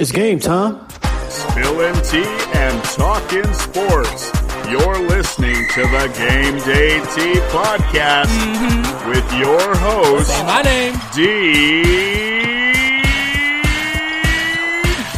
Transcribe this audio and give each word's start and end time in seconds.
It's 0.00 0.12
game 0.12 0.38
time. 0.38 0.88
Spilling 1.28 1.94
tea 2.04 2.24
and 2.54 2.82
talking 2.84 3.44
sports. 3.52 4.32
You're 4.70 4.98
listening 5.06 5.68
to 5.74 5.82
the 5.82 6.10
Game 6.16 6.56
Day 6.60 7.00
Tea 7.14 7.38
podcast 7.50 8.30
with 9.06 9.30
your 9.34 9.76
host, 9.76 10.28
Say 10.28 10.42
my 10.44 10.62
name. 10.62 10.94
D. 11.12 11.82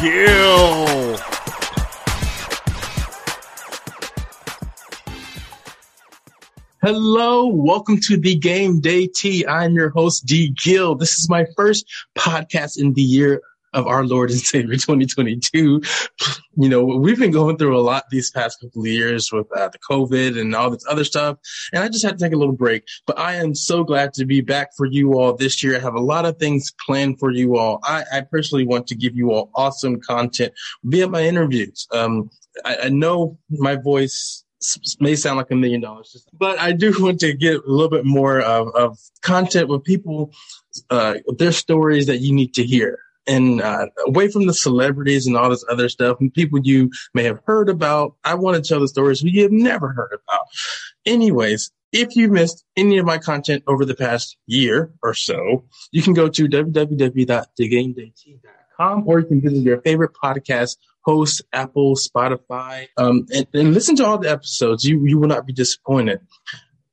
Gill. 0.01 1.17
Hello, 6.81 7.47
welcome 7.47 7.97
to 8.01 8.17
the 8.17 8.35
Game 8.35 8.81
Day 8.81 9.07
Tea. 9.07 9.47
I'm 9.47 9.75
your 9.75 9.91
host, 9.91 10.25
D. 10.25 10.53
Gill. 10.61 10.95
This 10.95 11.19
is 11.19 11.29
my 11.29 11.45
first 11.55 11.85
podcast 12.17 12.77
in 12.77 12.91
the 12.91 13.01
year 13.01 13.39
of 13.73 13.87
our 13.87 14.05
Lord 14.05 14.31
and 14.31 14.39
Savior 14.53 14.73
2022. 14.73 15.81
You 16.55 16.69
know, 16.69 16.83
we've 16.83 17.19
been 17.19 17.31
going 17.31 17.57
through 17.57 17.77
a 17.77 17.81
lot 17.81 18.05
these 18.11 18.31
past 18.31 18.59
couple 18.61 18.85
years 18.85 19.31
with 19.31 19.47
uh, 19.55 19.69
the 19.69 19.79
COVID 19.79 20.39
and 20.39 20.55
all 20.55 20.69
this 20.69 20.85
other 20.89 21.03
stuff, 21.03 21.37
and 21.71 21.83
I 21.83 21.87
just 21.87 22.05
had 22.05 22.17
to 22.17 22.23
take 22.23 22.33
a 22.33 22.37
little 22.37 22.55
break. 22.55 22.83
But 23.07 23.19
I 23.19 23.35
am 23.35 23.55
so 23.55 23.83
glad 23.83 24.13
to 24.13 24.25
be 24.25 24.41
back 24.41 24.69
for 24.75 24.85
you 24.85 25.13
all 25.19 25.35
this 25.35 25.63
year. 25.63 25.75
I 25.75 25.79
have 25.79 25.95
a 25.95 26.01
lot 26.01 26.25
of 26.25 26.37
things 26.37 26.71
planned 26.85 27.19
for 27.19 27.31
you 27.31 27.57
all. 27.57 27.79
I, 27.83 28.03
I 28.11 28.21
personally 28.21 28.65
want 28.65 28.87
to 28.87 28.95
give 28.95 29.15
you 29.15 29.31
all 29.31 29.49
awesome 29.55 29.99
content 30.01 30.53
via 30.83 31.07
my 31.07 31.23
interviews. 31.23 31.87
Um, 31.91 32.29
I, 32.65 32.77
I 32.83 32.89
know 32.89 33.37
my 33.49 33.75
voice 33.75 34.43
may 34.99 35.15
sound 35.15 35.37
like 35.37 35.51
a 35.51 35.55
million 35.55 35.81
dollars, 35.81 36.25
but 36.33 36.59
I 36.59 36.71
do 36.71 36.93
want 36.99 37.19
to 37.21 37.33
get 37.33 37.55
a 37.55 37.61
little 37.67 37.89
bit 37.89 38.05
more 38.05 38.41
of, 38.41 38.73
of 38.75 38.99
content 39.21 39.69
with 39.69 39.83
people, 39.83 40.31
uh, 40.89 41.15
their 41.37 41.51
stories 41.51 42.07
that 42.07 42.17
you 42.17 42.33
need 42.33 42.53
to 42.55 42.63
hear. 42.63 42.99
And 43.25 43.61
uh, 43.61 43.87
away 44.05 44.29
from 44.29 44.47
the 44.47 44.53
celebrities 44.53 45.27
and 45.27 45.37
all 45.37 45.49
this 45.49 45.63
other 45.69 45.87
stuff 45.87 46.17
and 46.19 46.33
people 46.33 46.59
you 46.61 46.91
may 47.13 47.23
have 47.23 47.39
heard 47.45 47.69
about, 47.69 48.15
I 48.23 48.35
want 48.35 48.61
to 48.61 48.67
tell 48.67 48.81
the 48.81 48.87
stories 48.87 49.21
who 49.21 49.29
you 49.29 49.43
have 49.43 49.51
never 49.51 49.93
heard 49.93 50.11
about. 50.11 50.45
Anyways, 51.05 51.71
if 51.93 52.15
you 52.15 52.29
missed 52.29 52.65
any 52.75 52.97
of 52.97 53.05
my 53.05 53.19
content 53.19 53.63
over 53.67 53.85
the 53.85 53.95
past 53.95 54.35
year 54.47 54.91
or 55.01 55.13
so, 55.13 55.63
you 55.91 56.01
can 56.01 56.13
go 56.13 56.27
to 56.27 56.47
www.thegamedayt.com 56.47 59.03
or 59.05 59.19
you 59.19 59.25
can 59.25 59.41
visit 59.41 59.63
your 59.63 59.79
favorite 59.81 60.11
podcast 60.21 60.77
host, 61.01 61.43
Apple, 61.53 61.95
Spotify, 61.95 62.87
um, 62.97 63.25
and, 63.33 63.47
and 63.53 63.73
listen 63.73 63.95
to 63.97 64.05
all 64.05 64.17
the 64.17 64.31
episodes. 64.31 64.83
You 64.83 65.05
you 65.05 65.19
will 65.19 65.27
not 65.27 65.45
be 65.45 65.53
disappointed. 65.53 66.21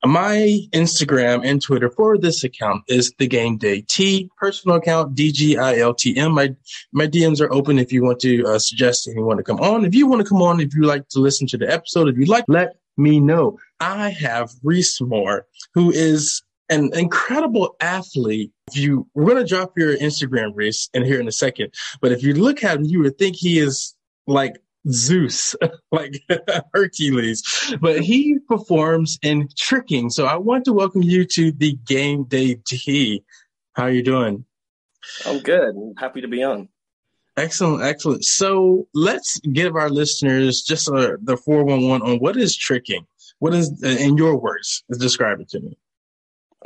My 0.04 0.60
Instagram 0.72 1.44
and 1.44 1.60
Twitter 1.60 1.90
for 1.90 2.16
this 2.16 2.42
account 2.42 2.84
is 2.88 3.12
the 3.18 3.26
Game 3.26 3.58
Day 3.58 3.82
Tea 3.82 4.30
personal 4.38 4.78
account 4.78 5.14
DGILTM. 5.14 6.32
My 6.32 6.54
my 6.92 7.06
DMs 7.06 7.40
are 7.40 7.52
open 7.52 7.78
if 7.78 7.92
you 7.92 8.02
want 8.02 8.18
to 8.20 8.44
uh, 8.46 8.58
suggest 8.58 9.08
anyone 9.08 9.36
to 9.36 9.42
come 9.42 9.60
on. 9.60 9.84
If 9.84 9.94
you 9.94 10.06
want 10.06 10.22
to 10.22 10.28
come 10.28 10.40
on, 10.40 10.60
if 10.60 10.74
you 10.74 10.84
like 10.84 11.06
to 11.08 11.18
listen 11.18 11.46
to 11.48 11.58
the 11.58 11.70
episode, 11.70 12.08
if 12.08 12.16
you 12.16 12.24
like, 12.24 12.44
let 12.48 12.76
me 12.96 13.20
know. 13.20 13.58
I 13.78 14.08
have 14.10 14.50
Reese 14.62 15.02
Moore, 15.02 15.46
who 15.74 15.90
is 15.90 16.42
an 16.70 16.90
incredible 16.94 17.76
athlete. 17.80 18.52
If 18.68 18.78
you 18.78 19.06
we're 19.14 19.34
gonna 19.34 19.46
drop 19.46 19.76
your 19.76 19.98
Instagram, 19.98 20.52
Reese, 20.54 20.88
in 20.94 21.04
here 21.04 21.20
in 21.20 21.28
a 21.28 21.32
second. 21.32 21.74
But 22.00 22.12
if 22.12 22.22
you 22.22 22.32
look 22.32 22.64
at 22.64 22.78
him, 22.78 22.84
you 22.84 23.00
would 23.00 23.18
think 23.18 23.36
he 23.36 23.58
is 23.58 23.94
like 24.26 24.62
Zeus, 24.88 25.54
like 25.92 26.22
Hercules, 26.74 27.42
but 27.80 28.00
he 28.00 28.38
performs 28.48 29.18
in 29.22 29.48
tricking. 29.56 30.10
So 30.10 30.26
I 30.26 30.36
want 30.36 30.64
to 30.64 30.72
welcome 30.72 31.02
you 31.02 31.24
to 31.26 31.52
the 31.52 31.78
Game 31.86 32.24
Day 32.24 32.56
Tea. 32.66 33.24
How 33.74 33.84
are 33.84 33.90
you 33.90 34.02
doing? 34.02 34.44
I'm 35.26 35.40
good. 35.40 35.74
I'm 35.74 35.96
happy 35.96 36.20
to 36.20 36.28
be 36.28 36.42
on. 36.42 36.68
Excellent, 37.36 37.82
excellent. 37.82 38.24
So 38.24 38.86
let's 38.92 39.38
give 39.40 39.76
our 39.76 39.88
listeners 39.88 40.62
just 40.62 40.88
uh, 40.88 41.16
the 41.22 41.36
411 41.36 42.06
on 42.06 42.18
what 42.18 42.36
is 42.36 42.56
tricking. 42.56 43.06
What 43.38 43.54
is, 43.54 43.72
uh, 43.82 43.88
in 43.88 44.18
your 44.18 44.38
words, 44.38 44.84
describe 44.98 45.40
it 45.40 45.48
to 45.50 45.60
me. 45.60 45.78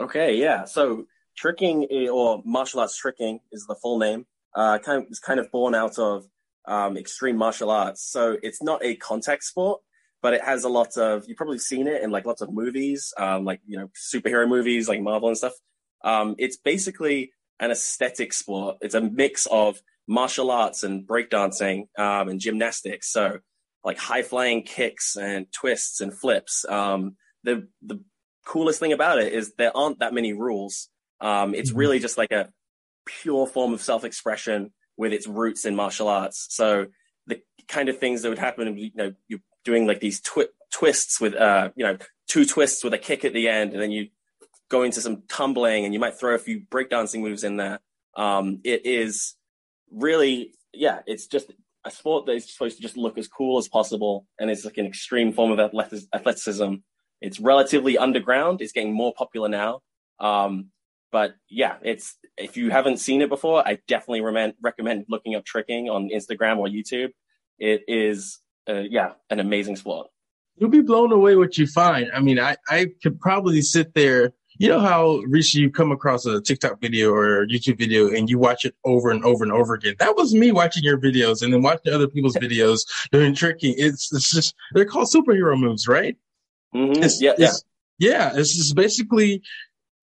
Okay, 0.01 0.35
yeah. 0.35 0.65
So 0.65 1.07
tricking 1.37 1.87
or 2.11 2.43
martial 2.45 2.81
arts 2.81 2.97
tricking 2.97 3.41
is 3.53 3.67
the 3.67 3.77
full 3.77 3.99
name. 3.99 4.27
Uh, 4.55 4.79
kind 4.79 5.03
of, 5.03 5.09
it's 5.09 5.21
kind 5.21 5.39
of 5.39 5.51
born 5.53 5.75
out 5.75 5.99
of 5.99 6.27
um, 6.67 6.97
extreme 6.97 7.37
martial 7.37 7.71
arts. 7.71 8.03
So 8.03 8.37
it's 8.43 8.63
not 8.63 8.85
a 8.85 8.97
contact 8.97 9.45
sport, 9.45 9.81
but 10.23 10.35
it 10.35 10.43
has 10.43 10.65
a 10.65 10.69
lot 10.69 10.97
of. 10.97 11.25
You've 11.27 11.37
probably 11.37 11.59
seen 11.59 11.87
it 11.87 12.03
in 12.03 12.11
like 12.11 12.27
lots 12.27 12.41
of 12.43 12.53
movies, 12.53 13.13
um, 13.19 13.45
like 13.45 13.61
you 13.67 13.79
know 13.79 13.91
superhero 13.95 14.49
movies 14.49 14.89
like 14.89 15.01
Marvel 15.01 15.29
and 15.29 15.39
stuff. 15.39 15.55
Um, 16.03 16.35
it's 16.39 16.57
basically 16.57 17.33
an 17.61 17.71
aesthetic 17.71 18.33
sport. 18.33 18.79
It's 18.81 18.95
a 18.95 19.01
mix 19.01 19.47
of 19.47 19.81
martial 20.07 20.51
arts 20.51 20.83
and 20.83 21.07
breakdancing 21.07 21.89
um, 21.99 22.29
and 22.29 22.41
gymnastics. 22.41 23.11
So 23.11 23.39
like 23.85 23.99
high 23.99 24.23
flying 24.23 24.63
kicks 24.63 25.17
and 25.17 25.47
twists 25.53 26.01
and 26.01 26.13
flips. 26.13 26.65
Um, 26.69 27.17
the 27.43 27.69
the 27.83 28.01
coolest 28.47 28.81
thing 28.81 28.93
about 28.93 29.19
it 29.19 29.33
is 29.33 29.55
there 29.57 29.75
aren't 29.77 30.01
that 30.01 30.13
many 30.15 30.33
rules. 30.33 30.89
Um, 31.21 31.55
it's 31.55 31.71
Mhm. 31.73 31.77
really 31.77 31.99
just 31.99 32.19
like 32.19 32.33
a 32.33 32.51
pure 33.07 33.47
form 33.47 33.73
of 33.73 33.83
self 33.83 34.05
expression 34.05 34.73
with 34.97 35.13
its 35.13 35.27
roots 35.27 35.65
in 35.65 35.75
martial 35.75 36.09
arts. 36.09 36.47
So 36.51 36.87
the 37.27 37.41
kind 37.69 37.89
of 37.89 37.99
things 37.99 38.23
that 38.23 38.29
would 38.29 38.39
happen, 38.39 38.77
you 38.79 38.91
know, 38.95 39.13
you're 39.29 39.41
doing 39.65 39.87
like 39.87 40.01
these 40.01 40.21
twi- 40.21 40.49
twists 40.73 41.21
with, 41.21 41.35
uh, 41.35 41.71
you 41.77 41.85
know, 41.85 41.97
two 42.29 42.45
twists 42.45 42.85
with 42.85 42.95
a 42.95 42.99
kick 42.99 43.25
at 43.25 43.33
the 43.33 43.49
end, 43.49 43.73
and 43.73 43.81
then 43.81 43.91
you 43.91 44.09
go 44.71 44.83
into 44.83 45.01
some 45.01 45.23
tumbling, 45.29 45.85
and 45.85 45.95
you 45.95 46.01
might 46.01 46.19
throw 46.19 46.35
a 46.35 46.39
few 46.39 46.63
breakdancing 46.71 47.21
moves 47.21 47.45
in 47.45 47.57
there. 47.57 47.81
Um, 48.17 48.61
it 48.65 48.87
is 48.87 49.35
really, 49.91 50.55
yeah, 50.73 51.01
it's 51.07 51.27
just 51.27 51.53
a 51.85 51.91
sport 51.91 52.27
that 52.27 52.33
is 52.33 52.51
supposed 52.53 52.77
to 52.77 52.83
just 52.83 52.97
look 52.97 53.19
as 53.19 53.29
cool 53.29 53.59
as 53.59 53.69
possible, 53.69 54.27
and 54.39 54.51
it's 54.51 54.65
like 54.65 54.79
an 54.79 54.87
extreme 54.87 55.33
form 55.33 55.53
of 55.53 55.61
athletic- 55.61 56.09
athleticism. 56.15 56.75
It's 57.21 57.41
relatively 57.41 57.97
underground. 57.97 58.61
It's 58.61 58.73
getting 58.73 58.93
more 58.93 59.13
popular 59.17 59.49
now. 59.49 59.81
Um, 60.19 60.71
but 61.15 61.37
yeah, 61.49 61.77
it's 61.81 62.17
if 62.37 62.57
you 62.57 62.71
haven't 62.71 62.97
seen 62.97 63.23
it 63.23 63.29
before, 63.29 63.65
I 63.65 63.79
definitely 63.87 64.21
recommend 64.23 64.55
recommend 64.61 65.05
looking 65.09 65.37
up 65.37 65.45
tricking 65.45 65.89
on 65.89 66.09
Instagram 66.09 66.59
or 66.59 66.67
YouTube. 66.67 67.11
It 67.61 67.83
is, 67.87 68.41
uh, 68.69 68.83
yeah, 68.91 69.13
an 69.31 69.39
amazing 69.39 69.77
sport. 69.77 70.09
You'll 70.57 70.71
be 70.71 70.81
blown 70.81 71.13
away 71.13 71.37
what 71.37 71.57
you 71.57 71.69
find. 71.69 72.11
I 72.13 72.19
mean, 72.19 72.41
I, 72.41 72.57
I 72.69 72.89
could 73.01 73.21
probably 73.21 73.63
sit 73.63 73.95
there. 73.95 74.33
You 74.59 74.69
know 74.69 74.81
how, 74.81 75.19
Rishi, 75.29 75.61
you 75.61 75.71
come 75.71 75.93
across 75.93 76.27
a 76.27 76.41
TikTok 76.41 76.81
video 76.81 77.13
or 77.13 77.43
a 77.43 77.47
YouTube 77.47 77.79
video 77.79 78.09
and 78.09 78.29
you 78.29 78.41
watch 78.41 78.65
it 78.65 78.75
over 78.85 79.13
and 79.13 79.25
over 79.25 79.45
and 79.45 79.53
over 79.53 79.75
again. 79.75 79.95
That 80.01 80.17
was 80.17 80.35
me 80.35 80.51
watching 80.51 80.83
your 80.83 80.99
videos 80.99 81.43
and 81.43 81.53
then 81.53 81.63
watching 81.63 81.93
other 81.93 82.09
people's 82.09 82.37
videos 82.43 82.81
doing 83.13 83.37
tricking. 83.37 83.77
It's, 83.79 84.13
it's 84.13 84.33
just, 84.33 84.57
they're 84.73 84.85
called 84.85 85.07
superhero 85.07 85.57
moves, 85.57 85.87
right? 85.87 86.17
Mhm. 86.75 87.05
It's, 87.05 87.23
yeah, 87.23 87.35
yeah. 87.39 87.47
it's, 87.47 87.65
yeah, 87.99 88.33
it's 88.35 88.57
just 88.57 88.75
basically 88.75 89.43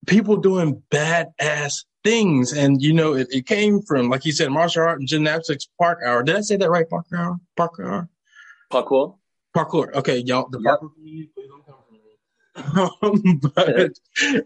people 0.06 0.36
doing 0.36 0.82
badass 0.90 1.84
things. 2.04 2.52
And, 2.52 2.82
you 2.82 2.92
know, 2.92 3.14
it, 3.14 3.28
it 3.30 3.46
came 3.46 3.80
from, 3.82 4.08
like 4.08 4.24
you 4.24 4.32
said, 4.32 4.50
martial 4.50 4.82
art 4.82 4.98
and 4.98 5.08
gymnastics 5.08 5.68
park 5.78 6.00
hour. 6.04 6.22
Did 6.22 6.36
I 6.36 6.40
say 6.40 6.56
that 6.56 6.70
right? 6.70 6.88
Park 6.88 7.06
hour? 7.14 7.38
Park 7.56 7.72
hour? 7.80 8.08
Parkour. 8.72 9.16
Parkour. 9.54 9.92
Okay, 9.94 10.18
y'all, 10.18 10.48
the 10.48 10.58
Yep. 10.60 10.80
parkour 10.80 10.90
please 10.96 11.28
don't 11.36 11.66
come 11.66 11.76
for 11.86 11.92
me. 11.92 13.38
Um, 13.38 13.40
but 13.54 13.92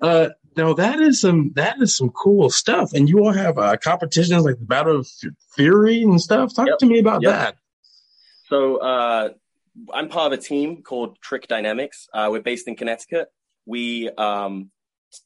uh, 0.03 0.29
no, 0.57 0.75
that 0.75 1.01
is 1.01 1.21
some 1.21 1.53
that 1.55 1.81
is 1.81 1.97
some 1.97 2.11
cool 2.11 2.51
stuff. 2.51 2.93
And 2.93 3.09
you 3.09 3.21
all 3.25 3.33
have 3.33 3.59
uh, 3.59 3.77
competitions 3.77 4.45
like 4.45 4.59
the 4.59 4.65
Battle 4.65 5.01
of 5.01 5.09
Fury 5.55 6.03
and 6.03 6.21
stuff. 6.21 6.55
Talk 6.55 6.69
Yep. 6.69 6.79
to 6.79 6.87
me 6.87 6.99
about 6.99 7.23
Yep. 7.23 7.33
that. 7.33 7.57
So 8.49 8.77
uh, 8.79 9.29
I'm 9.93 10.09
part 10.09 10.33
of 10.33 10.39
a 10.39 10.43
team 10.43 10.83
called 10.83 11.21
Trick 11.21 11.47
Dynamics. 11.49 12.09
Uh, 12.13 12.29
we're 12.31 12.43
based 12.43 12.69
in 12.69 12.77
Connecticut. 12.77 13.29
We 13.65 14.09
um, 14.11 14.71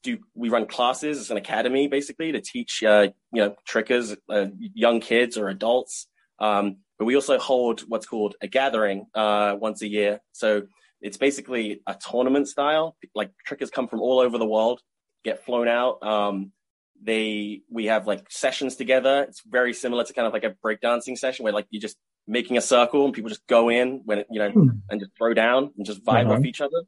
do 0.02 0.18
we 0.34 0.48
run 0.48 0.66
classes. 0.66 1.18
It's 1.20 1.30
an 1.30 1.36
academy 1.36 1.88
basically 1.88 2.32
to 2.32 2.40
teach 2.40 2.82
uh, 2.82 3.08
you 3.32 3.42
know 3.42 3.56
trickers, 3.66 4.16
uh, 4.28 4.46
young 4.58 5.00
kids 5.00 5.36
or 5.38 5.48
adults. 5.48 6.06
Um, 6.38 6.78
but 6.98 7.04
we 7.06 7.14
also 7.14 7.38
hold 7.38 7.80
what's 7.88 8.06
called 8.06 8.34
a 8.42 8.48
gathering 8.48 9.06
uh, 9.14 9.56
once 9.58 9.82
a 9.82 9.88
year. 9.88 10.20
So 10.32 10.62
it's 11.00 11.16
basically 11.16 11.80
a 11.86 11.94
tournament 11.94 12.48
style. 12.48 12.96
Like 13.14 13.30
trickers 13.46 13.70
come 13.70 13.88
from 13.88 14.00
all 14.00 14.20
over 14.20 14.36
the 14.38 14.46
world, 14.46 14.80
get 15.24 15.44
flown 15.44 15.68
out. 15.68 16.02
Um, 16.02 16.52
they 17.02 17.62
we 17.70 17.86
have 17.86 18.06
like 18.06 18.30
sessions 18.30 18.76
together. 18.76 19.22
It's 19.28 19.42
very 19.48 19.72
similar 19.72 20.04
to 20.04 20.12
kind 20.12 20.26
of 20.26 20.32
like 20.34 20.44
a 20.44 20.54
breakdancing 20.64 21.16
session 21.16 21.44
where 21.44 21.52
like 21.54 21.66
you're 21.70 21.80
just 21.80 21.96
making 22.26 22.58
a 22.58 22.60
circle 22.60 23.04
and 23.06 23.14
people 23.14 23.30
just 23.30 23.46
go 23.46 23.70
in 23.70 24.02
when 24.04 24.18
it, 24.20 24.26
you 24.30 24.38
know 24.38 24.50
Hmm. 24.50 24.68
and 24.90 25.00
just 25.00 25.12
throw 25.16 25.32
down 25.34 25.70
and 25.76 25.86
just 25.86 26.04
vibe 26.04 26.26
Uh-huh. 26.26 26.34
off 26.34 26.44
each 26.44 26.60
other. 26.60 26.82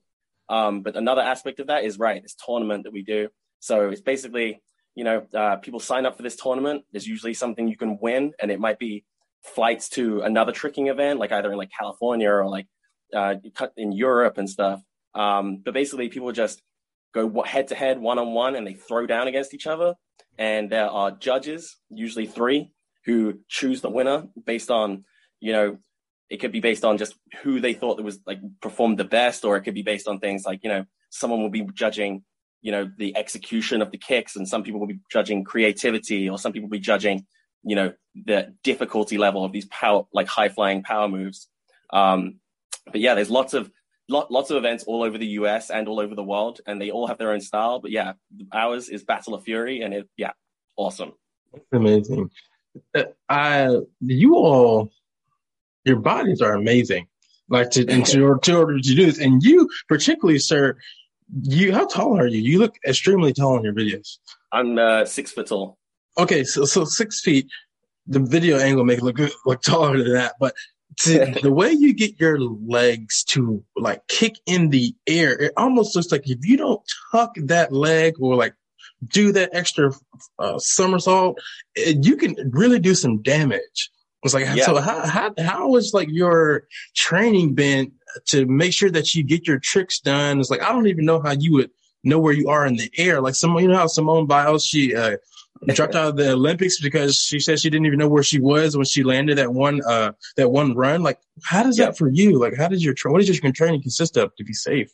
Um, 0.49 0.83
but 0.83 0.97
another 0.97 1.23
aspect 1.23 1.61
of 1.61 1.69
that 1.69 1.85
is 1.85 1.99
right, 1.99 2.23
this 2.23 2.35
tournament 2.35 2.85
that 2.85 2.93
we 2.93 3.03
do. 3.03 3.29
So 3.61 3.91
it's 3.91 4.01
basically, 4.01 4.61
you 4.95 5.05
know, 5.05 5.27
uh, 5.35 5.57
people 5.57 5.81
sign 5.81 6.05
up 6.05 6.17
for 6.17 6.23
this 6.23 6.37
tournament. 6.37 6.85
There's 6.93 7.07
usually 7.07 7.35
something 7.35 7.69
you 7.69 7.77
can 7.77 7.99
win, 8.01 8.33
and 8.41 8.51
it 8.51 8.61
might 8.61 8.79
be 8.79 9.05
flights 9.43 9.89
to 9.91 10.21
another 10.21 10.53
tricking 10.53 10.89
event, 10.89 11.19
like 11.19 11.33
either 11.33 11.51
in 11.51 11.59
like 11.59 11.71
California 11.77 12.31
or 12.31 12.49
like 12.49 12.67
uh, 13.15 13.35
in 13.77 13.93
Europe 13.93 14.39
and 14.39 14.49
stuff. 14.49 14.81
Um, 15.15 15.63
but 15.65 15.75
basically, 15.75 16.09
people 16.09 16.33
just 16.33 16.63
go 17.15 17.43
head 17.43 17.69
to 17.69 17.75
head, 17.75 18.01
one 18.01 18.19
on 18.19 18.33
one, 18.33 18.57
and 18.57 18.67
they 18.67 18.75
throw 18.75 19.07
down 19.07 19.29
against 19.29 19.55
each 19.55 19.67
other. 19.67 19.95
And 20.39 20.71
there 20.71 20.89
are 20.89 21.11
judges, 21.11 21.77
usually 21.91 22.27
three, 22.27 22.73
who 23.05 23.41
choose 23.49 23.81
the 23.81 23.91
winner 23.91 24.29
based 24.45 24.71
on, 24.71 25.05
you 25.41 25.53
know, 25.53 25.79
it 26.33 26.41
could 26.41 26.51
be 26.51 26.61
based 26.61 26.83
on 26.83 26.97
just 26.97 27.15
who 27.43 27.61
they 27.61 27.75
thought 27.75 27.99
that 27.99 28.05
was 28.05 28.19
like 28.27 28.41
performed 28.63 28.99
the 28.99 29.05
best, 29.05 29.45
or 29.45 29.55
it 29.57 29.63
could 29.63 29.75
be 29.75 29.83
based 29.83 30.09
on 30.09 30.19
things 30.19 30.47
like, 30.47 30.61
you 30.65 30.71
know, 30.71 30.87
someone 31.11 31.43
will 31.43 31.51
be 31.51 31.69
judging, 31.75 32.25
you 32.63 32.73
know, 32.73 32.91
the 32.97 33.15
execution 33.19 33.83
of 33.83 33.91
the 33.91 33.99
kicks, 33.99 34.35
and 34.35 34.49
some 34.49 34.63
people 34.63 34.81
will 34.81 34.87
be 34.87 35.01
judging 35.11 35.45
creativity, 35.45 36.31
or 36.31 36.39
some 36.39 36.53
people 36.53 36.69
will 36.69 36.79
be 36.79 36.81
judging, 36.81 37.27
you 37.63 37.77
know, 37.77 37.93
the 38.15 38.55
difficulty 38.65 39.19
level 39.19 39.45
of 39.45 39.53
these 39.53 39.67
power, 39.67 40.05
like 40.15 40.27
high 40.27 40.49
flying 40.49 40.83
power 40.83 41.07
moves. 41.07 41.49
Um, 41.93 42.41
but 42.87 43.03
yeah, 43.03 43.13
there's 43.15 43.31
lots 43.31 43.53
of 43.53 43.71
lot, 44.09 44.31
lots 44.31 44.51
of 44.51 44.57
events 44.57 44.85
all 44.85 45.03
over 45.03 45.19
the 45.19 45.33
US 45.39 45.69
and 45.69 45.87
all 45.87 46.01
over 46.01 46.15
the 46.15 46.25
world, 46.25 46.63
and 46.67 46.81
they 46.81 46.91
all 46.91 47.09
have 47.09 47.19
their 47.19 47.33
own 47.33 47.43
style. 47.43 47.79
But 47.79 47.91
yeah, 47.91 48.15
ours 48.55 48.89
is 48.89 49.05
Battle 49.05 49.35
of 49.35 49.45
Fury, 49.45 49.83
and 49.83 49.93
it 49.93 50.09
yeah, 50.17 50.33
awesome. 50.79 51.13
Amazing. 51.73 52.31
Uh, 53.29 53.81
you 54.01 54.37
all, 54.37 54.91
your 55.85 55.97
bodies 55.97 56.41
are 56.41 56.55
amazing. 56.55 57.07
Like 57.49 57.71
to 57.71 57.85
in 57.85 58.01
order 58.23 58.39
to, 58.41 58.57
order 58.57 58.77
to 58.77 58.81
do 58.81 59.07
this, 59.07 59.19
and 59.19 59.43
you 59.43 59.69
particularly, 59.89 60.39
sir, 60.39 60.77
you 61.43 61.73
how 61.73 61.87
tall 61.87 62.19
are 62.19 62.27
you? 62.27 62.41
You 62.41 62.59
look 62.59 62.77
extremely 62.87 63.33
tall 63.33 63.57
in 63.59 63.65
your 63.65 63.75
videos. 63.75 64.19
I'm 64.53 64.79
uh, 64.79 65.05
six 65.05 65.33
foot 65.33 65.49
tall. 65.49 65.79
Okay, 66.19 66.45
so 66.45 66.65
so 66.65 66.85
six 66.85 67.21
feet. 67.21 67.47
The 68.07 68.21
video 68.21 68.59
angle 68.59 68.85
make 68.85 68.99
it 68.99 69.05
look 69.05 69.19
look 69.45 69.63
taller 69.63 70.03
than 70.03 70.15
that, 70.15 70.35
but 70.41 70.55
to, 71.01 71.39
the 71.43 71.53
way 71.53 71.73
you 71.73 71.93
get 71.93 72.19
your 72.21 72.39
legs 72.39 73.25
to 73.25 73.63
like 73.77 74.07
kick 74.09 74.35
in 74.47 74.71
the 74.71 74.95
air, 75.07 75.39
it 75.39 75.53
almost 75.57 75.95
looks 75.97 76.13
like 76.13 76.29
if 76.29 76.39
you 76.47 76.57
don't 76.57 76.83
tuck 77.11 77.35
that 77.37 77.73
leg 77.73 78.15
or 78.21 78.37
like 78.37 78.55
do 79.09 79.33
that 79.33 79.51
extra 79.53 79.91
uh, 80.39 80.59
somersault, 80.59 81.39
it, 81.75 82.05
you 82.05 82.17
can 82.17 82.37
really 82.53 82.79
do 82.79 82.95
some 82.95 83.23
damage. 83.23 83.91
It's 84.23 84.35
like, 84.35 84.47
yeah. 84.55 84.65
so 84.65 84.81
how, 84.81 85.07
how, 85.07 85.35
how 85.39 85.77
is 85.77 85.93
like 85.93 86.09
your 86.09 86.65
training 86.95 87.55
been 87.55 87.93
to 88.27 88.47
make 88.47 88.73
sure 88.73 88.91
that 88.91 89.15
you 89.15 89.25
get 89.25 89.47
your 89.47 89.59
tricks 89.59 89.99
done? 89.99 90.39
It's 90.39 90.51
like, 90.51 90.63
I 90.63 90.73
don't 90.73 90.87
even 90.87 91.05
know 91.05 91.21
how 91.21 91.33
you 91.33 91.55
would 91.55 91.71
know 92.05 92.19
where 92.19 92.33
you 92.33 92.49
are 92.49 92.65
in 92.67 92.77
the 92.77 92.91
air. 92.97 93.21
Like 93.21 93.35
some, 93.35 93.57
you 93.59 93.69
know 93.69 93.77
how 93.77 93.87
Simone 93.89 94.27
Biles, 94.27 94.65
she, 94.65 94.95
uh, 94.95 95.17
dropped 95.75 95.95
out 95.95 96.09
of 96.09 96.17
the 96.17 96.33
Olympics 96.33 96.81
because 96.81 97.17
she 97.17 97.39
said 97.39 97.61
she 97.61 97.71
didn't 97.71 97.87
even 97.87 97.99
know 97.99 98.09
where 98.09 98.23
she 98.23 98.41
was 98.41 98.77
when 98.77 98.85
she 98.85 99.05
landed 99.05 99.39
that 99.39 99.53
one 99.53 99.81
uh 99.87 100.13
that 100.37 100.51
one 100.51 100.75
run. 100.75 101.03
Like, 101.03 101.19
how 101.45 101.63
does 101.63 101.77
that 101.77 101.97
for 101.97 102.09
you? 102.09 102.39
Like, 102.39 102.57
how 102.57 102.69
does 102.69 102.85
your 102.85 102.95
what 103.05 103.21
does 103.21 103.29
your 103.29 103.53
training 103.53 103.83
consist 103.83 104.17
of 104.17 104.35
to 104.37 104.45
be 104.45 104.53
safe? 104.53 104.91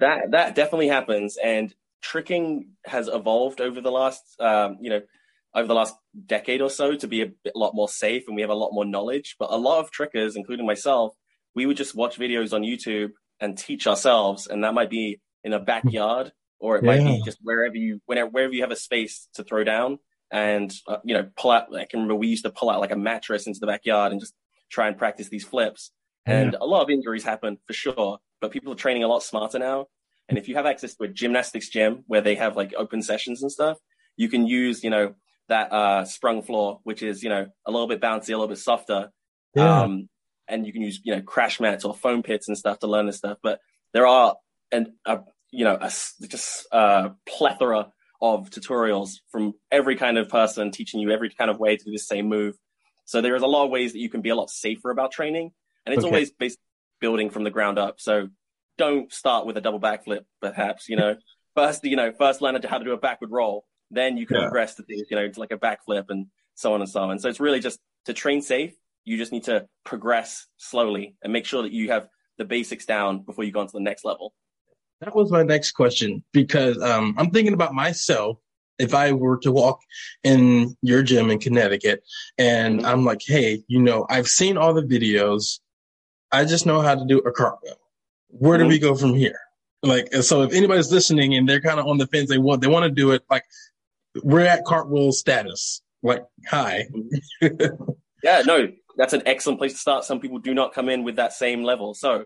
That 0.00 0.32
that 0.32 0.54
definitely 0.54 0.88
happens, 0.88 1.38
and 1.42 1.74
tricking 2.02 2.68
has 2.84 3.08
evolved 3.08 3.60
over 3.62 3.80
the 3.80 3.90
last 3.90 4.22
um, 4.40 4.76
you 4.80 4.90
know 4.90 5.00
over 5.54 5.68
the 5.68 5.74
last 5.74 5.94
decade 6.26 6.60
or 6.60 6.70
so 6.70 6.96
to 6.96 7.06
be 7.06 7.22
a, 7.22 7.26
bit, 7.26 7.52
a 7.54 7.58
lot 7.58 7.74
more 7.74 7.88
safe, 7.88 8.24
and 8.26 8.36
we 8.36 8.42
have 8.42 8.50
a 8.50 8.54
lot 8.54 8.72
more 8.72 8.84
knowledge. 8.84 9.36
But 9.38 9.50
a 9.50 9.56
lot 9.56 9.80
of 9.80 9.90
trickers, 9.90 10.36
including 10.36 10.66
myself, 10.66 11.14
we 11.54 11.66
would 11.66 11.76
just 11.76 11.94
watch 11.94 12.18
videos 12.18 12.52
on 12.52 12.62
YouTube 12.62 13.12
and 13.40 13.56
teach 13.56 13.86
ourselves, 13.86 14.46
and 14.46 14.64
that 14.64 14.74
might 14.74 14.90
be 14.90 15.20
in 15.42 15.52
a 15.52 15.60
backyard 15.60 16.32
or 16.64 16.76
it 16.76 16.84
yeah. 16.84 16.96
might 16.96 17.04
be 17.04 17.22
just 17.24 17.38
wherever 17.42 17.76
you 17.76 18.00
whenever 18.06 18.30
wherever 18.30 18.52
you 18.52 18.62
have 18.62 18.70
a 18.70 18.76
space 18.76 19.28
to 19.34 19.44
throw 19.44 19.64
down 19.64 19.98
and 20.32 20.72
uh, 20.88 20.96
you 21.04 21.14
know 21.14 21.28
pull 21.36 21.50
out. 21.50 21.74
I 21.74 21.84
can 21.84 22.00
remember 22.00 22.14
we 22.14 22.28
used 22.28 22.44
to 22.44 22.50
pull 22.50 22.70
out 22.70 22.80
like 22.80 22.90
a 22.90 22.96
mattress 22.96 23.46
into 23.46 23.60
the 23.60 23.66
backyard 23.66 24.12
and 24.12 24.20
just 24.20 24.34
try 24.70 24.88
and 24.88 24.96
practice 24.96 25.28
these 25.28 25.44
flips. 25.44 25.90
And 26.26 26.56
a 26.58 26.64
lot 26.64 26.82
of 26.82 26.88
injuries 26.88 27.22
happen 27.22 27.58
for 27.66 27.74
sure, 27.74 28.18
but 28.40 28.50
people 28.50 28.72
are 28.72 28.76
training 28.76 29.04
a 29.04 29.08
lot 29.08 29.22
smarter 29.22 29.58
now. 29.58 29.88
And 30.26 30.38
if 30.38 30.48
you 30.48 30.54
have 30.54 30.64
access 30.64 30.94
to 30.94 31.04
a 31.04 31.08
gymnastics 31.08 31.68
gym 31.68 32.04
where 32.06 32.22
they 32.22 32.34
have 32.36 32.56
like 32.56 32.72
open 32.78 33.02
sessions 33.02 33.42
and 33.42 33.52
stuff, 33.52 33.76
you 34.16 34.30
can 34.30 34.46
use 34.46 34.82
you 34.82 34.88
know 34.88 35.14
that 35.48 35.72
uh, 35.72 36.04
sprung 36.04 36.42
floor, 36.42 36.80
which 36.84 37.02
is 37.02 37.22
you 37.22 37.28
know 37.28 37.46
a 37.66 37.70
little 37.70 37.88
bit 37.88 38.00
bouncy, 38.00 38.28
a 38.28 38.32
little 38.32 38.48
bit 38.48 38.58
softer. 38.58 39.10
Yeah. 39.54 39.82
Um, 39.82 40.08
and 40.46 40.66
you 40.66 40.72
can 40.72 40.82
use 40.82 41.00
you 41.04 41.14
know 41.14 41.22
crash 41.22 41.60
mats 41.60 41.84
or 41.84 41.94
foam 41.94 42.22
pits 42.22 42.48
and 42.48 42.58
stuff 42.58 42.80
to 42.80 42.86
learn 42.86 43.06
this 43.06 43.16
stuff. 43.16 43.38
But 43.42 43.60
there 43.92 44.06
are 44.06 44.36
and 44.72 44.88
a 45.06 45.20
you 45.54 45.64
know, 45.64 45.78
a, 45.80 45.90
just 46.26 46.66
a 46.72 47.12
plethora 47.26 47.92
of 48.20 48.50
tutorials 48.50 49.20
from 49.30 49.54
every 49.70 49.94
kind 49.94 50.18
of 50.18 50.28
person 50.28 50.72
teaching 50.72 50.98
you 50.98 51.12
every 51.12 51.30
kind 51.30 51.50
of 51.50 51.60
way 51.60 51.76
to 51.76 51.84
do 51.84 51.92
the 51.92 51.98
same 51.98 52.28
move. 52.28 52.56
So 53.04 53.20
there 53.20 53.36
is 53.36 53.42
a 53.42 53.46
lot 53.46 53.64
of 53.64 53.70
ways 53.70 53.92
that 53.92 54.00
you 54.00 54.10
can 54.10 54.20
be 54.20 54.30
a 54.30 54.34
lot 54.34 54.50
safer 54.50 54.90
about 54.90 55.12
training, 55.12 55.52
and 55.86 55.94
it's 55.94 56.04
okay. 56.04 56.12
always 56.12 56.32
based 56.32 56.58
building 57.00 57.30
from 57.30 57.44
the 57.44 57.50
ground 57.50 57.78
up. 57.78 58.00
So 58.00 58.30
don't 58.78 59.12
start 59.12 59.46
with 59.46 59.56
a 59.56 59.60
double 59.60 59.78
backflip, 59.78 60.24
perhaps. 60.40 60.88
You 60.88 60.96
know, 60.96 61.16
first 61.54 61.84
you 61.84 61.96
know 61.96 62.10
first 62.12 62.42
learn 62.42 62.60
how 62.60 62.78
to 62.78 62.84
do 62.84 62.92
a 62.92 62.98
backward 62.98 63.30
roll, 63.30 63.64
then 63.90 64.16
you 64.16 64.26
can 64.26 64.36
yeah. 64.36 64.42
progress 64.44 64.74
to 64.76 64.82
things 64.82 65.06
you 65.10 65.16
know 65.16 65.30
like 65.36 65.52
a 65.52 65.58
backflip 65.58 66.06
and 66.08 66.26
so 66.54 66.74
on 66.74 66.80
and 66.80 66.90
so 66.90 67.02
on. 67.02 67.18
So 67.18 67.28
it's 67.28 67.40
really 67.40 67.60
just 67.60 67.80
to 68.06 68.12
train 68.12 68.42
safe. 68.42 68.74
You 69.04 69.18
just 69.18 69.32
need 69.32 69.44
to 69.44 69.66
progress 69.84 70.46
slowly 70.56 71.16
and 71.22 71.32
make 71.32 71.46
sure 71.46 71.62
that 71.62 71.72
you 71.72 71.90
have 71.90 72.08
the 72.38 72.44
basics 72.44 72.86
down 72.86 73.20
before 73.20 73.44
you 73.44 73.52
go 73.52 73.60
on 73.60 73.66
to 73.66 73.72
the 73.72 73.80
next 73.80 74.04
level. 74.04 74.34
That 75.00 75.14
was 75.14 75.30
my 75.30 75.42
next 75.42 75.72
question 75.72 76.24
because 76.32 76.80
um, 76.80 77.14
I'm 77.18 77.30
thinking 77.30 77.52
about 77.52 77.74
myself. 77.74 78.38
If 78.76 78.92
I 78.92 79.12
were 79.12 79.38
to 79.38 79.52
walk 79.52 79.78
in 80.24 80.76
your 80.82 81.04
gym 81.04 81.30
in 81.30 81.38
Connecticut 81.38 82.02
and 82.38 82.78
mm-hmm. 82.78 82.86
I'm 82.86 83.04
like, 83.04 83.20
hey, 83.24 83.62
you 83.68 83.80
know, 83.80 84.04
I've 84.10 84.26
seen 84.26 84.56
all 84.56 84.74
the 84.74 84.82
videos. 84.82 85.60
I 86.32 86.44
just 86.44 86.66
know 86.66 86.80
how 86.80 86.96
to 86.96 87.04
do 87.06 87.18
a 87.18 87.30
cartwheel. 87.30 87.76
Where 88.28 88.58
mm-hmm. 88.58 88.64
do 88.64 88.68
we 88.68 88.80
go 88.80 88.96
from 88.96 89.14
here? 89.14 89.38
Like, 89.84 90.12
so 90.14 90.42
if 90.42 90.52
anybody's 90.52 90.90
listening 90.90 91.36
and 91.36 91.48
they're 91.48 91.60
kind 91.60 91.78
of 91.78 91.86
on 91.86 91.98
the 91.98 92.08
fence, 92.08 92.28
they 92.28 92.38
want, 92.38 92.62
they 92.62 92.66
want 92.66 92.84
to 92.84 92.90
do 92.90 93.12
it. 93.12 93.22
Like, 93.30 93.44
we're 94.22 94.46
at 94.46 94.64
cartwheel 94.64 95.12
status. 95.12 95.82
Like, 96.02 96.24
hi. 96.48 96.86
Yeah, 98.24 98.40
no, 98.46 98.68
that's 98.96 99.12
an 99.12 99.22
excellent 99.26 99.58
place 99.58 99.72
to 99.74 99.78
start. 99.78 100.04
Some 100.04 100.18
people 100.18 100.38
do 100.38 100.54
not 100.54 100.72
come 100.72 100.88
in 100.88 101.04
with 101.04 101.16
that 101.16 101.34
same 101.34 101.62
level. 101.62 101.92
So, 101.92 102.24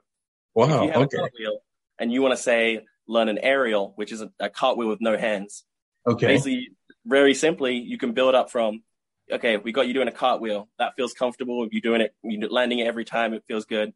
wow, 0.55 0.85
okay. 0.85 1.17
Cartwheel, 1.17 1.58
and 1.99 2.12
you 2.12 2.23
want 2.23 2.37
to 2.37 2.40
say 2.40 2.87
learn 3.08 3.29
an 3.29 3.38
aerial, 3.38 3.94
which 3.96 4.12
is 4.12 4.23
a, 4.23 4.31
a 4.38 4.49
cartwheel 4.49 4.88
with 4.88 5.00
no 5.00 5.19
hands. 5.19 5.64
Okay. 6.06 6.29
Basically, 6.29 6.69
very 7.05 7.35
simply, 7.35 7.79
you 7.79 7.99
can 7.99 8.12
build 8.12 8.37
up 8.37 8.49
from, 8.49 8.85
okay, 9.32 9.56
we 9.56 9.73
got 9.73 9.88
you 9.88 9.94
doing 9.94 10.06
a 10.06 10.12
cartwheel. 10.12 10.69
That 10.79 10.94
feels 10.94 11.14
comfortable. 11.14 11.64
If 11.64 11.73
you're 11.73 11.81
doing 11.81 12.00
it, 12.00 12.14
you're 12.23 12.49
landing 12.49 12.79
it 12.79 12.87
every 12.87 13.05
time, 13.05 13.35
it 13.35 13.43
feels 13.49 13.64
good. 13.64 13.93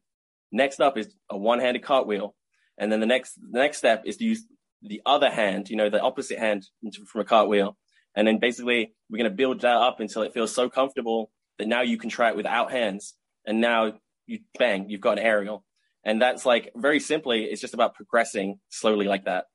Next 0.50 0.80
up 0.80 0.98
is 0.98 1.14
a 1.30 1.38
one-handed 1.38 1.84
cartwheel. 1.84 2.34
And 2.78 2.90
then 2.90 2.98
the 2.98 3.06
next, 3.06 3.34
the 3.34 3.60
next 3.60 3.78
step 3.78 4.02
is 4.06 4.16
to 4.16 4.24
use 4.24 4.44
the 4.82 5.00
other 5.06 5.30
hand, 5.30 5.70
you 5.70 5.76
know, 5.76 5.88
the 5.88 6.00
opposite 6.00 6.38
hand 6.38 6.66
from 7.08 7.20
a 7.20 7.24
cartwheel. 7.24 7.76
And 8.14 8.26
then 8.26 8.38
basically 8.38 8.94
we're 9.08 9.18
going 9.18 9.30
to 9.30 9.36
build 9.36 9.60
that 9.60 9.76
up 9.76 10.00
until 10.00 10.22
it 10.22 10.34
feels 10.34 10.54
so 10.54 10.68
comfortable 10.68 11.30
that 11.58 11.68
now 11.68 11.82
you 11.82 11.96
can 11.96 12.10
try 12.10 12.28
it 12.28 12.36
without 12.36 12.70
hands. 12.70 13.14
And 13.46 13.60
now 13.60 13.94
you 14.26 14.40
bang, 14.58 14.88
you've 14.88 15.00
got 15.00 15.18
an 15.18 15.24
aerial. 15.24 15.64
And 16.04 16.20
that's 16.20 16.44
like 16.44 16.72
very 16.74 17.00
simply, 17.00 17.44
it's 17.44 17.60
just 17.60 17.74
about 17.74 17.94
progressing 17.94 18.58
slowly 18.70 19.06
like 19.06 19.24
that. 19.24 19.46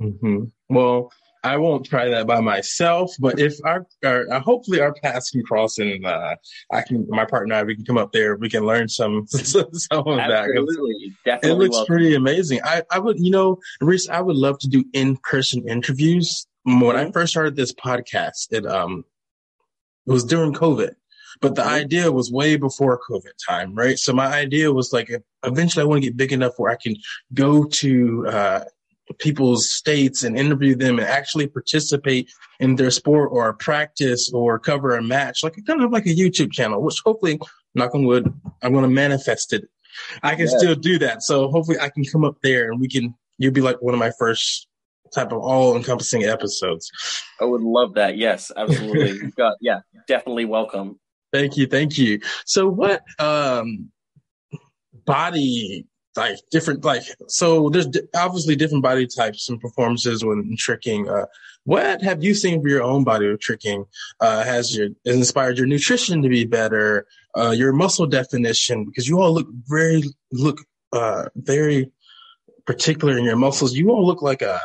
Mm-hmm. 0.00 0.44
Well, 0.68 1.12
I 1.46 1.56
won't 1.58 1.86
try 1.86 2.08
that 2.08 2.26
by 2.26 2.40
myself, 2.40 3.14
but 3.20 3.38
if 3.38 3.54
our, 3.64 3.86
our 4.04 4.26
uh, 4.32 4.40
hopefully 4.40 4.80
our 4.80 4.92
paths 4.92 5.30
can 5.30 5.44
cross 5.44 5.78
and 5.78 6.04
uh, 6.04 6.34
I 6.72 6.82
can, 6.82 7.06
my 7.08 7.24
partner 7.24 7.54
and 7.54 7.60
I, 7.60 7.62
we 7.62 7.76
can 7.76 7.84
come 7.84 7.98
up 7.98 8.10
there, 8.10 8.34
we 8.34 8.50
can 8.50 8.66
learn 8.66 8.88
some 8.88 9.26
some 9.28 9.64
of 9.90 10.16
that. 10.16 10.30
Absolutely, 10.30 11.14
definitely. 11.24 11.50
It 11.50 11.54
looks 11.54 11.76
welcome. 11.76 11.86
pretty 11.86 12.14
amazing. 12.16 12.60
I, 12.64 12.82
I 12.90 12.98
would, 12.98 13.20
you 13.20 13.30
know, 13.30 13.60
Reese, 13.80 14.08
I 14.08 14.20
would 14.20 14.34
love 14.34 14.58
to 14.58 14.68
do 14.68 14.84
in 14.92 15.18
person 15.18 15.68
interviews. 15.68 16.48
When 16.64 16.80
mm-hmm. 16.80 16.96
I 16.96 17.12
first 17.12 17.30
started 17.30 17.54
this 17.54 17.72
podcast, 17.72 18.48
it 18.50 18.66
um, 18.66 19.04
it 20.04 20.10
was 20.10 20.24
during 20.24 20.52
COVID, 20.52 20.96
but 21.40 21.54
the 21.54 21.62
mm-hmm. 21.62 21.70
idea 21.70 22.10
was 22.10 22.32
way 22.32 22.56
before 22.56 23.00
COVID 23.08 23.32
time, 23.46 23.72
right? 23.72 23.98
So 24.00 24.12
my 24.12 24.26
idea 24.26 24.72
was 24.72 24.92
like, 24.92 25.12
eventually 25.44 25.82
I 25.84 25.86
want 25.86 26.02
to 26.02 26.08
get 26.08 26.16
big 26.16 26.32
enough 26.32 26.54
where 26.56 26.72
I 26.72 26.76
can 26.76 26.96
go 27.34 27.64
to, 27.64 28.26
uh, 28.26 28.64
people's 29.14 29.70
states 29.70 30.24
and 30.24 30.38
interview 30.38 30.74
them 30.74 30.98
and 30.98 31.06
actually 31.06 31.46
participate 31.46 32.30
in 32.60 32.76
their 32.76 32.90
sport 32.90 33.30
or 33.32 33.52
practice 33.52 34.30
or 34.32 34.58
cover 34.58 34.96
a 34.96 35.02
match, 35.02 35.42
like 35.42 35.56
kind 35.66 35.82
of 35.82 35.92
like 35.92 36.06
a 36.06 36.14
YouTube 36.14 36.52
channel, 36.52 36.82
which 36.82 37.00
hopefully, 37.04 37.38
knock 37.74 37.94
on 37.94 38.04
wood, 38.04 38.32
I'm 38.62 38.72
going 38.72 38.84
to 38.84 38.90
manifest 38.90 39.52
it. 39.52 39.68
I 40.22 40.34
can 40.34 40.46
yeah. 40.46 40.58
still 40.58 40.74
do 40.74 40.98
that. 40.98 41.22
So 41.22 41.48
hopefully 41.48 41.78
I 41.78 41.88
can 41.88 42.04
come 42.04 42.24
up 42.24 42.36
there 42.42 42.70
and 42.70 42.80
we 42.80 42.88
can, 42.88 43.14
you'll 43.38 43.52
be 43.52 43.60
like 43.60 43.80
one 43.80 43.94
of 43.94 44.00
my 44.00 44.12
first 44.18 44.66
type 45.14 45.32
of 45.32 45.38
all 45.38 45.76
encompassing 45.76 46.24
episodes. 46.24 46.90
I 47.40 47.44
would 47.44 47.62
love 47.62 47.94
that. 47.94 48.16
Yes, 48.16 48.50
absolutely. 48.56 49.30
Got, 49.36 49.56
yeah, 49.60 49.80
definitely 50.08 50.44
welcome. 50.44 50.98
Thank 51.32 51.56
you, 51.56 51.66
thank 51.66 51.98
you. 51.98 52.20
So 52.44 52.68
what 52.68 53.02
um 53.18 53.90
body 55.04 55.86
like 56.16 56.36
different 56.50 56.84
like 56.84 57.02
so 57.28 57.68
there's 57.68 57.88
obviously 58.14 58.56
different 58.56 58.82
body 58.82 59.06
types 59.06 59.48
and 59.48 59.60
performances 59.60 60.24
when 60.24 60.54
tricking 60.58 61.08
uh 61.08 61.26
what 61.64 62.00
have 62.02 62.22
you 62.22 62.34
seen 62.34 62.60
for 62.62 62.68
your 62.68 62.82
own 62.82 63.04
body 63.04 63.28
with 63.28 63.40
tricking 63.40 63.84
uh 64.20 64.42
has 64.44 64.76
your 64.76 64.88
has 65.04 65.16
inspired 65.16 65.58
your 65.58 65.66
nutrition 65.66 66.22
to 66.22 66.28
be 66.28 66.44
better 66.44 67.06
uh 67.36 67.50
your 67.50 67.72
muscle 67.72 68.06
definition 68.06 68.84
because 68.84 69.08
you 69.08 69.20
all 69.20 69.32
look 69.32 69.48
very 69.66 70.02
look 70.32 70.60
uh 70.92 71.24
very 71.36 71.90
particular 72.66 73.16
in 73.16 73.24
your 73.24 73.36
muscles 73.36 73.74
you 73.74 73.90
all 73.90 74.06
look 74.06 74.22
like 74.22 74.42
a 74.42 74.60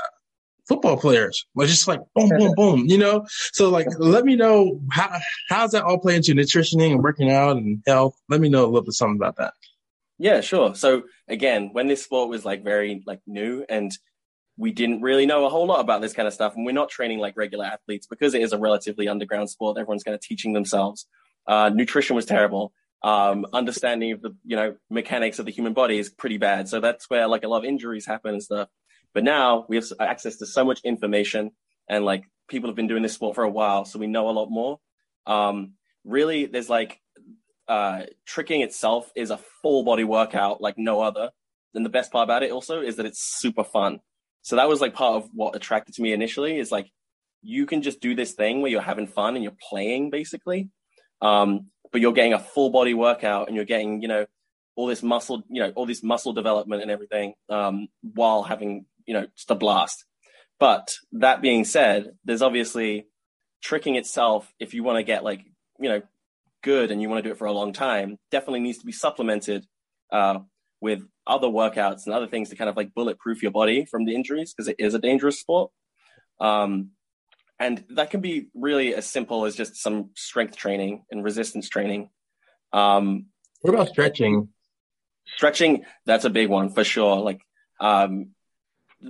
football 0.72 0.96
players. 0.96 1.46
Like 1.56 1.68
just 1.68 1.88
like 1.88 2.00
boom, 2.16 2.30
boom, 2.30 2.54
boom, 2.56 2.86
you 2.86 2.98
know? 2.98 3.26
So 3.52 3.70
like 3.70 3.88
let 4.00 4.24
me 4.24 4.36
know 4.36 4.80
how 4.92 5.20
how's 5.50 5.72
that 5.72 5.84
all 5.84 6.00
play 6.00 6.16
into 6.16 6.34
nutritioning 6.34 6.92
and 6.92 7.04
working 7.04 7.30
out 7.30 7.58
and 7.58 7.84
health? 7.86 8.16
Let 8.30 8.40
me 8.40 8.50
know 8.50 8.64
a 8.64 8.68
little 8.68 8.84
bit 8.84 8.94
something 8.94 9.18
about 9.18 9.36
that. 9.38 9.54
Yeah, 10.22 10.42
sure. 10.42 10.76
So 10.76 11.02
again, 11.28 11.72
when 11.72 11.88
this 11.88 12.04
sport 12.04 12.30
was 12.30 12.46
like 12.46 12.64
very 12.64 13.02
like 13.08 13.22
new 13.26 13.66
and 13.68 13.92
we 14.56 14.72
didn't 14.72 15.02
really 15.02 15.26
know 15.26 15.48
a 15.48 15.50
whole 15.50 15.66
lot 15.66 15.80
about 15.80 16.02
this 16.02 16.14
kind 16.14 16.28
of 16.28 16.34
stuff, 16.36 16.54
and 16.56 16.64
we're 16.64 16.74
not 16.74 16.90
training 16.90 17.18
like 17.18 17.36
regular 17.36 17.66
athletes 17.66 18.06
because 18.06 18.36
it 18.36 18.44
is 18.44 18.54
a 18.54 18.60
relatively 18.60 19.08
underground 19.08 19.50
sport. 19.50 19.80
Everyone's 19.80 20.04
kind 20.04 20.14
of 20.14 20.22
teaching 20.22 20.54
themselves. 20.54 21.08
Uh, 21.48 21.72
nutrition 21.74 22.16
was 22.16 22.28
terrible. 22.28 22.72
Um, 23.02 23.48
understanding 23.52 24.12
of 24.12 24.22
the 24.22 24.36
you 24.46 24.56
know 24.56 24.76
mechanics 24.92 25.40
of 25.40 25.48
the 25.48 25.52
human 25.52 25.74
body 25.74 25.98
is 25.98 26.12
pretty 26.12 26.38
bad. 26.38 26.70
So 26.70 26.80
that's 26.80 27.10
where 27.10 27.28
like 27.28 27.44
a 27.44 27.48
lot 27.48 27.58
of 27.58 27.66
injuries 27.66 28.06
happen 28.06 28.34
and 28.36 28.44
stuff. 28.44 28.70
But 29.16 29.24
now 29.24 29.66
we 29.70 29.76
have 29.76 29.86
access 30.00 30.36
to 30.38 30.46
so 30.46 30.64
much 30.64 30.82
information, 30.84 31.50
and 31.90 32.06
like 32.06 32.26
people 32.48 32.70
have 32.70 32.76
been 32.76 32.88
doing 32.88 33.02
this 33.02 33.14
sport 33.14 33.34
for 33.34 33.44
a 33.44 33.50
while, 33.50 33.86
so 33.86 33.98
we 33.98 34.06
know 34.06 34.30
a 34.30 34.38
lot 34.40 34.52
more. 34.52 34.80
Um, 35.26 35.74
really, 36.06 36.46
there's 36.46 36.70
like 36.70 37.00
uh, 37.68 38.04
tricking 38.26 38.62
itself 38.62 39.12
is 39.16 39.30
a 39.30 39.40
full 39.62 39.84
body 39.84 40.04
workout 40.04 40.62
like 40.62 40.78
no 40.78 41.02
other. 41.02 41.32
And 41.74 41.86
the 41.86 41.90
best 41.90 42.12
part 42.12 42.26
about 42.26 42.44
it 42.44 42.52
also 42.52 42.82
is 42.82 42.98
that 42.98 43.06
it's 43.06 43.40
super 43.40 43.64
fun. 43.64 44.00
So 44.42 44.56
that 44.56 44.68
was 44.68 44.82
like 44.82 44.94
part 44.94 45.24
of 45.24 45.30
what 45.34 45.56
attracted 45.56 45.96
to 45.96 46.02
me 46.02 46.14
initially 46.14 46.58
is 46.58 46.72
like 46.72 46.92
you 47.42 47.66
can 47.66 47.82
just 47.82 48.02
do 48.02 48.16
this 48.16 48.34
thing 48.34 48.62
where 48.62 48.72
you're 48.72 48.82
having 48.82 49.08
fun 49.08 49.36
and 49.36 49.44
you're 49.44 49.58
playing 49.70 50.10
basically. 50.10 50.70
Um, 51.22 51.68
but 51.92 52.02
you're 52.02 52.14
getting 52.14 52.34
a 52.34 52.40
full 52.40 52.72
body 52.72 52.94
workout 52.94 53.48
and 53.48 53.56
you're 53.56 53.66
getting, 53.66 54.02
you 54.02 54.08
know, 54.08 54.26
all 54.76 54.88
this 54.88 55.04
muscle, 55.04 55.44
you 55.50 55.62
know, 55.62 55.72
all 55.76 55.86
this 55.86 56.02
muscle 56.02 56.34
development 56.34 56.82
and 56.82 56.90
everything, 56.90 57.34
um, 57.50 57.88
while 58.02 58.44
having 58.44 58.86
you 59.06 59.14
know, 59.14 59.28
just 59.36 59.52
a 59.52 59.56
blast. 59.56 60.06
But 60.60 60.94
that 61.14 61.42
being 61.42 61.66
said, 61.66 62.14
there's 62.24 62.42
obviously 62.42 63.08
tricking 63.62 63.96
itself. 63.96 64.52
If 64.60 64.74
you 64.74 64.84
want 64.84 64.98
to 64.98 65.04
get 65.04 65.24
like, 65.24 65.44
you 65.80 65.90
know, 65.90 66.02
good 66.62 66.92
and 66.92 67.02
you 67.02 67.10
want 67.10 67.24
to 67.24 67.30
do 67.30 67.34
it 67.34 67.38
for 67.38 67.46
a 67.46 67.52
long 67.52 67.74
time, 67.74 68.18
definitely 68.30 68.60
needs 68.60 68.80
to 68.80 68.86
be 68.86 68.92
supplemented 68.92 69.66
uh, 70.12 70.40
with 70.80 71.04
other 71.28 71.48
workouts 71.48 72.06
and 72.06 72.14
other 72.14 72.28
things 72.28 72.50
to 72.50 72.56
kind 72.56 72.70
of 72.70 72.76
like 72.76 72.94
bulletproof 72.94 73.42
your 73.42 73.52
body 73.52 73.86
from 73.86 74.06
the 74.06 74.16
injuries 74.16 74.54
because 74.54 74.68
it 74.68 74.76
is 74.80 74.94
a 74.94 75.00
dangerous 75.00 75.40
sport. 75.40 75.72
Um, 76.40 76.92
and 77.60 77.84
that 77.92 78.10
can 78.10 78.22
be 78.22 78.48
really 78.56 78.96
as 78.96 79.06
simple 79.06 79.46
as 79.46 79.56
just 79.56 79.76
some 79.76 80.10
strength 80.16 80.56
training 80.56 81.06
and 81.12 81.24
resistance 81.24 81.70
training. 81.70 82.10
Um, 82.74 83.28
what 83.62 83.74
about 83.74 83.90
stretching? 83.90 84.50
Stretching, 85.36 85.86
that's 86.06 86.26
a 86.26 86.30
big 86.32 86.50
one 86.50 86.70
for 86.70 86.84
sure. 86.84 87.18
Like, 87.18 87.42
um, 87.80 88.32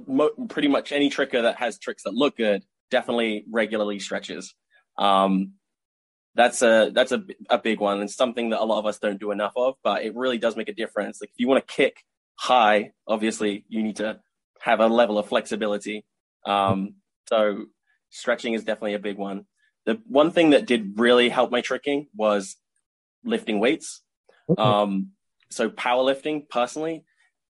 mo- 0.08 0.36
pretty 0.50 0.67
much 0.67 0.91
any 0.91 1.10
tricker 1.10 1.43
that 1.43 1.58
has 1.58 1.79
tricks 1.79 2.03
that 2.03 2.13
look 2.13 2.36
good 2.36 2.63
definitely 2.91 3.46
regularly 3.50 4.00
stretches. 4.00 4.53
Um, 4.98 5.53
that's 6.36 6.62
a 6.62 6.92
that's 6.94 7.12
a, 7.12 7.24
a 7.50 7.58
big 7.58 7.80
one 7.80 8.00
and 8.00 8.10
something 8.10 8.52
that 8.52 8.62
a 8.62 8.66
lot 8.66 8.80
of 8.80 8.86
us 8.86 9.00
don't 9.00 9.20
do 9.20 9.32
enough 9.32 9.54
of, 9.56 9.76
but 9.84 10.04
it 10.04 10.16
really 10.16 10.38
does 10.38 10.56
make 10.56 10.70
a 10.70 10.74
difference. 10.74 11.20
Like 11.22 11.30
if 11.30 11.40
you 11.40 11.48
want 11.48 11.66
to 11.66 11.74
kick 11.74 12.04
high, 12.36 12.92
obviously 13.08 13.66
you 13.68 13.84
need 13.84 13.98
to 13.98 14.20
have 14.62 14.80
a 14.80 14.88
level 14.88 15.18
of 15.18 15.28
flexibility. 15.28 16.06
Um, 16.46 16.96
so 17.28 17.66
stretching 18.10 18.54
is 18.54 18.64
definitely 18.64 18.94
a 18.94 19.00
big 19.00 19.18
one. 19.18 19.46
The 19.86 20.00
one 20.08 20.32
thing 20.32 20.52
that 20.52 20.68
did 20.68 21.00
really 21.00 21.30
help 21.30 21.52
my 21.52 21.62
tricking 21.62 22.08
was 22.16 22.56
lifting 23.24 23.60
weights. 23.60 24.02
Okay. 24.50 24.62
Um, 24.62 25.12
so 25.50 25.70
powerlifting 25.70 26.48
personally, 26.48 27.04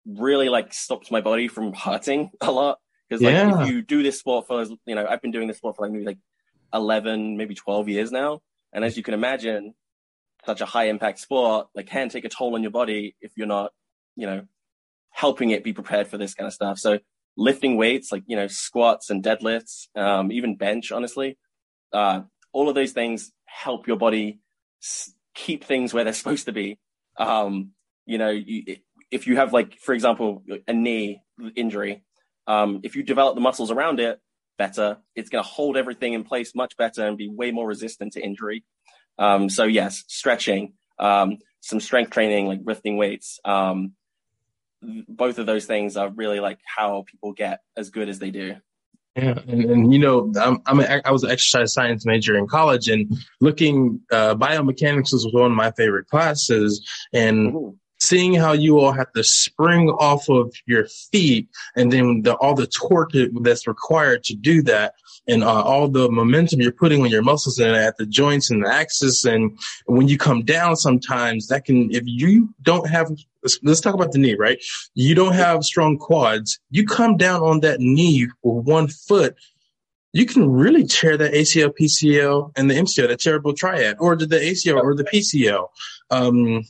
really 0.06 0.50
like 0.50 0.74
stops 0.74 1.12
my 1.12 1.22
body 1.22 1.48
from 1.48 1.74
hurting 1.74 2.32
a 2.42 2.52
lot. 2.52 2.80
Because 3.08 3.22
like 3.22 3.34
yeah. 3.34 3.62
if 3.62 3.68
you 3.68 3.82
do 3.82 4.02
this 4.02 4.20
sport 4.20 4.48
for 4.48 4.64
you 4.86 4.96
know, 4.96 5.06
I've 5.06 5.22
been 5.22 5.32
doing 5.32 5.48
this 5.48 5.58
sport 5.58 5.76
for 5.76 5.84
like 5.84 5.92
maybe 5.92 6.06
like 6.06 6.20
eleven, 6.74 7.38
maybe 7.38 7.54
twelve 7.54 7.90
years 7.90 8.12
now. 8.12 8.42
And 8.74 8.84
as 8.86 8.98
you 8.98 9.04
can 9.04 9.14
imagine, 9.14 9.74
such 10.46 10.62
a 10.62 10.66
high 10.66 10.86
impact 10.86 11.20
sport 11.20 11.68
like 11.76 11.88
can 11.88 12.10
take 12.10 12.26
a 12.26 12.30
toll 12.30 12.56
on 12.56 12.62
your 12.62 12.72
body 12.72 13.16
if 13.22 13.32
you're 13.36 13.48
not, 13.48 13.72
you 14.16 14.26
know, 14.26 14.44
helping 15.12 15.52
it 15.52 15.64
be 15.64 15.74
prepared 15.74 16.08
for 16.08 16.18
this 16.18 16.34
kind 16.34 16.48
of 16.48 16.54
stuff. 16.54 16.80
So 16.80 17.00
lifting 17.38 17.78
weights 17.78 18.12
like, 18.12 18.24
you 18.28 18.36
know, 18.36 18.48
squats 18.48 19.10
and 19.10 19.24
deadlifts, 19.24 19.88
um, 19.96 20.32
even 20.32 20.56
bench, 20.56 20.92
honestly, 20.92 21.38
uh, 21.94 22.22
all 22.54 22.70
of 22.70 22.76
those 22.76 22.92
things 22.92 23.32
help 23.46 23.88
your 23.88 23.98
body 23.98 24.40
s- 24.82 25.14
keep 25.36 25.64
things 25.64 25.94
where 25.94 26.04
they're 26.04 26.14
supposed 26.22 26.46
to 26.46 26.52
be. 26.52 26.80
Um, 27.18 27.72
you 28.06 28.18
know, 28.18 28.30
you, 28.30 28.78
if 29.12 29.28
you 29.28 29.36
have 29.36 29.54
like, 29.54 29.78
for 29.78 29.94
example, 29.94 30.44
a 30.68 30.74
knee 30.74 31.22
injury, 31.56 32.04
um, 32.48 32.80
if 32.84 32.96
you 32.96 33.04
develop 33.04 33.36
the 33.36 33.42
muscles 33.42 33.70
around 33.70 34.00
it 34.00 34.20
better, 34.62 34.98
it's 35.16 35.32
going 35.32 35.44
to 35.44 35.50
hold 35.50 35.76
everything 35.76 36.14
in 36.14 36.24
place 36.24 36.54
much 36.54 36.78
better 36.78 37.08
and 37.08 37.18
be 37.18 37.28
way 37.28 37.50
more 37.50 37.68
resistant 37.68 38.14
to 38.14 38.22
injury. 38.22 38.64
Um, 39.18 39.50
so 39.50 39.64
yes, 39.64 40.04
stretching, 40.08 40.74
um, 41.00 41.40
some 41.62 41.80
strength 41.80 42.12
training, 42.12 42.46
like 42.46 42.60
lifting 42.64 42.96
weights. 42.96 43.40
Um, 43.44 43.94
both 45.08 45.40
of 45.40 45.48
those 45.48 45.66
things 45.66 45.98
are 45.98 46.10
really 46.10 46.40
like 46.40 46.60
how 46.64 47.06
people 47.10 47.34
get 47.34 47.62
as 47.76 47.90
good 47.90 48.08
as 48.08 48.20
they 48.20 48.30
do. 48.30 48.56
Yeah, 49.16 49.40
and, 49.48 49.66
and 49.66 49.94
you 49.94 50.00
know, 50.00 50.32
I'm, 50.40 50.60
I'm 50.68 50.80
a, 50.80 51.02
I 51.04 51.12
was 51.12 51.24
an 51.24 51.32
exercise 51.32 51.74
science 51.74 52.06
major 52.06 52.38
in 52.38 52.48
college, 52.48 52.88
and 52.88 53.12
looking 53.42 54.00
uh, 54.12 54.36
biomechanics 54.36 55.12
was 55.12 55.28
one 55.34 55.52
of 55.52 55.58
my 55.58 55.72
favorite 55.72 56.08
classes. 56.08 56.88
And 57.12 57.54
mm-hmm 57.54 57.81
seeing 58.02 58.34
how 58.34 58.52
you 58.52 58.80
all 58.80 58.92
have 58.92 59.12
to 59.14 59.24
spring 59.24 59.90
off 59.90 60.28
of 60.28 60.52
your 60.66 60.88
feet 61.12 61.48
and 61.76 61.92
then 61.94 62.24
the, 62.24 62.34
all 62.38 62.56
the 62.56 62.66
torque 62.66 63.12
that's 63.42 63.68
required 63.68 64.24
to 64.24 64.36
do 64.36 64.64
that 64.64 64.96
and 65.28 65.44
uh, 65.44 65.62
all 65.62 65.88
the 65.88 66.10
momentum 66.10 66.60
you're 66.60 66.72
putting 66.72 67.04
on 67.04 67.12
your 67.12 67.22
muscles 67.22 67.60
and 67.60 67.76
at 67.76 67.98
the 67.98 68.06
joints 68.08 68.50
and 68.50 68.66
the 68.66 68.74
axis. 68.74 69.24
And 69.24 69.56
when 69.86 70.08
you 70.08 70.18
come 70.18 70.42
down 70.42 70.76
sometimes 70.78 71.48
that 71.48 71.66
can 71.66 71.92
if 71.92 72.04
you 72.08 72.50
don't 72.64 72.90
have 72.90 73.12
let's, 73.44 73.60
let's 73.62 73.82
talk 73.82 73.94
about 73.94 74.14
the 74.14 74.20
knee 74.20 74.36
right? 74.36 74.60
You 74.96 75.14
don't 75.14 75.36
have 75.36 75.64
strong 75.64 76.00
quads. 76.00 76.60
You 76.72 76.88
come 76.88 77.18
down 77.18 77.44
on 77.44 77.60
that 77.60 77.80
knee 77.80 78.28
with 78.42 78.66
one 78.66 78.88
foot 78.88 79.36
you 80.14 80.26
can 80.26 80.52
really 80.52 80.84
tear 80.84 81.16
that 81.16 81.32
ACL, 81.32 81.72
PCL, 81.80 82.52
and 82.58 82.70
the 82.70 82.76
MCL, 82.76 83.08
that 83.08 83.22
terrible 83.22 83.54
triad, 83.54 83.96
or 83.98 84.18
the 84.18 84.26
ACL 84.26 84.84
or 84.84 84.94
the 84.94 85.06
PCL. 85.06 85.68
Um, 86.10 86.66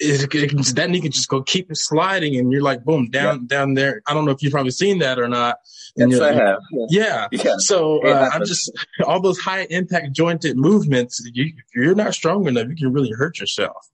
it, 0.00 0.34
it, 0.34 0.74
that 0.74 0.90
knee 0.90 1.00
can 1.00 1.12
just 1.12 1.28
go 1.28 1.42
keep 1.42 1.74
sliding, 1.76 2.36
and 2.36 2.50
you're 2.50 2.62
like, 2.62 2.84
boom, 2.84 3.10
down 3.10 3.40
yeah. 3.40 3.58
down 3.58 3.74
there. 3.74 4.02
I 4.06 4.14
don't 4.14 4.24
know 4.24 4.30
if 4.30 4.42
you've 4.42 4.52
probably 4.52 4.70
seen 4.70 4.98
that 5.00 5.18
or 5.18 5.28
not. 5.28 5.58
And 5.96 6.10
yes, 6.10 6.20
I 6.20 6.32
have. 6.32 6.60
Yeah. 6.88 7.28
yeah. 7.30 7.54
So 7.58 8.02
uh, 8.06 8.30
I'm 8.32 8.44
just 8.46 8.72
all 9.06 9.20
those 9.20 9.38
high 9.38 9.66
impact 9.68 10.12
jointed 10.12 10.56
movements. 10.56 11.22
You, 11.32 11.46
if 11.46 11.74
you're 11.74 11.94
not 11.94 12.14
strong 12.14 12.46
enough, 12.46 12.68
you 12.68 12.76
can 12.76 12.92
really 12.92 13.12
hurt 13.12 13.38
yourself. 13.38 13.88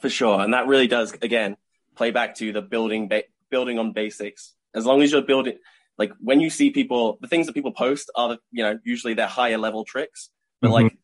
For 0.00 0.08
sure, 0.08 0.40
and 0.40 0.54
that 0.54 0.66
really 0.66 0.86
does 0.86 1.12
again 1.20 1.56
play 1.96 2.10
back 2.10 2.36
to 2.36 2.52
the 2.52 2.62
building 2.62 3.08
ba- 3.08 3.24
building 3.50 3.78
on 3.78 3.92
basics. 3.92 4.54
As 4.74 4.86
long 4.86 5.02
as 5.02 5.12
you're 5.12 5.22
building, 5.22 5.58
like 5.98 6.12
when 6.20 6.40
you 6.40 6.48
see 6.48 6.70
people, 6.70 7.18
the 7.20 7.28
things 7.28 7.46
that 7.46 7.52
people 7.52 7.72
post 7.72 8.10
are 8.14 8.30
the, 8.30 8.38
you 8.52 8.62
know 8.62 8.78
usually 8.84 9.14
they're 9.14 9.26
higher 9.26 9.58
level 9.58 9.84
tricks, 9.84 10.30
but 10.60 10.68
mm-hmm. 10.68 10.84
like 10.84 10.98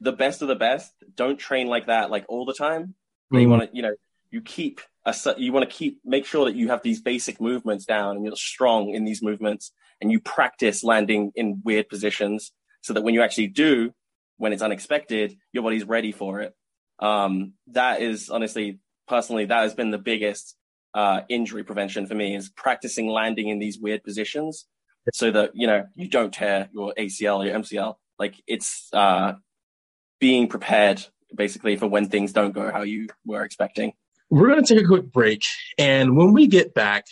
the 0.00 0.12
best 0.12 0.42
of 0.42 0.48
the 0.48 0.56
best 0.56 0.92
don't 1.14 1.38
train 1.38 1.68
like 1.68 1.86
that 1.86 2.10
like 2.10 2.24
all 2.28 2.44
the 2.44 2.52
time 2.52 2.94
Mm. 3.32 3.42
You 3.42 3.48
want 3.48 3.70
to, 3.70 3.76
you 3.76 3.82
know, 3.82 3.94
you 4.30 4.40
keep 4.40 4.80
a, 5.04 5.14
you 5.36 5.52
want 5.52 5.68
to 5.68 5.74
keep 5.74 6.00
make 6.04 6.26
sure 6.26 6.44
that 6.46 6.56
you 6.56 6.68
have 6.68 6.82
these 6.82 7.00
basic 7.00 7.40
movements 7.40 7.84
down 7.84 8.16
and 8.16 8.24
you're 8.24 8.36
strong 8.36 8.90
in 8.90 9.04
these 9.04 9.22
movements 9.22 9.72
and 10.00 10.10
you 10.10 10.20
practice 10.20 10.82
landing 10.82 11.32
in 11.34 11.62
weird 11.64 11.88
positions 11.88 12.52
so 12.80 12.92
that 12.92 13.02
when 13.02 13.14
you 13.14 13.22
actually 13.22 13.46
do, 13.46 13.92
when 14.36 14.52
it's 14.52 14.62
unexpected, 14.62 15.36
your 15.52 15.62
body's 15.62 15.84
ready 15.84 16.12
for 16.12 16.40
it. 16.40 16.54
Um, 16.98 17.54
that 17.68 18.02
is 18.02 18.30
honestly, 18.30 18.78
personally, 19.08 19.46
that 19.46 19.62
has 19.62 19.74
been 19.74 19.90
the 19.90 19.98
biggest 19.98 20.56
uh, 20.94 21.22
injury 21.28 21.64
prevention 21.64 22.06
for 22.06 22.14
me 22.14 22.36
is 22.36 22.48
practicing 22.50 23.08
landing 23.08 23.48
in 23.48 23.58
these 23.58 23.78
weird 23.78 24.02
positions 24.04 24.66
so 25.12 25.30
that 25.30 25.50
you 25.54 25.66
know 25.66 25.84
you 25.94 26.08
don't 26.08 26.32
tear 26.32 26.68
your 26.72 26.94
ACL 26.98 27.38
or 27.38 27.46
your 27.46 27.58
MCL. 27.58 27.94
Like 28.18 28.34
it's 28.46 28.88
uh, 28.92 29.34
being 30.20 30.48
prepared 30.48 31.04
basically 31.34 31.76
for 31.76 31.86
when 31.86 32.08
things 32.08 32.32
don't 32.32 32.52
go 32.52 32.70
how 32.70 32.82
you 32.82 33.08
were 33.24 33.44
expecting. 33.44 33.92
We're 34.30 34.48
going 34.48 34.64
to 34.64 34.74
take 34.74 34.82
a 34.82 34.86
quick 34.86 35.12
break. 35.12 35.42
And 35.78 36.16
when 36.16 36.32
we 36.32 36.46
get 36.46 36.74
back, 36.74 37.06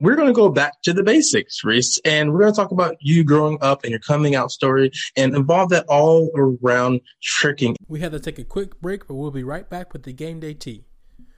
we're 0.00 0.16
going 0.16 0.28
to 0.28 0.34
go 0.34 0.48
back 0.48 0.82
to 0.82 0.92
the 0.92 1.02
basics, 1.02 1.64
Reese, 1.64 1.98
and 2.04 2.32
we're 2.32 2.40
going 2.40 2.52
to 2.52 2.56
talk 2.56 2.72
about 2.72 2.96
you 3.00 3.24
growing 3.24 3.58
up 3.60 3.84
and 3.84 3.90
your 3.90 4.00
coming 4.00 4.34
out 4.34 4.50
story 4.50 4.90
and 5.16 5.34
involve 5.34 5.70
that 5.70 5.86
all 5.88 6.30
around 6.36 7.00
tricking. 7.22 7.76
We 7.88 8.00
had 8.00 8.12
to 8.12 8.20
take 8.20 8.38
a 8.38 8.44
quick 8.44 8.80
break, 8.80 9.06
but 9.06 9.14
we'll 9.14 9.30
be 9.30 9.44
right 9.44 9.68
back 9.68 9.92
with 9.92 10.02
the 10.02 10.12
Game 10.12 10.40
Day 10.40 10.54
Tea. 10.54 10.84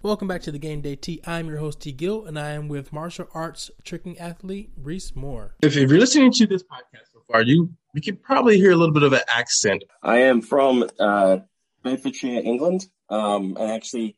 Welcome 0.03 0.29
back 0.29 0.43
to 0.43 0.53
the 0.53 0.59
Game 0.59 0.81
Day 0.81 0.97
Tea. 0.97 1.21
I'm 1.27 1.49
your 1.49 1.59
host, 1.59 1.81
D. 1.81 1.93
Gill, 1.93 2.25
and 2.27 2.39
I 2.39 2.51
am 2.51 2.69
with 2.69 2.93
martial 2.93 3.27
arts 3.35 3.71
tricking 3.85 4.19
athlete 4.19 4.71
Reese 4.77 5.17
Moore. 5.17 5.55
If, 5.63 5.77
if 5.77 5.91
you're 5.91 5.99
listening 5.99 6.33
to 6.33 6.47
this 6.47 6.63
podcast 6.63 7.13
so 7.13 7.23
far, 7.31 7.43
you 7.43 7.71
you 7.95 8.03
can 8.03 8.17
probably 8.17 8.57
hear 8.59 8.73
a 8.73 8.77
little 8.77 8.95
bit 8.95 9.03
of 9.03 9.13
an 9.13 9.23
accent. 9.29 9.85
I 10.03 10.19
am 10.19 10.43
from 10.43 10.89
uh, 11.01 11.39
Bedfordshire, 11.97 12.41
England. 12.45 12.87
Um, 13.09 13.57
I 13.59 13.73
actually 13.75 14.17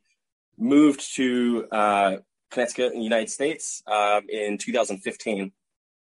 moved 0.57 1.15
to 1.17 1.67
uh, 1.71 2.17
Connecticut 2.51 2.93
in 2.95 2.99
the 3.01 3.05
United 3.05 3.29
States 3.31 3.83
um, 3.87 4.23
in 4.31 4.57
2015. 4.57 5.53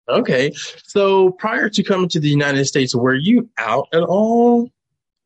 Okay. 0.09 0.52
So 0.85 1.33
prior 1.33 1.69
to 1.69 1.83
coming 1.83 2.09
to 2.11 2.21
the 2.21 2.28
United 2.28 2.64
States, 2.66 2.95
were 2.95 3.14
you 3.16 3.50
out 3.59 3.88
at 3.92 4.02
all? 4.04 4.71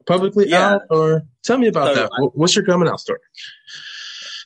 Publicly 0.06 0.48
Yeah. 0.48 0.74
out? 0.76 0.82
Or 0.90 1.22
tell 1.42 1.58
me 1.58 1.68
about 1.68 1.88
So 1.88 1.94
that. 1.94 2.10
Wh- 2.18 2.36
What's 2.38 2.56
your 2.56 2.64
coming 2.64 2.88
out 2.88 3.00
story? 3.00 3.20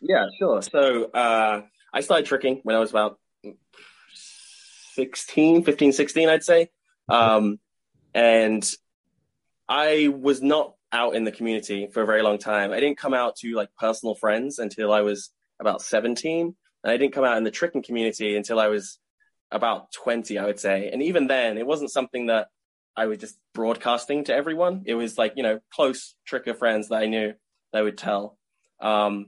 Yeah, 0.02 0.26
sure. 0.38 0.60
So 0.62 1.04
uh, 1.12 1.62
I 1.92 2.00
started 2.00 2.26
tricking 2.26 2.60
when 2.64 2.74
I 2.74 2.80
was 2.80 2.90
about 2.90 3.18
16, 4.94 5.62
15, 5.62 5.92
16, 5.92 6.28
I'd 6.28 6.42
say. 6.44 6.70
Um, 7.08 7.58
and 8.14 8.68
I 9.68 10.08
was 10.08 10.42
not 10.42 10.74
out 10.92 11.14
in 11.14 11.24
the 11.24 11.32
community 11.32 11.88
for 11.92 12.02
a 12.02 12.06
very 12.06 12.22
long 12.22 12.38
time. 12.38 12.72
I 12.72 12.80
didn't 12.80 12.98
come 12.98 13.14
out 13.14 13.36
to 13.36 13.54
like 13.54 13.68
personal 13.78 14.14
friends 14.14 14.58
until 14.58 14.92
I 14.92 15.02
was 15.02 15.30
about 15.60 15.82
17. 15.82 16.54
And 16.84 16.90
I 16.90 16.96
didn't 16.96 17.14
come 17.14 17.24
out 17.24 17.36
in 17.36 17.44
the 17.44 17.50
tricking 17.50 17.82
community 17.82 18.36
until 18.36 18.58
I 18.60 18.68
was 18.68 18.98
about 19.50 19.92
20, 19.92 20.38
I 20.38 20.46
would 20.46 20.60
say. 20.60 20.90
And 20.92 21.02
even 21.02 21.26
then, 21.26 21.58
it 21.58 21.66
wasn't 21.66 21.90
something 21.90 22.26
that 22.26 22.48
I 22.96 23.06
was 23.06 23.18
just 23.18 23.38
broadcasting 23.54 24.24
to 24.24 24.34
everyone. 24.34 24.82
It 24.86 24.94
was 24.94 25.18
like, 25.18 25.34
you 25.36 25.42
know, 25.42 25.60
close 25.72 26.14
tricker 26.30 26.56
friends 26.56 26.88
that 26.88 27.02
I 27.02 27.06
knew 27.06 27.34
I 27.72 27.82
would 27.82 27.98
tell. 27.98 28.38
Um, 28.80 29.26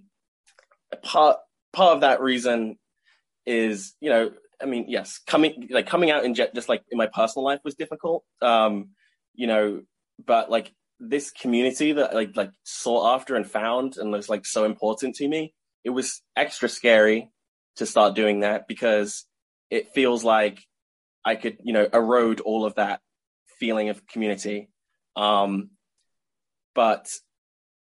part 1.02 1.38
part 1.72 1.94
of 1.94 2.00
that 2.00 2.20
reason 2.20 2.78
is 3.46 3.94
you 4.00 4.10
know 4.10 4.30
i 4.60 4.66
mean 4.66 4.86
yes 4.88 5.20
coming 5.26 5.68
like 5.70 5.86
coming 5.86 6.10
out 6.10 6.24
in 6.24 6.34
just 6.34 6.68
like 6.68 6.82
in 6.90 6.98
my 6.98 7.06
personal 7.06 7.44
life 7.44 7.60
was 7.64 7.74
difficult 7.74 8.24
um 8.42 8.90
you 9.34 9.46
know 9.46 9.82
but 10.24 10.50
like 10.50 10.72
this 11.00 11.30
community 11.30 11.92
that 11.92 12.14
like 12.14 12.36
like 12.36 12.50
sought 12.62 13.14
after 13.14 13.34
and 13.34 13.50
found 13.50 13.96
and 13.96 14.12
was 14.12 14.28
like 14.28 14.44
so 14.44 14.64
important 14.64 15.14
to 15.16 15.26
me 15.26 15.54
it 15.82 15.90
was 15.90 16.22
extra 16.36 16.68
scary 16.68 17.30
to 17.76 17.86
start 17.86 18.14
doing 18.14 18.40
that 18.40 18.68
because 18.68 19.24
it 19.70 19.92
feels 19.94 20.22
like 20.22 20.62
i 21.24 21.34
could 21.34 21.56
you 21.64 21.72
know 21.72 21.88
erode 21.92 22.40
all 22.40 22.66
of 22.66 22.74
that 22.74 23.00
feeling 23.58 23.88
of 23.88 24.06
community 24.06 24.68
um 25.16 25.70
but 26.74 27.08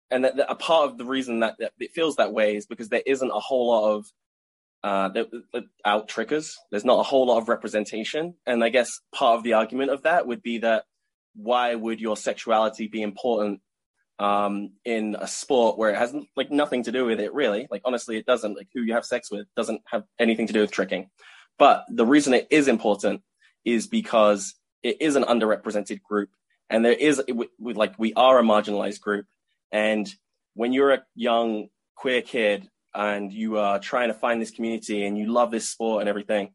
and 0.10 0.24
that, 0.24 0.38
that 0.38 0.51
a 0.51 0.55
part 0.55 0.89
of 0.89 0.98
the 0.98 1.05
reason 1.05 1.41
that, 1.41 1.55
that 1.60 1.74
it 1.79 1.91
feels 1.93 2.15
that 2.15 2.31
way 2.31 2.55
is 2.55 2.65
because 2.65 2.88
there 2.88 3.03
isn't 3.05 3.31
a 3.31 3.39
whole 3.39 3.67
lot 3.67 3.95
of 3.95 4.05
uh, 4.83 5.07
the 5.10 5.63
out 5.86 6.10
trickers. 6.10 6.57
There's 6.69 6.83
not 6.83 7.00
a 7.00 7.03
whole 7.03 7.25
lot 7.25 7.38
of 7.38 7.48
representation, 7.48 8.36
and 8.45 8.63
I 8.63 8.69
guess 8.69 9.00
part 9.15 9.38
of 9.38 9.43
the 9.43 9.53
argument 9.53 9.91
of 9.91 10.03
that 10.03 10.27
would 10.27 10.43
be 10.43 10.60
that 10.60 10.83
why 11.35 11.75
would 11.75 11.99
your 11.99 12.17
sexuality 12.17 12.87
be 12.87 13.01
important 13.01 13.61
um, 14.19 14.71
in 14.85 15.15
a 15.19 15.27
sport 15.27 15.77
where 15.77 15.89
it 15.89 15.97
has 15.97 16.15
like 16.35 16.51
nothing 16.51 16.83
to 16.83 16.91
do 16.91 17.05
with 17.05 17.19
it 17.19 17.33
really? 17.33 17.67
Like 17.69 17.81
honestly, 17.85 18.17
it 18.17 18.25
doesn't. 18.25 18.55
Like 18.55 18.67
who 18.73 18.81
you 18.81 18.93
have 18.93 19.05
sex 19.05 19.31
with 19.31 19.47
doesn't 19.55 19.81
have 19.91 20.03
anything 20.19 20.47
to 20.47 20.53
do 20.53 20.61
with 20.61 20.71
tricking. 20.71 21.09
But 21.57 21.85
the 21.89 22.05
reason 22.05 22.33
it 22.33 22.47
is 22.49 22.67
important 22.67 23.21
is 23.65 23.87
because 23.87 24.55
it 24.81 25.01
is 25.01 25.15
an 25.15 25.23
underrepresented 25.23 26.01
group, 26.01 26.29
and 26.69 26.83
there 26.83 26.93
is 26.93 27.21
we, 27.27 27.47
we, 27.59 27.73
like 27.73 27.93
we 27.97 28.13
are 28.13 28.39
a 28.39 28.43
marginalized 28.43 29.01
group, 29.01 29.25
and 29.71 30.13
when 30.55 30.73
you're 30.73 30.93
a 30.93 31.03
young 31.15 31.67
queer 31.95 32.21
kid 32.21 32.69
and 32.93 33.31
you 33.33 33.57
are 33.57 33.79
trying 33.79 34.09
to 34.09 34.13
find 34.13 34.41
this 34.41 34.51
community 34.51 35.05
and 35.05 35.17
you 35.17 35.31
love 35.31 35.51
this 35.51 35.69
sport 35.69 36.01
and 36.01 36.09
everything 36.09 36.53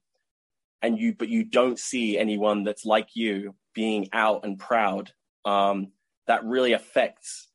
and 0.82 0.98
you 0.98 1.14
but 1.14 1.28
you 1.28 1.44
don't 1.44 1.78
see 1.78 2.18
anyone 2.18 2.64
that's 2.64 2.84
like 2.84 3.08
you 3.14 3.54
being 3.78 4.08
out 4.12 4.44
and 4.44 4.58
proud 4.58 5.12
um, 5.44 5.92
that 6.26 6.44
really 6.44 6.72
affects 6.72 7.48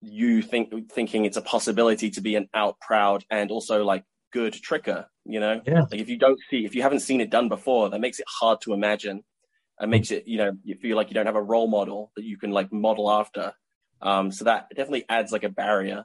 you 0.00 0.42
think 0.42 0.92
thinking 0.92 1.24
it's 1.24 1.36
a 1.36 1.42
possibility 1.42 2.10
to 2.10 2.20
be 2.20 2.36
an 2.36 2.48
out 2.54 2.76
proud 2.80 3.24
and 3.30 3.50
also 3.50 3.82
like 3.82 4.04
good 4.32 4.52
tricker 4.52 5.06
you 5.24 5.40
know? 5.40 5.60
Yeah. 5.66 5.80
like 5.90 6.00
if 6.00 6.08
you 6.08 6.18
don't 6.18 6.38
see 6.50 6.64
if 6.64 6.74
you 6.74 6.82
haven't 6.82 7.00
seen 7.00 7.20
it 7.20 7.30
done 7.30 7.48
before 7.48 7.90
that 7.90 8.00
makes 8.00 8.20
it 8.20 8.26
hard 8.40 8.60
to 8.62 8.72
imagine 8.72 9.24
and 9.78 9.90
makes 9.90 10.10
it 10.10 10.26
you 10.26 10.38
know 10.38 10.52
you 10.64 10.76
feel 10.76 10.96
like 10.96 11.08
you 11.08 11.14
don't 11.14 11.26
have 11.26 11.36
a 11.36 11.42
role 11.42 11.68
model 11.68 12.12
that 12.16 12.24
you 12.24 12.38
can 12.38 12.50
like 12.50 12.72
model 12.72 13.10
after. 13.10 13.52
Um, 14.02 14.30
so 14.30 14.44
that 14.44 14.68
definitely 14.70 15.04
adds 15.08 15.32
like 15.32 15.44
a 15.44 15.48
barrier. 15.48 16.04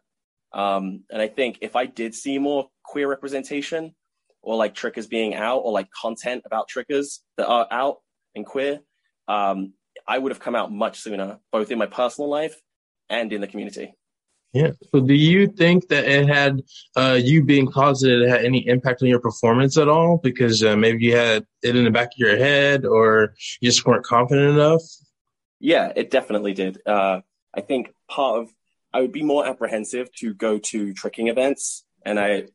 Um, 0.53 1.03
and 1.09 1.22
I 1.22 1.27
think 1.27 1.59
if 1.61 1.75
I 1.75 1.85
did 1.85 2.15
see 2.15 2.37
more 2.39 2.69
queer 2.83 3.09
representation 3.09 3.96
or 4.41 4.55
like 4.55 4.75
trickers 4.75 5.07
being 5.07 5.33
out 5.33 5.59
or 5.59 5.72
like 5.72 5.89
content 5.91 6.43
about 6.46 6.67
trickers 6.67 7.22
that 7.37 7.48
are 7.48 7.67
out 7.72 7.98
and 8.35 8.46
queer, 8.46 8.79
um, 9.31 9.74
I 10.07 10.17
would 10.17 10.31
have 10.31 10.41
come 10.41 10.55
out 10.55 10.72
much 10.72 11.00
sooner, 11.00 11.39
both 11.51 11.72
in 11.72 11.77
my 11.77 11.85
personal 11.85 12.29
life 12.29 12.61
and 13.09 13.31
in 13.31 13.41
the 13.41 13.48
community. 13.48 13.94
Yeah. 14.53 14.72
So 14.91 15.00
do 15.00 15.13
you 15.13 15.48
think 15.48 15.87
that 15.87 16.03
it 16.05 16.27
had 16.27 16.61
uh, 16.98 17.17
you 17.22 17.41
being 17.41 17.67
closeted 17.67 18.27
had 18.27 18.44
any 18.44 18.67
impact 18.67 19.01
on 19.01 19.07
your 19.07 19.22
performance 19.22 19.77
at 19.77 19.87
all? 19.87 20.17
Because 20.17 20.61
uh, 20.61 20.75
maybe 20.75 21.05
you 21.05 21.15
had 21.15 21.46
it 21.63 21.75
in 21.77 21.85
the 21.85 21.91
back 21.91 22.07
of 22.07 22.17
your 22.17 22.35
head 22.35 22.85
or 22.85 23.33
you 23.61 23.70
just 23.70 23.85
weren't 23.85 24.03
confident 24.03 24.50
enough? 24.50 24.81
Yeah, 25.61 25.94
it 25.96 26.11
definitely 26.11 26.53
did. 26.53 26.79
Uh, 26.85 27.22
I 27.53 27.61
think 27.61 27.94
part 28.09 28.41
of 28.41 28.53
I 28.94 29.00
would 29.00 29.13
be 29.13 29.24
more 29.24 29.48
apprehensive 29.48 30.13
to 30.15 30.33
go 30.33 30.57
to 30.57 30.94
tricking 30.94 31.29
events, 31.29 31.85
and 32.05 32.20
I 32.20 32.48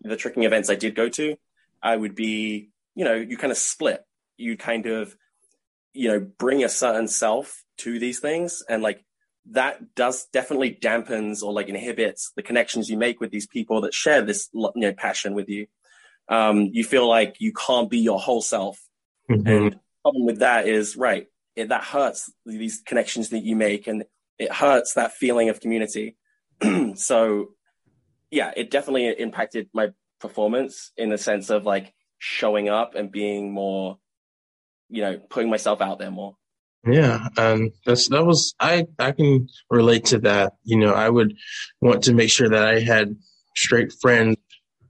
the 0.00 0.16
tricking 0.16 0.42
events 0.42 0.70
I 0.70 0.74
did 0.74 0.96
go 0.96 1.08
to, 1.10 1.36
I 1.80 1.94
would 1.94 2.16
be 2.16 2.70
you 2.96 3.04
know 3.04 3.14
you 3.14 3.36
kind 3.36 3.52
of 3.52 3.58
split. 3.58 4.02
You 4.36 4.56
kind 4.56 4.86
of 4.86 5.16
you 5.94 6.08
know 6.08 6.20
bring 6.38 6.64
a 6.64 6.68
certain 6.68 7.08
self 7.08 7.64
to 7.78 7.98
these 7.98 8.20
things, 8.20 8.62
and 8.68 8.82
like 8.82 9.04
that 9.50 9.94
does 9.94 10.26
definitely 10.32 10.74
dampens 10.74 11.42
or 11.42 11.52
like 11.52 11.68
inhibits 11.68 12.32
the 12.36 12.42
connections 12.42 12.88
you 12.88 12.96
make 12.96 13.20
with 13.20 13.30
these 13.30 13.46
people 13.46 13.82
that 13.82 13.94
share 13.94 14.22
this 14.22 14.48
you 14.52 14.70
know 14.74 14.92
passion 14.92 15.34
with 15.34 15.48
you. 15.48 15.66
Um, 16.28 16.70
you 16.72 16.84
feel 16.84 17.08
like 17.08 17.36
you 17.40 17.52
can't 17.52 17.90
be 17.90 17.98
your 17.98 18.18
whole 18.18 18.42
self, 18.42 18.80
Mhm. 19.30 19.46
and 19.46 19.72
the 19.72 19.80
problem 20.02 20.26
with 20.26 20.38
that 20.40 20.66
is 20.66 20.96
right 20.96 21.28
it, 21.56 21.68
that 21.68 21.84
hurts 21.84 22.30
these 22.44 22.82
connections 22.84 23.30
that 23.30 23.40
you 23.40 23.56
make 23.56 23.86
and 23.86 24.04
it 24.38 24.52
hurts 24.52 24.94
that 24.94 25.12
feeling 25.12 25.48
of 25.48 25.60
community 25.60 26.16
so 26.94 27.54
yeah 28.30 28.52
it 28.56 28.70
definitely 28.70 29.08
impacted 29.08 29.68
my 29.72 29.90
performance 30.20 30.92
in 30.96 31.08
the 31.10 31.18
sense 31.18 31.50
of 31.50 31.64
like 31.64 31.94
showing 32.18 32.68
up 32.68 32.94
and 32.94 33.12
being 33.12 33.52
more 33.52 33.98
you 34.94 35.02
know 35.02 35.18
putting 35.30 35.50
myself 35.50 35.80
out 35.80 35.98
there 35.98 36.10
more 36.10 36.34
Yeah, 36.86 37.28
um, 37.38 37.70
that's 37.86 38.08
that 38.08 38.24
was 38.24 38.54
I 38.60 38.86
I 38.98 39.12
can 39.12 39.48
relate 39.70 40.04
to 40.12 40.18
that. 40.28 40.52
You 40.64 40.78
know, 40.82 40.92
I 40.92 41.08
would 41.08 41.30
want 41.80 42.04
to 42.04 42.12
make 42.14 42.30
sure 42.30 42.48
that 42.54 42.64
I 42.74 42.80
had 42.80 43.16
straight 43.56 43.90
friends, 44.02 44.36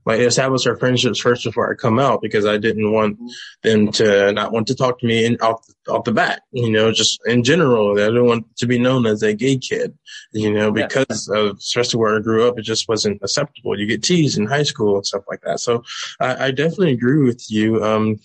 like 0.05 0.19
establish 0.19 0.67
our 0.67 0.75
friendships 0.77 1.19
first 1.19 1.45
before 1.45 1.71
I 1.71 1.75
come 1.75 1.97
out, 2.07 2.19
because 2.21 2.45
I 2.45 2.57
didn't 2.57 2.91
want 2.91 3.17
them 3.63 3.91
to 3.99 4.33
not 4.33 4.51
want 4.51 4.67
to 4.67 4.75
talk 4.75 4.99
to 4.99 5.07
me 5.07 5.23
in, 5.25 5.37
off 5.39 5.61
off 5.87 6.03
the 6.03 6.11
bat. 6.11 6.41
You 6.51 6.69
know, 6.69 6.91
just 6.91 7.19
in 7.25 7.43
general, 7.51 7.93
I 7.93 8.07
didn't 8.11 8.25
want 8.31 8.45
to 8.57 8.67
be 8.67 8.77
known 8.77 9.05
as 9.05 9.23
a 9.23 9.33
gay 9.33 9.57
kid. 9.57 9.97
You 10.33 10.51
know, 10.53 10.75
Yeah. 10.75 10.87
because 10.87 11.29
of 11.29 11.57
especially 11.59 11.99
where 12.01 12.17
I 12.17 12.21
grew 12.27 12.45
up, 12.47 12.59
it 12.59 12.63
just 12.73 12.89
wasn't 12.89 13.21
acceptable. 13.23 13.79
You 13.79 13.87
get 13.87 14.03
teased 14.03 14.37
in 14.37 14.47
high 14.47 14.67
school 14.71 14.97
and 14.97 15.05
stuff 15.11 15.23
like 15.31 15.41
that. 15.47 15.59
So 15.61 15.83
I, 16.19 16.47
I 16.47 16.51
definitely 16.51 16.91
agree 16.99 17.23
with 17.23 17.41
you. 17.49 17.83
Um, 17.89 18.19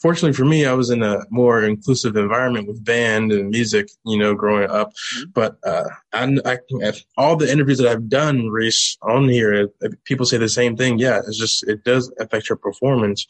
fortunately 0.00 0.32
for 0.32 0.44
me, 0.44 0.66
I 0.66 0.72
was 0.72 0.90
in 0.90 1.02
a 1.02 1.24
more 1.30 1.62
inclusive 1.62 2.16
environment 2.16 2.68
with 2.68 2.84
band 2.84 3.32
and 3.32 3.50
music, 3.50 3.88
you 4.04 4.18
know, 4.18 4.34
growing 4.34 4.70
up. 4.70 4.92
But 5.32 5.56
uh, 5.64 5.88
I, 6.12 6.36
I, 6.44 6.92
all 7.16 7.36
the 7.36 7.50
interviews 7.50 7.78
that 7.78 7.88
I've 7.88 8.08
done, 8.08 8.48
Reese, 8.48 8.96
on 9.02 9.28
here, 9.28 9.68
people 10.04 10.26
say 10.26 10.38
the 10.38 10.48
same 10.48 10.76
thing. 10.76 10.98
Yeah, 10.98 11.18
it's 11.18 11.38
just 11.38 11.66
it 11.68 11.84
does 11.84 12.12
affect 12.18 12.48
your 12.48 12.56
performance. 12.56 13.26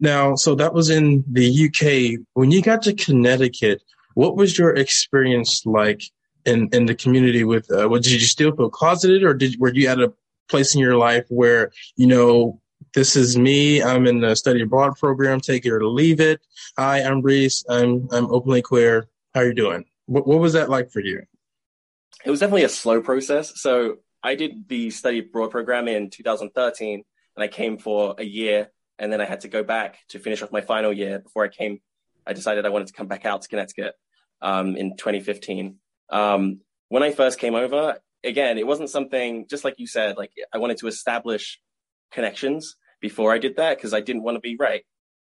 Now, 0.00 0.34
so 0.36 0.54
that 0.54 0.74
was 0.74 0.90
in 0.90 1.24
the 1.30 1.66
UK. 1.66 2.20
When 2.34 2.50
you 2.50 2.62
got 2.62 2.82
to 2.82 2.94
Connecticut, 2.94 3.82
what 4.14 4.36
was 4.36 4.58
your 4.58 4.74
experience 4.74 5.64
like 5.66 6.02
in 6.44 6.68
in 6.72 6.86
the 6.86 6.94
community? 6.94 7.44
With 7.44 7.70
uh, 7.70 7.88
what, 7.88 8.02
did 8.02 8.12
you 8.12 8.20
still 8.20 8.54
feel 8.54 8.70
closeted, 8.70 9.24
or 9.24 9.34
did 9.34 9.58
were 9.58 9.72
you 9.72 9.88
at 9.88 10.00
a 10.00 10.12
place 10.48 10.74
in 10.74 10.80
your 10.80 10.96
life 10.96 11.24
where 11.28 11.70
you 11.96 12.06
know 12.06 12.60
this 12.94 13.16
is 13.16 13.38
me. 13.38 13.82
I'm 13.82 14.06
in 14.06 14.20
the 14.20 14.34
study 14.34 14.62
abroad 14.62 14.96
program. 14.96 15.40
Take 15.40 15.66
it 15.66 15.72
or 15.72 15.84
leave 15.84 16.20
it. 16.20 16.40
Hi, 16.76 17.02
I'm 17.02 17.22
Reese. 17.22 17.64
I'm 17.68 18.08
I'm 18.12 18.30
openly 18.30 18.62
queer. 18.62 19.08
How 19.34 19.40
are 19.40 19.46
you 19.46 19.54
doing? 19.54 19.84
What 20.06 20.26
what 20.26 20.38
was 20.38 20.54
that 20.54 20.70
like 20.70 20.90
for 20.90 21.00
you? 21.00 21.22
it 22.24 22.30
was 22.30 22.40
definitely 22.40 22.64
a 22.64 22.68
slow 22.68 23.00
process 23.00 23.60
so 23.60 23.96
i 24.22 24.34
did 24.34 24.68
the 24.68 24.90
study 24.90 25.20
abroad 25.20 25.50
program 25.50 25.88
in 25.88 26.10
2013 26.10 27.04
and 27.36 27.42
i 27.42 27.48
came 27.48 27.78
for 27.78 28.14
a 28.18 28.24
year 28.24 28.70
and 28.98 29.12
then 29.12 29.20
i 29.20 29.24
had 29.24 29.40
to 29.40 29.48
go 29.48 29.62
back 29.62 29.98
to 30.08 30.18
finish 30.18 30.42
off 30.42 30.52
my 30.52 30.60
final 30.60 30.92
year 30.92 31.18
before 31.18 31.44
i 31.44 31.48
came 31.48 31.80
i 32.26 32.32
decided 32.32 32.66
i 32.66 32.68
wanted 32.68 32.88
to 32.88 32.92
come 32.92 33.06
back 33.06 33.24
out 33.24 33.42
to 33.42 33.48
connecticut 33.48 33.94
um, 34.40 34.76
in 34.76 34.96
2015 34.96 35.76
um, 36.10 36.60
when 36.88 37.02
i 37.02 37.10
first 37.10 37.38
came 37.38 37.54
over 37.54 37.98
again 38.24 38.58
it 38.58 38.66
wasn't 38.66 38.90
something 38.90 39.46
just 39.48 39.64
like 39.64 39.78
you 39.78 39.86
said 39.86 40.16
like 40.16 40.32
i 40.52 40.58
wanted 40.58 40.76
to 40.78 40.86
establish 40.86 41.60
connections 42.10 42.76
before 43.00 43.32
i 43.32 43.38
did 43.38 43.56
that 43.56 43.76
because 43.76 43.94
i 43.94 44.00
didn't 44.00 44.22
want 44.22 44.36
to 44.36 44.40
be 44.40 44.56
right 44.56 44.84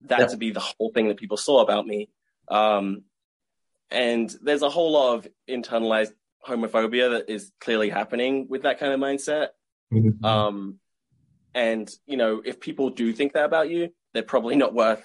that 0.02 0.20
Yeah. 0.20 0.26
to 0.28 0.38
be 0.38 0.52
the 0.52 0.60
whole 0.60 0.92
thing 0.94 1.08
that 1.08 1.18
people 1.18 1.38
saw 1.38 1.62
about 1.62 1.86
me 1.88 2.10
um, 2.50 3.04
and 3.90 4.34
there's 4.42 4.62
a 4.62 4.70
whole 4.70 4.92
lot 4.92 5.16
of 5.16 5.28
internalized 5.50 6.14
homophobia 6.48 7.12
that 7.12 7.30
is 7.30 7.52
clearly 7.60 7.90
happening 7.90 8.48
with 8.48 8.64
that 8.64 8.80
kind 8.80 8.94
of 8.94 9.00
mindset. 9.00 9.48
Mm-hmm. 9.92 10.24
Um, 10.24 10.80
and 11.56 11.90
you 12.06 12.18
know, 12.18 12.42
if 12.46 12.60
people 12.60 12.92
do 12.92 13.14
think 13.14 13.34
that 13.34 13.46
about 13.46 13.70
you, 13.70 13.90
they're 14.14 14.22
probably 14.22 14.56
not 14.56 14.76
worth 14.76 15.04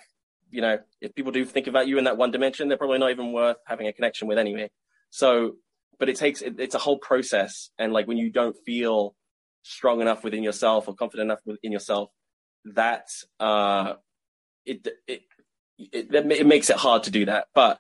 you 0.50 0.60
know, 0.60 0.78
if 1.00 1.14
people 1.14 1.32
do 1.32 1.44
think 1.44 1.66
about 1.66 1.86
you 1.86 1.98
in 1.98 2.04
that 2.04 2.16
one 2.16 2.30
dimension, 2.30 2.68
they're 2.68 2.78
probably 2.78 2.98
not 2.98 3.10
even 3.10 3.32
worth 3.32 3.56
having 3.66 3.86
a 3.86 3.92
connection 3.92 4.26
with 4.28 4.38
anyway. 4.38 4.70
So, 5.10 5.56
but 5.98 6.08
it 6.08 6.16
takes, 6.16 6.42
it, 6.42 6.56
it's 6.58 6.74
a 6.74 6.78
whole 6.78 6.98
process. 6.98 7.70
And 7.78 7.92
like 7.92 8.06
when 8.06 8.16
you 8.16 8.30
don't 8.30 8.56
feel 8.66 9.14
strong 9.62 10.00
enough 10.00 10.24
within 10.24 10.42
yourself 10.42 10.88
or 10.88 10.94
confident 10.94 11.28
enough 11.28 11.40
within 11.44 11.72
yourself, 11.72 12.10
that, 12.64 13.08
uh, 13.38 13.94
it, 14.64 14.86
it, 15.06 15.22
it, 15.78 16.14
it 16.14 16.46
makes 16.46 16.70
it 16.70 16.76
hard 16.76 17.04
to 17.04 17.10
do 17.10 17.26
that. 17.26 17.46
But 17.54 17.78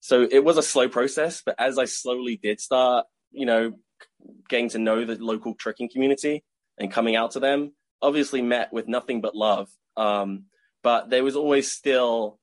so 0.00 0.26
it 0.30 0.44
was 0.44 0.58
a 0.58 0.62
slow 0.62 0.88
process, 0.88 1.42
but 1.44 1.54
as 1.58 1.78
I 1.78 1.84
slowly 1.84 2.36
did 2.36 2.60
start, 2.60 3.06
you 3.30 3.46
know, 3.46 3.74
getting 4.48 4.68
to 4.70 4.78
know 4.78 5.04
the 5.04 5.16
local 5.16 5.54
tricking 5.54 5.88
community 5.88 6.44
and 6.78 6.90
coming 6.90 7.16
out 7.16 7.32
to 7.32 7.40
them, 7.40 7.72
obviously 8.00 8.42
met 8.42 8.72
with 8.72 8.88
nothing 8.88 9.20
but 9.20 9.34
love. 9.36 9.68
Um, 9.96 10.46
but 10.82 11.10
there 11.10 11.22
was 11.22 11.36
always 11.36 11.70
still 11.70 12.40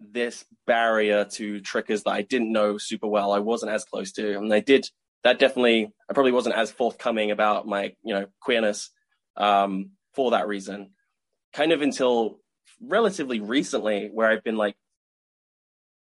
this 0.00 0.44
barrier 0.66 1.24
to 1.24 1.60
trickers 1.60 2.02
that 2.02 2.10
I 2.10 2.22
didn't 2.22 2.52
know 2.52 2.78
super 2.78 3.06
well. 3.06 3.32
I 3.32 3.38
wasn't 3.38 3.72
as 3.72 3.84
close 3.84 4.12
to, 4.12 4.36
and 4.38 4.52
I 4.52 4.60
did 4.60 4.86
that 5.24 5.38
definitely. 5.38 5.92
I 6.08 6.12
probably 6.14 6.32
wasn't 6.32 6.56
as 6.56 6.70
forthcoming 6.70 7.30
about 7.30 7.66
my 7.66 7.94
you 8.02 8.14
know 8.14 8.26
queerness 8.40 8.90
um, 9.36 9.90
for 10.14 10.32
that 10.32 10.48
reason. 10.48 10.90
Kind 11.52 11.72
of 11.72 11.82
until 11.82 12.40
relatively 12.80 13.40
recently, 13.40 14.10
where 14.12 14.28
I've 14.28 14.44
been 14.44 14.56
like 14.56 14.76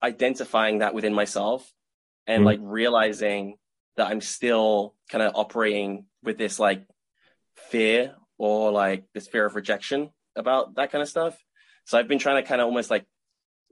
identifying 0.02 0.78
that 0.78 0.94
within 0.94 1.14
myself 1.14 1.70
and 2.26 2.42
mm 2.42 2.46
like 2.46 2.58
realizing 2.62 3.56
that 3.96 4.08
I'm 4.08 4.20
still 4.20 4.94
kind 5.10 5.22
of 5.22 5.32
operating 5.36 6.06
with 6.22 6.36
this 6.38 6.58
like 6.58 6.84
fear 7.70 8.14
or 8.38 8.72
like 8.72 9.04
this 9.14 9.28
fear 9.28 9.46
of 9.46 9.54
rejection 9.54 10.10
about 10.34 10.74
that 10.76 10.90
kind 10.90 11.02
of 11.02 11.08
stuff. 11.08 11.38
So 11.84 11.98
I've 11.98 12.08
been 12.08 12.18
trying 12.18 12.42
to 12.42 12.48
kind 12.48 12.60
of 12.60 12.66
almost 12.66 12.90
like 12.90 13.04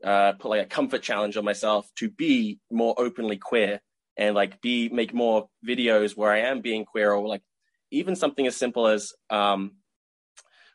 uh, 0.04 0.32
put 0.32 0.50
like 0.50 0.62
a 0.62 0.66
comfort 0.66 1.02
challenge 1.02 1.36
on 1.36 1.44
myself 1.44 1.88
to 1.96 2.10
be 2.10 2.60
more 2.70 2.94
openly 2.98 3.36
queer 3.36 3.80
and 4.16 4.34
like 4.34 4.60
be 4.60 4.88
make 4.88 5.14
more 5.14 5.48
videos 5.66 6.16
where 6.16 6.32
I 6.32 6.40
am 6.40 6.60
being 6.60 6.84
queer 6.84 7.12
or 7.12 7.26
like 7.26 7.42
even 7.90 8.16
something 8.16 8.46
as 8.46 8.56
simple 8.56 8.86
as 8.86 9.12
um, 9.30 9.72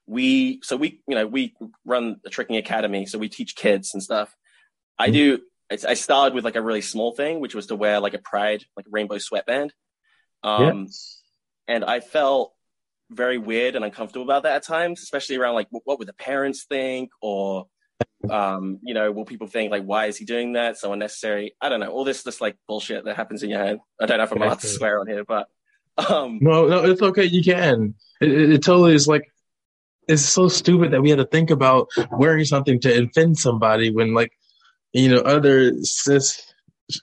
we 0.06 0.60
so 0.63 0.78
we 0.78 1.02
you 1.08 1.15
know 1.15 1.28
we 1.28 1.56
run 1.86 2.17
the 2.23 2.30
tricking 2.30 2.58
academy 2.58 3.06
so 3.06 3.19
we 3.19 3.30
teach 3.30 3.56
kids 3.56 3.93
and 3.93 4.02
stuff. 4.02 4.34
I 4.97 5.10
do 5.12 5.39
I 5.69 5.93
started 5.95 6.34
with 6.34 6.45
like 6.45 6.56
a 6.56 6.62
really 6.62 6.82
small 6.82 7.13
thing 7.13 7.39
which 7.39 7.54
was 7.54 7.67
to 7.67 7.76
wear 7.76 8.00
like 8.00 8.13
a 8.13 8.19
pride 8.19 8.63
like 8.76 8.88
a 8.88 8.91
rainbow 8.91 9.17
sweatband. 9.17 9.73
Um, 10.43 10.84
yes. 10.84 11.21
and 11.67 11.84
I 11.84 12.00
felt 12.00 12.54
very 13.10 13.38
weird 13.38 13.76
and 13.76 13.84
uncomfortable 13.86 14.23
about 14.23 14.43
that 14.43 14.56
at 14.56 14.63
times, 14.63 15.02
especially 15.02 15.38
around 15.38 15.56
like 15.56 15.67
what 15.71 16.00
would 16.00 16.08
the 16.08 16.13
parents 16.13 16.65
think 16.65 17.10
or 17.21 17.67
um, 18.30 18.80
you 18.84 18.94
know, 18.94 19.12
will 19.12 19.26
people 19.26 19.48
think 19.48 19.72
like 19.72 19.84
why 19.84 20.08
is 20.08 20.18
he 20.18 20.26
doing 20.26 20.54
that? 20.54 20.78
So 20.78 20.94
unnecessary. 20.94 21.56
I 21.62 21.70
don't 21.70 21.80
know. 21.80 21.90
All 21.90 22.04
this 22.04 22.24
just 22.24 22.42
like 22.42 22.58
bullshit 22.68 23.06
that 23.06 23.16
happens 23.16 23.44
in 23.44 23.50
your 23.50 23.60
head. 23.60 23.80
I 24.02 24.06
don't 24.06 24.18
know 24.18 24.24
if 24.24 24.32
I'm 24.32 24.42
allowed 24.42 24.60
to 24.60 24.68
swear 24.68 25.00
on 25.00 25.08
here, 25.08 25.24
but 25.24 25.48
um 26.10 26.40
No, 26.42 26.68
no, 26.68 26.84
it's 26.86 27.02
okay, 27.02 27.26
you 27.26 27.44
can. 27.44 27.96
It, 28.22 28.32
it, 28.32 28.52
it 28.54 28.64
totally 28.64 28.94
is 28.94 29.08
like 29.08 29.32
it's 30.08 30.24
so 30.24 30.48
stupid 30.48 30.92
that 30.92 31.02
we 31.02 31.10
had 31.10 31.20
to 31.20 31.26
think 31.26 31.50
about 31.50 31.90
wearing 32.12 32.46
something 32.46 32.80
to 32.82 33.04
offend 33.04 33.38
somebody 33.38 33.92
when 33.92 34.14
like 34.14 34.32
you 34.94 35.10
know 35.10 35.22
other 35.22 35.74
cis 35.84 36.42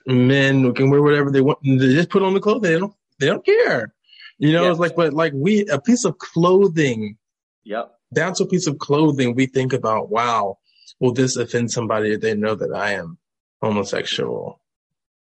men 0.06 0.72
can 0.74 0.90
wear 0.90 1.02
whatever 1.02 1.30
they 1.30 1.42
want 1.42 1.58
they 1.62 1.92
just 1.92 2.08
put 2.08 2.22
on 2.22 2.32
the 2.32 2.40
clothing 2.40 2.72
they 2.72 2.78
don't 2.78 2.94
they 3.20 3.26
don't 3.26 3.44
care 3.44 3.92
you 4.38 4.52
know, 4.52 4.70
it's 4.70 4.80
like, 4.80 4.96
but 4.96 5.12
like 5.12 5.32
we, 5.34 5.66
a 5.68 5.80
piece 5.80 6.04
of 6.04 6.18
clothing. 6.18 7.16
Yep. 7.64 7.92
Down 8.12 8.34
to 8.34 8.44
a 8.44 8.48
piece 8.48 8.66
of 8.66 8.78
clothing, 8.78 9.34
we 9.34 9.46
think 9.46 9.72
about, 9.72 10.10
wow, 10.10 10.58
will 11.00 11.12
this 11.12 11.36
offend 11.36 11.70
somebody 11.70 12.12
if 12.12 12.20
they 12.20 12.34
know 12.34 12.54
that 12.54 12.72
I 12.74 12.92
am 12.92 13.18
homosexual? 13.62 14.60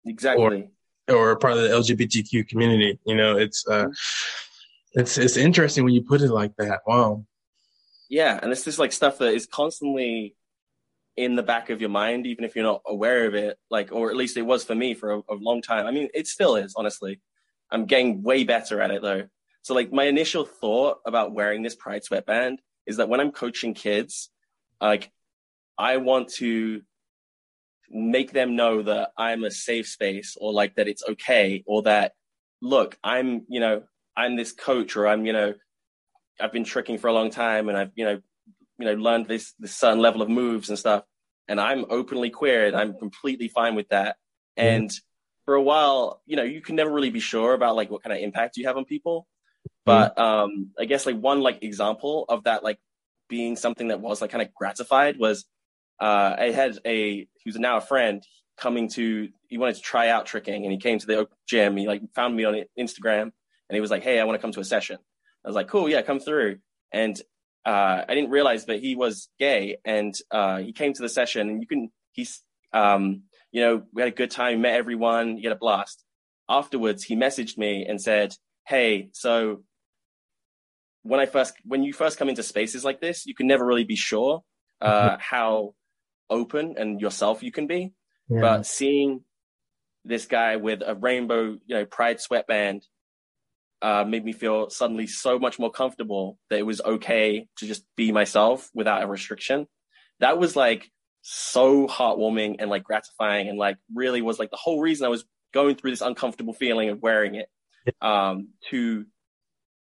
Exactly. 0.05 0.69
Or, 1.07 1.15
or 1.15 1.35
part 1.37 1.53
of 1.53 1.63
the 1.63 1.69
LGBTQ 1.69 2.47
community. 2.47 2.99
You 3.05 3.15
know, 3.15 3.37
it's, 3.37 3.67
uh, 3.67 3.87
it's, 4.93 5.17
it's 5.17 5.37
interesting 5.37 5.83
when 5.83 5.93
you 5.93 6.03
put 6.03 6.21
it 6.21 6.31
like 6.31 6.55
that. 6.57 6.81
Wow. 6.85 7.25
Yeah. 8.09 8.39
And 8.41 8.51
it's 8.51 8.63
just 8.63 8.79
like 8.79 8.91
stuff 8.91 9.17
that 9.19 9.33
is 9.33 9.45
constantly 9.45 10.35
in 11.15 11.35
the 11.35 11.43
back 11.43 11.69
of 11.69 11.79
your 11.79 11.89
mind, 11.89 12.25
even 12.25 12.43
if 12.43 12.55
you're 12.55 12.63
not 12.63 12.81
aware 12.87 13.25
of 13.25 13.35
it, 13.35 13.57
like, 13.69 13.91
or 13.91 14.09
at 14.09 14.15
least 14.15 14.37
it 14.37 14.41
was 14.41 14.63
for 14.63 14.75
me 14.75 14.93
for 14.93 15.13
a, 15.13 15.19
a 15.29 15.35
long 15.35 15.61
time. 15.61 15.85
I 15.85 15.91
mean, 15.91 16.09
it 16.13 16.27
still 16.27 16.55
is, 16.55 16.73
honestly. 16.75 17.21
I'm 17.71 17.85
getting 17.85 18.21
way 18.23 18.43
better 18.43 18.81
at 18.81 18.91
it 18.91 19.01
though. 19.01 19.27
So 19.63 19.73
like 19.73 19.91
my 19.91 20.03
initial 20.03 20.45
thought 20.45 20.99
about 21.05 21.33
wearing 21.33 21.63
this 21.63 21.75
pride 21.75 22.03
sweatband 22.03 22.59
is 22.85 22.97
that 22.97 23.09
when 23.09 23.19
I'm 23.19 23.31
coaching 23.31 23.73
kids, 23.73 24.29
like 24.81 25.11
I 25.77 25.97
want 25.97 26.29
to 26.35 26.81
make 27.89 28.31
them 28.31 28.55
know 28.55 28.81
that 28.81 29.11
I'm 29.17 29.43
a 29.43 29.51
safe 29.51 29.87
space 29.87 30.35
or 30.39 30.51
like 30.51 30.75
that 30.75 30.87
it's 30.87 31.03
okay 31.07 31.63
or 31.65 31.83
that 31.83 32.13
look, 32.61 32.97
I'm, 33.03 33.45
you 33.49 33.59
know, 33.59 33.83
I'm 34.15 34.35
this 34.35 34.51
coach 34.51 34.95
or 34.95 35.07
I'm, 35.07 35.25
you 35.25 35.33
know, 35.33 35.53
I've 36.39 36.51
been 36.51 36.63
tricking 36.63 36.97
for 36.97 37.07
a 37.07 37.13
long 37.13 37.29
time 37.29 37.69
and 37.69 37.77
I've, 37.77 37.91
you 37.95 38.05
know, 38.05 38.21
you 38.79 38.85
know, 38.85 38.93
learned 38.93 39.27
this 39.27 39.53
this 39.59 39.75
certain 39.75 39.99
level 39.99 40.21
of 40.21 40.29
moves 40.29 40.69
and 40.69 40.79
stuff. 40.79 41.03
And 41.47 41.59
I'm 41.59 41.85
openly 41.89 42.29
queer 42.29 42.67
and 42.67 42.75
I'm 42.75 42.97
completely 42.97 43.47
fine 43.47 43.75
with 43.75 43.89
that. 43.89 44.15
Mm-hmm. 44.57 44.75
And 44.75 44.91
for 45.45 45.55
a 45.55 45.61
while, 45.61 46.21
you 46.25 46.35
know, 46.35 46.43
you 46.43 46.61
can 46.61 46.75
never 46.75 46.91
really 46.91 47.09
be 47.09 47.19
sure 47.19 47.53
about 47.53 47.75
like 47.75 47.91
what 47.91 48.01
kind 48.01 48.13
of 48.13 48.19
impact 48.21 48.57
you 48.57 48.65
have 48.67 48.77
on 48.77 48.85
people. 48.85 49.27
But 49.85 50.17
um, 50.17 50.71
I 50.79 50.85
guess 50.85 51.05
like 51.05 51.19
one 51.19 51.41
like 51.41 51.63
example 51.63 52.25
of 52.29 52.45
that 52.45 52.63
like 52.63 52.79
being 53.29 53.55
something 53.55 53.89
that 53.89 53.99
was 53.99 54.21
like 54.21 54.31
kind 54.31 54.41
of 54.41 54.53
gratified 54.53 55.17
was 55.17 55.45
uh, 55.99 56.35
I 56.37 56.51
had 56.51 56.77
a 56.85 57.27
who's 57.43 57.57
now 57.57 57.77
a 57.77 57.81
friend 57.81 58.23
coming 58.57 58.89
to 58.89 59.29
he 59.47 59.57
wanted 59.57 59.75
to 59.75 59.81
try 59.81 60.09
out 60.09 60.25
tricking 60.25 60.63
and 60.63 60.71
he 60.71 60.77
came 60.77 60.99
to 60.99 61.07
the 61.07 61.27
gym. 61.47 61.77
He 61.77 61.87
like 61.87 62.01
found 62.13 62.35
me 62.35 62.45
on 62.45 62.63
Instagram 62.79 63.21
and 63.21 63.31
he 63.75 63.81
was 63.81 63.91
like, 63.91 64.03
"Hey, 64.03 64.19
I 64.19 64.23
want 64.23 64.37
to 64.37 64.41
come 64.41 64.51
to 64.53 64.59
a 64.59 64.65
session." 64.65 64.97
I 65.45 65.47
was 65.47 65.55
like, 65.55 65.67
"Cool, 65.67 65.89
yeah, 65.89 66.01
come 66.01 66.19
through." 66.19 66.57
And 66.91 67.19
uh, 67.65 68.03
I 68.07 68.13
didn't 68.13 68.29
realize 68.29 68.65
that 68.65 68.81
he 68.81 68.95
was 68.95 69.29
gay, 69.39 69.77
and 69.85 70.13
uh, 70.31 70.57
he 70.57 70.73
came 70.73 70.93
to 70.93 71.01
the 71.01 71.09
session. 71.09 71.49
And 71.49 71.61
you 71.61 71.67
can 71.67 71.91
he's 72.11 72.41
um, 72.73 73.23
you 73.53 73.61
know, 73.61 73.83
we 73.93 74.01
had 74.01 74.11
a 74.11 74.15
good 74.15 74.31
time, 74.31 74.61
met 74.61 74.73
everyone, 74.73 75.37
you 75.37 75.47
had 75.47 75.55
a 75.55 75.59
blast. 75.59 76.03
Afterwards, 76.49 77.03
he 77.03 77.15
messaged 77.15 77.57
me 77.57 77.85
and 77.87 78.01
said, 78.01 78.35
Hey, 78.67 79.09
so 79.13 79.63
when 81.03 81.19
I 81.19 81.27
first, 81.27 81.53
when 81.63 81.83
you 81.83 81.93
first 81.93 82.17
come 82.17 82.29
into 82.29 82.43
spaces 82.43 82.83
like 82.83 82.99
this, 82.99 83.25
you 83.25 83.35
can 83.35 83.47
never 83.47 83.65
really 83.65 83.83
be 83.83 83.95
sure 83.95 84.41
uh, 84.81 85.11
mm-hmm. 85.11 85.15
how 85.19 85.75
open 86.29 86.75
and 86.77 87.01
yourself 87.01 87.43
you 87.43 87.51
can 87.51 87.67
be. 87.67 87.93
Yeah. 88.29 88.41
But 88.41 88.65
seeing 88.65 89.23
this 90.05 90.25
guy 90.25 90.57
with 90.57 90.81
a 90.85 90.95
rainbow, 90.95 91.57
you 91.65 91.75
know, 91.75 91.85
pride 91.85 92.19
sweatband 92.19 92.85
uh, 93.81 94.05
made 94.05 94.23
me 94.23 94.33
feel 94.33 94.69
suddenly 94.69 95.07
so 95.07 95.37
much 95.37 95.59
more 95.59 95.71
comfortable 95.71 96.37
that 96.49 96.59
it 96.59 96.65
was 96.65 96.81
okay 96.81 97.47
to 97.57 97.67
just 97.67 97.83
be 97.95 98.11
myself 98.11 98.69
without 98.73 99.03
a 99.03 99.07
restriction. 99.07 99.67
That 100.19 100.37
was 100.37 100.55
like 100.55 100.89
so 101.21 101.87
heartwarming 101.87 102.57
and 102.59 102.69
like 102.69 102.83
gratifying 102.83 103.47
and 103.47 103.57
like 103.57 103.77
really 103.93 104.21
was 104.21 104.39
like 104.39 104.51
the 104.51 104.57
whole 104.57 104.81
reason 104.81 105.05
I 105.05 105.09
was 105.09 105.25
going 105.53 105.75
through 105.75 105.91
this 105.91 106.01
uncomfortable 106.01 106.53
feeling 106.53 106.89
of 106.89 107.01
wearing 107.01 107.35
it 107.35 107.49
um, 108.01 108.49
to 108.69 109.05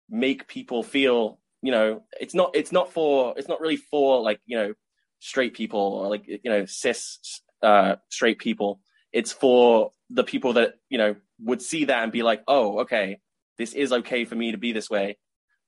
make 0.08 0.46
people 0.46 0.82
feel 0.82 1.38
you 1.62 1.72
know 1.72 2.02
it's 2.20 2.34
not 2.34 2.50
it's 2.54 2.72
not 2.72 2.92
for 2.92 3.34
it's 3.36 3.48
not 3.48 3.60
really 3.60 3.76
for 3.76 4.20
like 4.20 4.40
you 4.46 4.56
know 4.56 4.74
straight 5.22 5.54
people 5.54 5.80
or 5.80 6.08
like 6.08 6.26
you 6.26 6.40
know 6.44 6.66
cis 6.66 7.42
uh, 7.62 7.96
straight 8.08 8.38
people 8.38 8.80
it's 9.12 9.32
for 9.32 9.92
the 10.10 10.24
people 10.24 10.54
that 10.54 10.74
you 10.88 10.98
know 10.98 11.14
would 11.40 11.62
see 11.62 11.84
that 11.84 12.02
and 12.02 12.12
be 12.12 12.22
like 12.22 12.42
oh 12.48 12.80
okay 12.80 13.18
this 13.58 13.72
is 13.72 13.92
okay 13.92 14.24
for 14.24 14.34
me 14.34 14.52
to 14.52 14.58
be 14.58 14.72
this 14.72 14.90
way 14.90 15.16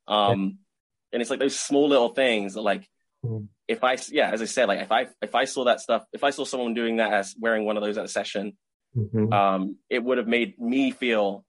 um 0.09 0.59
and 1.13 1.23
it's 1.23 1.31
like 1.31 1.39
those 1.39 1.59
small 1.59 1.89
little 1.89 2.09
things 2.09 2.55
that 2.55 2.63
like 2.63 2.89
mm 3.25 3.49
if 3.67 3.83
I 3.83 3.97
yeah, 4.11 4.31
as 4.31 4.43
I 4.43 4.45
said, 4.45 4.69
like 4.69 4.81
if 4.81 4.93
I 4.93 5.09
if 5.23 5.35
I 5.35 5.45
saw 5.45 5.65
that 5.65 5.81
stuff, 5.81 6.05
if 6.13 6.25
I 6.25 6.31
saw 6.31 6.45
someone 6.45 6.75
doing 6.75 6.97
that 6.97 7.13
as 7.13 7.35
wearing 7.39 7.65
one 7.65 7.77
of 7.77 7.83
those 7.83 7.97
at 7.97 8.05
a 8.05 8.09
session, 8.09 8.57
mm-hmm. 8.97 9.33
um, 9.33 9.77
it 9.89 10.03
would 10.03 10.19
have 10.19 10.29
made 10.29 10.59
me 10.59 10.91
feel 10.91 11.45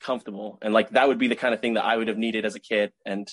comfortable, 0.00 0.58
and 0.62 0.74
like 0.74 0.90
that 0.90 1.08
would 1.08 1.18
be 1.18 1.28
the 1.28 1.36
kind 1.36 1.54
of 1.54 1.60
thing 1.60 1.74
that 1.74 1.84
I 1.84 1.96
would 1.96 2.08
have 2.08 2.18
needed 2.18 2.44
as 2.44 2.54
a 2.54 2.60
kid, 2.60 2.92
and 3.06 3.26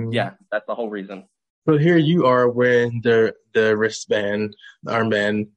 mm-hmm. 0.00 0.12
yeah, 0.12 0.32
that's 0.50 0.66
the 0.66 0.74
whole 0.74 0.90
reason. 0.90 1.24
But 1.66 1.80
here 1.80 1.98
you 1.98 2.26
are 2.26 2.48
wearing 2.48 3.00
the 3.02 3.34
the 3.52 3.76
wristband, 3.76 4.56
the 4.84 4.92
armband, 4.92 5.48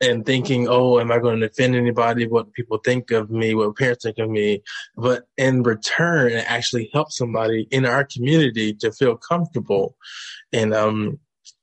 and 0.00 0.24
thinking, 0.24 0.68
oh, 0.68 1.00
am 1.00 1.12
I 1.12 1.18
going 1.18 1.40
to 1.40 1.46
offend 1.46 1.76
anybody? 1.76 2.26
What 2.26 2.52
people 2.52 2.78
think 2.78 3.10
of 3.10 3.30
me? 3.30 3.54
What 3.54 3.76
parents 3.76 4.04
think 4.04 4.18
of 4.18 4.30
me? 4.30 4.62
But 4.96 5.24
in 5.36 5.62
return, 5.62 6.32
it 6.32 6.44
actually 6.48 6.90
helps 6.92 7.16
somebody 7.16 7.66
in 7.70 7.84
our 7.84 8.04
community 8.04 8.74
to 8.74 8.92
feel 8.92 9.16
comfortable. 9.16 9.96
And 10.52 10.72
um, 10.74 11.18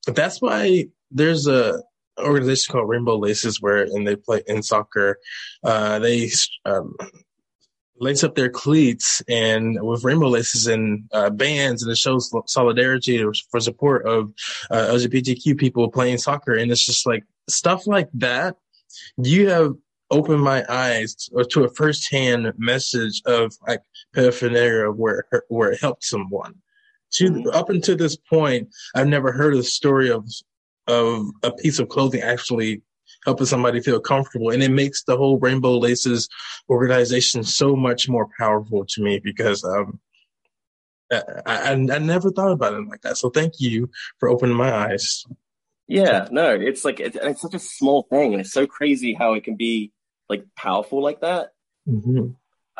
that's 0.05 0.41
why 0.41 0.87
there's 1.11 1.47
a 1.47 1.81
organization 2.19 2.71
called 2.71 2.89
Rainbow 2.89 3.17
Laces 3.17 3.61
where 3.61 3.83
and 3.83 4.07
they 4.07 4.15
play 4.15 4.41
in 4.47 4.63
soccer. 4.63 5.17
Uh, 5.63 5.99
they 5.99 6.29
um, 6.65 6.95
lace 7.99 8.23
up 8.23 8.35
their 8.35 8.49
cleats 8.49 9.21
and 9.29 9.81
with 9.81 10.03
rainbow 10.03 10.27
laces 10.27 10.67
and 10.67 11.03
uh, 11.13 11.29
bands, 11.29 11.81
and 11.81 11.91
it 11.91 11.97
shows 11.97 12.31
solidarity 12.47 13.23
for 13.49 13.59
support 13.59 14.05
of 14.05 14.31
uh, 14.71 14.87
LGBTQ 14.91 15.57
people 15.57 15.89
playing 15.89 16.17
soccer. 16.17 16.53
And 16.53 16.71
it's 16.71 16.85
just 16.85 17.05
like 17.05 17.23
stuff 17.49 17.87
like 17.87 18.09
that. 18.15 18.55
You 19.17 19.49
have 19.49 19.73
opened 20.11 20.41
my 20.41 20.63
eyes 20.69 21.15
to, 21.15 21.43
to 21.43 21.63
a 21.63 21.69
firsthand 21.69 22.51
message 22.57 23.21
of 23.25 23.53
like 23.67 23.81
paraphernalia 24.13 24.91
where 24.91 25.25
where 25.49 25.71
it 25.71 25.81
helped 25.81 26.03
someone. 26.03 26.55
To 27.13 27.25
mm-hmm. 27.25 27.49
up 27.49 27.69
until 27.69 27.95
this 27.95 28.15
point, 28.17 28.69
I've 28.93 29.07
never 29.07 29.31
heard 29.31 29.55
a 29.55 29.63
story 29.63 30.11
of 30.11 30.27
of 30.87 31.27
a 31.43 31.51
piece 31.51 31.79
of 31.79 31.89
clothing 31.89 32.21
actually 32.21 32.81
helping 33.25 33.45
somebody 33.45 33.81
feel 33.81 33.99
comfortable. 33.99 34.51
And 34.51 34.63
it 34.63 34.71
makes 34.71 35.03
the 35.03 35.17
whole 35.17 35.39
Rainbow 35.39 35.77
Laces 35.77 36.29
organization 36.69 37.43
so 37.43 37.75
much 37.75 38.07
more 38.07 38.29
powerful 38.37 38.85
to 38.85 39.01
me 39.01 39.19
because 39.19 39.63
um, 39.63 39.99
I, 41.11 41.21
I, 41.45 41.71
I 41.71 41.75
never 41.99 42.31
thought 42.31 42.51
about 42.51 42.73
it 42.73 42.87
like 42.87 43.01
that. 43.01 43.17
So 43.17 43.29
thank 43.29 43.53
you 43.59 43.89
for 44.19 44.29
opening 44.29 44.55
my 44.55 44.71
eyes. 44.71 45.25
Yeah, 45.87 46.27
no, 46.31 46.55
it's 46.55 46.83
like 46.83 46.99
it's, 46.99 47.17
it's 47.21 47.41
such 47.41 47.53
a 47.53 47.59
small 47.59 48.07
thing, 48.09 48.33
and 48.33 48.41
it's 48.41 48.51
so 48.51 48.65
crazy 48.65 49.13
how 49.13 49.33
it 49.33 49.43
can 49.43 49.55
be 49.55 49.91
like 50.27 50.43
powerful 50.55 51.01
like 51.01 51.21
that. 51.21 51.49
Mm-hmm. 51.87 52.29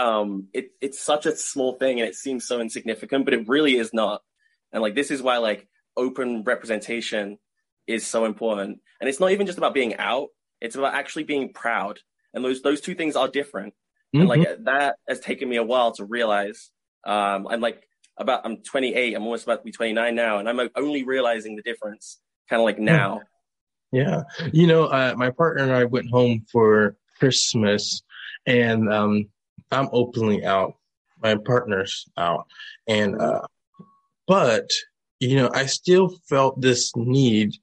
Um, 0.03 0.47
it 0.53 0.71
it's 0.81 0.99
such 0.99 1.27
a 1.27 1.35
small 1.35 1.73
thing, 1.73 1.99
and 1.99 2.09
it 2.09 2.15
seems 2.15 2.47
so 2.47 2.59
insignificant, 2.59 3.25
but 3.25 3.35
it 3.35 3.47
really 3.47 3.75
is 3.75 3.93
not. 3.93 4.23
And 4.71 4.81
like 4.81 4.95
this 4.95 5.11
is 5.11 5.21
why 5.21 5.37
like 5.37 5.67
open 5.95 6.43
representation 6.43 7.37
is 7.87 8.05
so 8.05 8.25
important. 8.25 8.79
And 8.99 9.09
it's 9.09 9.19
not 9.19 9.31
even 9.31 9.45
just 9.45 9.57
about 9.57 9.73
being 9.73 9.95
out, 9.97 10.29
it's 10.61 10.75
about 10.75 10.93
actually 10.93 11.23
being 11.23 11.53
proud. 11.53 11.99
And 12.33 12.43
those 12.43 12.61
those 12.61 12.81
two 12.81 12.95
things 12.95 13.15
are 13.15 13.27
different. 13.27 13.73
Mm-hmm. 14.15 14.19
And 14.19 14.29
like 14.29 14.41
mm-hmm. 14.41 14.63
that 14.65 14.95
has 15.07 15.19
taken 15.19 15.49
me 15.49 15.57
a 15.57 15.63
while 15.63 15.91
to 15.93 16.05
realize. 16.05 16.71
Um, 17.05 17.47
I'm 17.47 17.61
like 17.61 17.87
about 18.17 18.41
I'm 18.45 18.57
28. 18.57 19.15
I'm 19.15 19.23
almost 19.23 19.43
about 19.43 19.57
to 19.57 19.63
be 19.63 19.71
29 19.71 20.15
now, 20.15 20.39
and 20.39 20.49
I'm 20.49 20.69
only 20.75 21.03
realizing 21.03 21.55
the 21.55 21.61
difference 21.61 22.19
kind 22.49 22.61
of 22.61 22.65
like 22.65 22.79
now. 22.79 23.21
Yeah, 23.91 24.23
you 24.51 24.67
know, 24.67 24.85
uh, 24.85 25.13
my 25.15 25.29
partner 25.29 25.63
and 25.63 25.71
I 25.71 25.85
went 25.85 26.09
home 26.09 26.45
for 26.51 26.97
Christmas, 27.19 28.01
and 28.45 28.91
um, 28.91 29.29
I'm 29.71 29.89
openly 29.91 30.43
out. 30.43 30.73
My 31.21 31.35
partner's 31.35 32.05
out, 32.17 32.47
and 32.87 33.19
uh, 33.21 33.41
but 34.27 34.69
you 35.19 35.35
know, 35.35 35.49
I 35.53 35.65
still 35.65 36.09
felt 36.27 36.59
this 36.59 36.91
need 36.95 37.55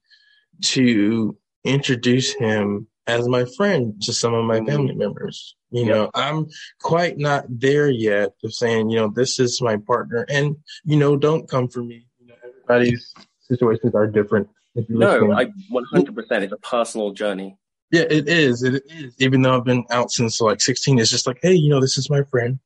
to 0.60 1.36
introduce 1.64 2.34
him 2.34 2.86
as 3.06 3.28
my 3.28 3.44
friend 3.56 4.00
to 4.02 4.12
some 4.12 4.34
of 4.34 4.44
my 4.44 4.58
mm-hmm. 4.58 4.66
family 4.66 4.94
members. 4.94 5.56
You 5.70 5.86
know, 5.86 6.10
I'm 6.14 6.48
quite 6.82 7.16
not 7.16 7.46
there 7.48 7.88
yet 7.88 8.32
of 8.44 8.52
saying, 8.52 8.90
you 8.90 8.98
know, 8.98 9.08
this 9.08 9.40
is 9.40 9.62
my 9.62 9.78
partner 9.78 10.26
and, 10.28 10.56
you 10.84 10.96
know, 10.96 11.16
don't 11.16 11.48
come 11.48 11.68
for 11.68 11.82
me. 11.82 12.06
You 12.20 12.26
know, 12.26 12.34
everybody's 12.44 13.14
situations 13.40 13.94
are 13.94 14.06
different. 14.06 14.48
no, 14.88 15.32
I 15.32 15.46
100%. 15.46 16.42
It's 16.42 16.52
a 16.52 16.56
personal 16.58 17.12
journey. 17.12 17.56
Yeah, 17.90 18.02
it 18.02 18.28
is. 18.28 18.62
It 18.62 18.82
is. 18.90 19.14
Even 19.18 19.40
though 19.40 19.56
I've 19.56 19.64
been 19.64 19.84
out 19.90 20.10
since 20.10 20.42
like 20.42 20.60
16, 20.60 20.98
it's 20.98 21.10
just 21.10 21.26
like, 21.26 21.38
hey, 21.42 21.54
you 21.54 21.70
know, 21.70 21.80
this 21.80 21.96
is 21.96 22.10
my 22.10 22.22
friend. 22.24 22.58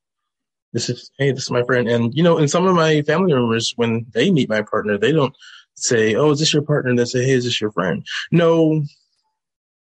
This 0.72 0.90
is, 0.90 1.10
hey, 1.16 1.30
this 1.30 1.44
is 1.44 1.50
my 1.50 1.62
friend. 1.62 1.88
And, 1.88 2.12
you 2.12 2.24
know, 2.24 2.38
and 2.38 2.50
some 2.50 2.66
of 2.66 2.74
my 2.74 3.02
family 3.02 3.32
members, 3.32 3.72
when 3.76 4.06
they 4.12 4.32
meet 4.32 4.48
my 4.48 4.62
partner, 4.62 4.98
they 4.98 5.12
don't 5.12 5.34
say, 5.76 6.14
"Oh, 6.14 6.30
is 6.30 6.40
this 6.40 6.52
your 6.52 6.62
partner?" 6.62 6.90
And 6.90 6.98
they 6.98 7.04
say, 7.04 7.24
"Hey, 7.24 7.32
is 7.32 7.44
this 7.44 7.60
your 7.60 7.72
friend?" 7.72 8.04
No, 8.30 8.82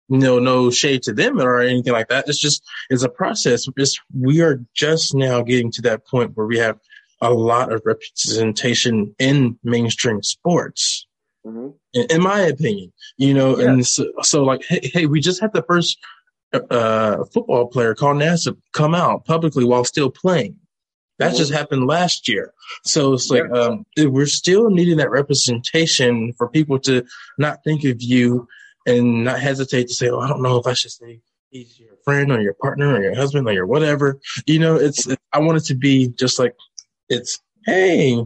no, 0.10 0.40
no 0.40 0.70
shade 0.70 1.04
to 1.04 1.14
them 1.14 1.40
or 1.40 1.60
anything 1.60 1.94
like 1.94 2.10
that. 2.10 2.28
It's 2.28 2.40
just 2.40 2.64
it's 2.90 3.04
a 3.04 3.10
process. 3.10 3.68
It's, 3.78 4.00
we 4.18 4.42
are 4.42 4.60
just 4.74 5.16
now 5.16 5.42
getting 5.42 5.72
to 5.72 5.82
that 5.84 6.06
point 6.06 6.32
where 6.36 6.48
we 6.48 6.58
have 6.58 6.78
a 7.22 7.32
lot 7.32 7.72
of 7.72 7.82
representation 7.86 9.16
in 9.20 9.58
mainstream 9.64 10.22
sports. 10.24 11.08
Mm-hmm. 11.46 11.70
In, 11.94 12.08
in, 12.10 12.22
my 12.22 12.42
opinion, 12.42 12.92
you 13.18 13.34
know, 13.34 13.58
yeah. 13.58 13.70
and 13.70 13.88
so, 13.88 14.06
so, 14.22 14.44
like, 14.44 14.64
hey, 14.66 14.92
hey, 14.94 15.06
we 15.08 15.20
just 15.20 15.42
had 15.42 15.54
the 15.54 15.64
first 15.64 15.98
uh, 16.54 17.24
football 17.34 17.68
player 17.68 17.96
Carl 17.96 18.16
Nassib 18.16 18.58
come 18.74 18.94
out 18.94 19.26
publicly 19.26 19.64
while 19.64 19.84
still 19.84 20.12
playing. 20.12 20.56
That 21.22 21.36
just 21.36 21.54
happened 21.54 21.86
last 21.88 22.28
year. 22.28 22.52
So 22.84 23.14
it's 23.14 23.30
like, 23.30 23.50
um, 23.52 23.86
we're 23.98 24.26
still 24.26 24.70
needing 24.70 24.98
that 24.98 25.12
representation 25.12 26.34
for 26.34 26.50
people 26.50 26.80
to 26.80 27.06
not 27.38 27.64
think 27.64 27.84
of 27.84 28.02
you 28.02 28.48
and 28.88 29.24
not 29.24 29.40
hesitate 29.40 29.88
to 29.88 29.94
say, 29.94 30.10
oh, 30.10 30.20
I 30.20 30.28
don't 30.28 30.42
know 30.42 30.58
if 30.58 30.66
I 30.66 30.74
should 30.74 30.92
say 30.92 31.22
he's 31.52 31.80
your 31.80 31.96
friend 32.04 32.32
or 32.32 32.42
your 32.42 32.56
partner 32.56 32.96
or 32.96 33.04
your 33.04 33.16
husband 33.16 33.48
or 33.48 33.54
your 33.54 33.68
whatever. 33.68 34.20
You 34.48 34.58
know, 34.58 34.76
it's, 34.78 35.08
I 35.32 35.40
want 35.40 35.60
it 35.60 35.66
to 35.66 35.76
be 35.76 36.08
just 36.08 36.40
like, 36.40 36.56
it's, 37.08 37.40
hey, 37.66 38.18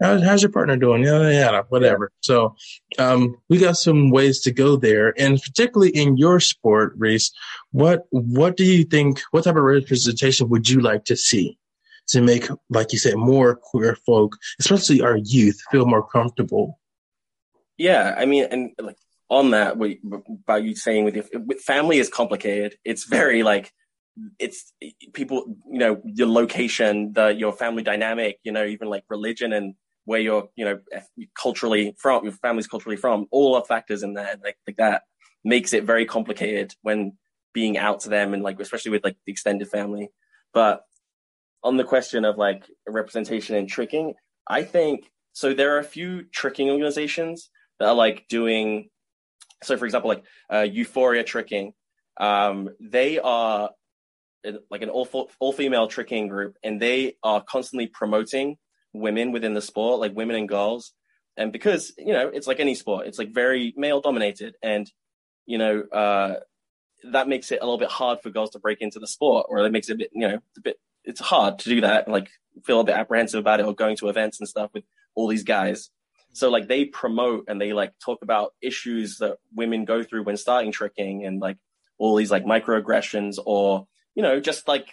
how's, 0.00 0.22
how's 0.22 0.42
your 0.42 0.52
partner 0.52 0.76
doing? 0.76 1.02
Yeah, 1.02 1.28
yeah, 1.30 1.62
whatever. 1.68 2.12
So, 2.20 2.54
um, 2.98 3.36
we 3.48 3.58
got 3.58 3.76
some 3.76 4.10
ways 4.10 4.40
to 4.42 4.52
go 4.52 4.76
there. 4.76 5.14
And 5.18 5.40
particularly 5.42 5.90
in 5.96 6.16
your 6.16 6.38
sport, 6.38 6.94
Reese, 6.96 7.32
what, 7.72 8.04
what 8.10 8.56
do 8.56 8.64
you 8.64 8.84
think, 8.84 9.20
what 9.32 9.44
type 9.44 9.56
of 9.56 9.64
representation 9.64 10.48
would 10.50 10.68
you 10.68 10.80
like 10.80 11.06
to 11.06 11.16
see? 11.16 11.58
To 12.08 12.20
make, 12.20 12.48
like 12.70 12.92
you 12.92 12.98
said, 12.98 13.16
more 13.16 13.56
queer 13.56 13.96
folk, 14.06 14.36
especially 14.60 15.00
our 15.00 15.16
youth, 15.16 15.60
feel 15.70 15.86
more 15.86 16.06
comfortable. 16.06 16.78
Yeah, 17.76 18.14
I 18.16 18.26
mean, 18.26 18.46
and 18.50 18.70
like 18.78 18.98
on 19.28 19.50
that, 19.50 19.76
what 19.76 19.92
by 20.46 20.58
you 20.58 20.76
saying 20.76 21.04
with 21.04 21.16
your 21.16 21.24
with 21.34 21.60
family 21.60 21.98
is 21.98 22.08
complicated. 22.08 22.76
It's 22.84 23.04
very 23.04 23.42
like 23.42 23.72
it's 24.38 24.72
people, 25.12 25.56
you 25.70 25.78
know, 25.78 26.00
your 26.04 26.28
location, 26.28 27.12
the 27.14 27.28
your 27.28 27.52
family 27.52 27.82
dynamic, 27.82 28.38
you 28.44 28.52
know, 28.52 28.64
even 28.64 28.88
like 28.88 29.04
religion 29.08 29.52
and 29.52 29.74
where 30.04 30.20
you're, 30.20 30.48
you 30.54 30.64
know, 30.64 30.78
culturally 31.34 31.96
from, 31.98 32.24
your 32.24 32.32
family's 32.32 32.66
culturally 32.66 32.96
from, 32.96 33.26
all 33.30 33.56
are 33.56 33.64
factors 33.64 34.02
in 34.02 34.12
there, 34.12 34.36
like, 34.44 34.56
like 34.66 34.76
that 34.76 35.02
makes 35.42 35.72
it 35.72 35.84
very 35.84 36.04
complicated 36.04 36.74
when 36.82 37.14
being 37.54 37.78
out 37.78 38.00
to 38.00 38.08
them 38.08 38.34
and 38.34 38.42
like 38.42 38.60
especially 38.60 38.90
with 38.90 39.02
like 39.02 39.16
the 39.24 39.32
extended 39.32 39.68
family. 39.68 40.10
But 40.52 40.84
on 41.64 41.78
the 41.78 41.84
question 41.84 42.24
of 42.24 42.36
like 42.36 42.70
representation 42.86 43.56
and 43.56 43.68
tricking, 43.68 44.14
I 44.46 44.62
think 44.62 45.10
so. 45.32 45.54
There 45.54 45.74
are 45.74 45.78
a 45.78 45.84
few 45.84 46.24
tricking 46.24 46.70
organizations 46.70 47.50
that 47.80 47.88
are 47.88 47.94
like 47.94 48.26
doing. 48.28 48.90
So, 49.64 49.76
for 49.78 49.86
example, 49.86 50.10
like 50.10 50.24
uh, 50.52 50.66
Euphoria 50.70 51.24
Tricking, 51.24 51.72
um, 52.20 52.68
they 52.78 53.18
are 53.18 53.70
like 54.70 54.82
an 54.82 54.90
all 54.90 55.08
all 55.40 55.52
female 55.52 55.88
tricking 55.88 56.28
group, 56.28 56.56
and 56.62 56.80
they 56.80 57.16
are 57.22 57.42
constantly 57.42 57.86
promoting 57.86 58.58
women 58.92 59.32
within 59.32 59.54
the 59.54 59.62
sport, 59.62 60.00
like 60.00 60.14
women 60.14 60.36
and 60.36 60.48
girls. 60.48 60.92
And 61.36 61.50
because 61.50 61.92
you 61.96 62.12
know, 62.12 62.28
it's 62.28 62.46
like 62.46 62.60
any 62.60 62.74
sport, 62.74 63.06
it's 63.06 63.18
like 63.18 63.32
very 63.32 63.72
male 63.76 64.02
dominated, 64.02 64.54
and 64.62 64.90
you 65.46 65.56
know, 65.56 65.82
uh, 65.92 66.34
that 67.10 67.26
makes 67.26 67.50
it 67.50 67.60
a 67.62 67.64
little 67.64 67.78
bit 67.78 67.90
hard 67.90 68.20
for 68.22 68.28
girls 68.28 68.50
to 68.50 68.58
break 68.58 68.82
into 68.82 68.98
the 68.98 69.06
sport, 69.06 69.46
or 69.48 69.62
that 69.62 69.72
makes 69.72 69.88
it 69.88 69.94
a 69.94 69.96
bit, 69.96 70.10
you 70.12 70.28
know, 70.28 70.34
a 70.34 70.60
bit 70.60 70.76
it's 71.04 71.20
hard 71.20 71.58
to 71.60 71.68
do 71.68 71.80
that. 71.82 72.08
Like 72.08 72.28
feel 72.64 72.80
a 72.80 72.84
bit 72.84 72.96
apprehensive 72.96 73.40
about 73.40 73.60
it 73.60 73.66
or 73.66 73.74
going 73.74 73.96
to 73.96 74.08
events 74.08 74.40
and 74.40 74.48
stuff 74.48 74.70
with 74.72 74.84
all 75.14 75.28
these 75.28 75.44
guys. 75.44 75.90
So 76.32 76.50
like 76.50 76.68
they 76.68 76.84
promote 76.86 77.44
and 77.48 77.60
they 77.60 77.72
like 77.72 77.92
talk 78.04 78.22
about 78.22 78.52
issues 78.60 79.18
that 79.18 79.36
women 79.54 79.84
go 79.84 80.02
through 80.02 80.24
when 80.24 80.36
starting 80.36 80.72
tricking 80.72 81.24
and 81.24 81.40
like 81.40 81.58
all 81.98 82.16
these 82.16 82.30
like 82.30 82.44
microaggressions 82.44 83.36
or 83.44 83.86
you 84.16 84.22
know 84.22 84.40
just 84.40 84.66
like 84.66 84.88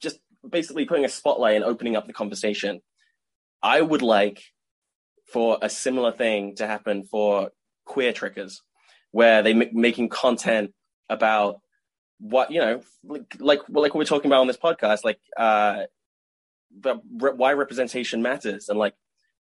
just 0.00 0.18
basically 0.48 0.84
putting 0.84 1.04
a 1.04 1.08
spotlight 1.08 1.56
and 1.56 1.64
opening 1.64 1.96
up 1.96 2.06
the 2.06 2.12
conversation. 2.12 2.80
I 3.62 3.80
would 3.80 4.02
like 4.02 4.42
for 5.32 5.58
a 5.62 5.70
similar 5.70 6.12
thing 6.12 6.56
to 6.56 6.66
happen 6.66 7.04
for 7.04 7.50
queer 7.84 8.12
trickers, 8.12 8.60
where 9.12 9.42
they 9.42 9.52
m- 9.52 9.70
making 9.72 10.08
content 10.08 10.72
about 11.08 11.60
what 12.22 12.52
you 12.52 12.60
know 12.60 12.80
like 13.02 13.34
like 13.40 13.58
like 13.68 13.94
we're 13.96 14.04
talking 14.04 14.30
about 14.30 14.40
on 14.40 14.46
this 14.46 14.56
podcast 14.56 15.00
like 15.02 15.18
uh 15.36 15.82
the 16.80 16.94
why 16.94 17.52
representation 17.52 18.22
matters 18.22 18.68
and 18.68 18.78
like 18.78 18.94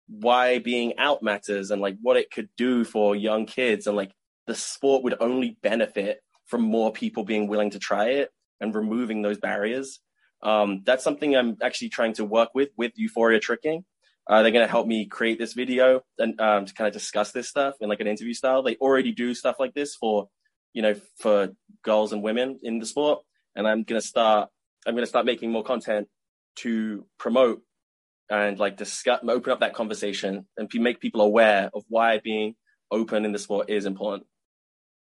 why 0.07 0.57
being 0.57 0.97
out 0.97 1.21
matters 1.21 1.69
and 1.69 1.79
like 1.79 1.95
what 2.01 2.17
it 2.17 2.31
could 2.31 2.49
do 2.57 2.83
for 2.83 3.15
young 3.15 3.45
kids 3.45 3.85
and 3.85 3.95
like 3.95 4.11
the 4.47 4.55
sport 4.55 5.03
would 5.03 5.15
only 5.19 5.57
benefit 5.61 6.21
from 6.47 6.61
more 6.61 6.91
people 6.91 7.23
being 7.23 7.47
willing 7.47 7.69
to 7.69 7.77
try 7.77 8.09
it 8.09 8.31
and 8.59 8.73
removing 8.73 9.21
those 9.21 9.37
barriers. 9.37 9.99
Um 10.41 10.81
that's 10.83 11.03
something 11.03 11.35
i'm 11.37 11.57
actually 11.61 11.89
trying 11.89 12.13
to 12.13 12.25
work 12.25 12.49
with 12.55 12.69
with 12.77 12.93
euphoria 12.95 13.39
tricking. 13.39 13.85
Uh, 14.27 14.41
they're 14.43 14.51
going 14.51 14.65
to 14.65 14.71
help 14.71 14.87
me 14.87 15.05
create 15.05 15.39
this 15.39 15.53
video 15.53 16.01
and 16.19 16.39
um, 16.39 16.65
to 16.65 16.73
kind 16.73 16.87
of 16.87 16.93
discuss 16.93 17.31
this 17.31 17.49
stuff 17.49 17.73
in 17.81 17.89
like 17.89 17.99
an 17.99 18.07
interview 18.07 18.35
style. 18.35 18.61
They 18.61 18.75
already 18.75 19.11
do 19.11 19.33
stuff 19.33 19.55
like 19.59 19.73
this 19.73 19.95
for 19.95 20.29
you 20.73 20.81
know, 20.81 20.95
for 21.19 21.49
girls 21.83 22.13
and 22.13 22.23
women 22.23 22.59
in 22.63 22.79
the 22.79 22.85
sport. 22.85 23.23
And 23.55 23.67
I'm 23.67 23.83
gonna 23.83 24.01
start. 24.01 24.49
I'm 24.85 24.95
gonna 24.95 25.05
start 25.05 25.25
making 25.25 25.51
more 25.51 25.63
content 25.63 26.07
to 26.57 27.05
promote 27.17 27.61
and 28.29 28.57
like 28.57 28.77
discuss, 28.77 29.19
open 29.27 29.51
up 29.51 29.59
that 29.59 29.73
conversation 29.73 30.45
and 30.57 30.69
make 30.75 30.99
people 30.99 31.21
aware 31.21 31.69
of 31.73 31.83
why 31.89 32.19
being 32.19 32.55
open 32.89 33.25
in 33.25 33.31
the 33.31 33.39
sport 33.39 33.69
is 33.69 33.85
important. 33.85 34.25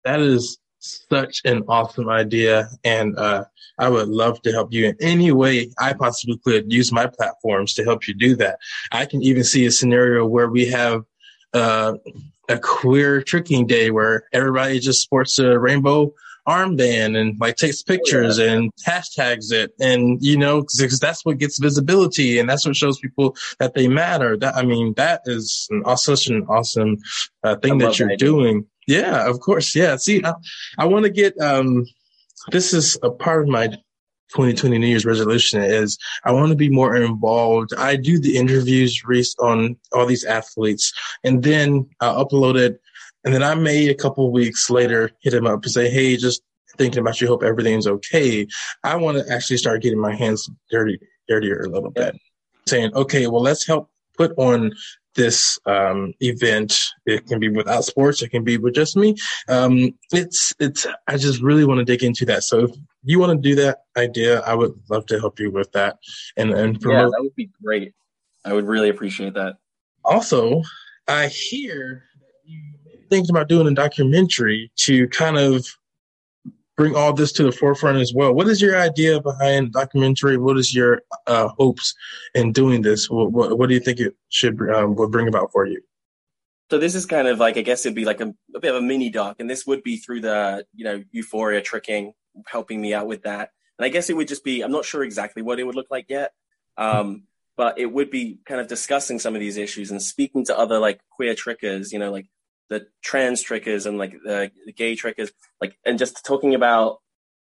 That 0.03 0.19
is 0.19 0.57
such 0.79 1.41
an 1.45 1.63
awesome 1.67 2.09
idea. 2.09 2.69
And 2.83 3.17
uh, 3.17 3.45
I 3.77 3.89
would 3.89 4.07
love 4.07 4.41
to 4.41 4.51
help 4.51 4.73
you 4.73 4.87
in 4.87 4.97
any 4.99 5.31
way 5.31 5.69
I 5.79 5.93
possibly 5.93 6.39
could 6.43 6.71
use 6.73 6.91
my 6.91 7.07
platforms 7.07 7.73
to 7.75 7.83
help 7.83 8.07
you 8.07 8.15
do 8.15 8.35
that. 8.37 8.57
I 8.91 9.05
can 9.05 9.21
even 9.21 9.43
see 9.43 9.65
a 9.65 9.71
scenario 9.71 10.25
where 10.25 10.49
we 10.49 10.65
have 10.67 11.03
uh, 11.53 11.93
a 12.49 12.59
queer 12.59 13.21
tricking 13.21 13.67
day 13.67 13.91
where 13.91 14.23
everybody 14.33 14.79
just 14.79 15.01
sports 15.01 15.39
a 15.39 15.57
rainbow 15.57 16.13
armband 16.47 17.15
and 17.15 17.39
like 17.39 17.55
takes 17.55 17.83
pictures 17.83 18.39
oh, 18.39 18.43
yeah. 18.43 18.51
and 18.53 18.71
hashtags 18.87 19.53
it 19.53 19.71
and 19.79 20.19
you 20.23 20.35
know 20.35 20.61
because 20.61 20.99
that's 20.99 21.23
what 21.23 21.37
gets 21.37 21.59
visibility 21.59 22.39
and 22.39 22.49
that's 22.49 22.65
what 22.65 22.75
shows 22.75 22.97
people 22.97 23.35
that 23.59 23.75
they 23.75 23.87
matter 23.87 24.35
that 24.35 24.55
i 24.55 24.63
mean 24.63 24.91
that 24.97 25.21
is 25.25 25.67
an, 25.69 25.97
such 25.97 26.25
an 26.25 26.43
awesome 26.49 26.97
uh, 27.43 27.55
thing 27.57 27.77
that 27.77 27.99
you're 27.99 28.07
that 28.07 28.17
doing 28.17 28.65
yeah, 28.87 29.29
of 29.29 29.39
course. 29.39 29.75
Yeah. 29.75 29.95
See, 29.97 30.21
I, 30.23 30.33
I 30.77 30.85
want 30.85 31.05
to 31.05 31.11
get, 31.11 31.39
um, 31.39 31.85
this 32.51 32.73
is 32.73 32.97
a 33.03 33.11
part 33.11 33.43
of 33.43 33.47
my 33.47 33.69
2020 34.31 34.77
New 34.77 34.87
Year's 34.87 35.05
resolution 35.05 35.61
is 35.61 35.97
I 36.23 36.31
want 36.31 36.49
to 36.49 36.55
be 36.55 36.69
more 36.69 36.95
involved. 36.95 37.73
I 37.77 37.95
do 37.95 38.19
the 38.19 38.37
interviews 38.37 39.03
on 39.39 39.77
all 39.91 40.05
these 40.05 40.25
athletes 40.25 40.93
and 41.23 41.43
then 41.43 41.89
I 41.99 42.07
upload 42.07 42.57
it. 42.57 42.81
And 43.23 43.33
then 43.33 43.43
I 43.43 43.53
may 43.53 43.87
a 43.87 43.95
couple 43.95 44.31
weeks 44.31 44.69
later 44.69 45.11
hit 45.21 45.33
him 45.33 45.45
up 45.45 45.63
and 45.63 45.71
say, 45.71 45.89
Hey, 45.89 46.17
just 46.17 46.41
thinking 46.77 46.99
about 46.99 47.21
you. 47.21 47.27
Hope 47.27 47.43
everything's 47.43 47.85
okay. 47.85 48.47
I 48.83 48.95
want 48.95 49.17
to 49.17 49.31
actually 49.31 49.57
start 49.57 49.83
getting 49.83 49.99
my 49.99 50.15
hands 50.15 50.49
dirty, 50.71 50.99
dirtier 51.27 51.61
a 51.61 51.69
little 51.69 51.91
bit 51.91 52.15
saying, 52.67 52.93
okay, 52.95 53.27
well, 53.27 53.41
let's 53.41 53.65
help 53.65 53.89
put 54.17 54.31
on 54.37 54.71
this 55.15 55.59
um, 55.65 56.13
event. 56.21 56.77
It 57.05 57.25
can 57.27 57.39
be 57.39 57.49
without 57.49 57.85
sports. 57.85 58.21
It 58.21 58.29
can 58.29 58.43
be 58.43 58.57
with 58.57 58.75
just 58.75 58.95
me. 58.95 59.15
Um, 59.47 59.93
it's 60.11 60.53
it's. 60.59 60.87
I 61.07 61.17
just 61.17 61.41
really 61.41 61.65
want 61.65 61.79
to 61.79 61.85
dig 61.85 62.03
into 62.03 62.25
that. 62.25 62.43
So 62.43 62.65
if 62.65 62.71
you 63.03 63.19
want 63.19 63.31
to 63.31 63.49
do 63.49 63.55
that 63.55 63.79
idea, 63.97 64.41
I 64.41 64.53
would 64.53 64.73
love 64.89 65.05
to 65.07 65.19
help 65.19 65.39
you 65.39 65.51
with 65.51 65.71
that. 65.73 65.97
And 66.37 66.51
and 66.51 66.79
promote. 66.79 66.99
yeah, 66.99 67.05
that 67.05 67.21
would 67.21 67.35
be 67.35 67.49
great. 67.63 67.93
I 68.45 68.53
would 68.53 68.65
really 68.65 68.89
appreciate 68.89 69.33
that. 69.35 69.57
Also, 70.03 70.61
I 71.07 71.27
hear 71.27 72.03
that 72.19 72.49
you 72.49 72.61
thinking 73.11 73.29
about 73.29 73.49
doing 73.49 73.67
a 73.67 73.73
documentary 73.73 74.71
to 74.77 75.07
kind 75.09 75.37
of 75.37 75.67
bring 76.81 76.95
all 76.95 77.13
this 77.13 77.31
to 77.31 77.43
the 77.43 77.51
forefront 77.51 77.99
as 77.99 78.11
well. 78.11 78.33
What 78.33 78.47
is 78.47 78.59
your 78.59 78.75
idea 78.75 79.21
behind 79.21 79.71
documentary? 79.71 80.37
What 80.37 80.57
is 80.57 80.73
your 80.73 81.03
uh, 81.27 81.49
hopes 81.49 81.93
in 82.33 82.53
doing 82.53 82.81
this? 82.81 83.07
What, 83.07 83.31
what, 83.31 83.55
what, 83.55 83.67
do 83.69 83.75
you 83.75 83.79
think 83.79 83.99
it 83.99 84.15
should 84.29 84.59
um, 84.73 84.95
would 84.95 85.11
bring 85.11 85.27
about 85.27 85.51
for 85.51 85.67
you? 85.67 85.79
So 86.71 86.79
this 86.79 86.95
is 86.95 87.05
kind 87.05 87.27
of 87.27 87.37
like 87.37 87.57
I 87.57 87.61
guess 87.61 87.85
it'd 87.85 87.95
be 87.95 88.05
like 88.05 88.19
a, 88.19 88.33
a, 88.55 88.59
bit 88.59 88.73
of 88.73 88.77
a 88.77 88.81
mini 88.81 89.11
doc, 89.11 89.35
and 89.37 89.47
this 89.47 89.67
would 89.67 89.83
be 89.83 89.97
through 89.97 90.21
the 90.21 90.65
you 90.73 90.83
know 90.83 91.03
Euphoria 91.11 91.61
tricking 91.61 92.13
helping 92.47 92.81
me 92.81 92.95
out 92.95 93.05
with 93.05 93.23
that. 93.23 93.51
And 93.77 93.85
I 93.85 93.89
guess 93.89 94.09
it 94.09 94.15
would 94.15 94.27
just 94.27 94.43
be 94.43 94.63
I'm 94.63 94.71
not 94.71 94.85
sure 94.85 95.03
exactly 95.03 95.43
what 95.43 95.59
it 95.59 95.65
would 95.65 95.75
look 95.75 95.91
like 95.91 96.07
yet, 96.09 96.31
um, 96.77 97.25
but 97.57 97.77
it 97.77 97.91
would 97.91 98.09
be 98.09 98.39
kind 98.47 98.59
of 98.59 98.67
discussing 98.67 99.19
some 99.19 99.35
of 99.35 99.39
these 99.39 99.57
issues 99.57 99.91
and 99.91 100.01
speaking 100.01 100.45
to 100.45 100.57
other 100.57 100.79
like 100.79 100.99
queer 101.11 101.35
trickers, 101.35 101.93
you 101.93 101.99
know, 101.99 102.11
like 102.11 102.25
the 102.71 102.87
trans 103.03 103.41
trickers 103.41 103.85
and 103.85 103.97
like 103.97 104.13
the, 104.23 104.49
the 104.65 104.71
gay 104.71 104.95
trickers, 104.95 105.29
like, 105.59 105.77
and 105.85 105.99
just 105.99 106.25
talking 106.25 106.55
about 106.55 106.99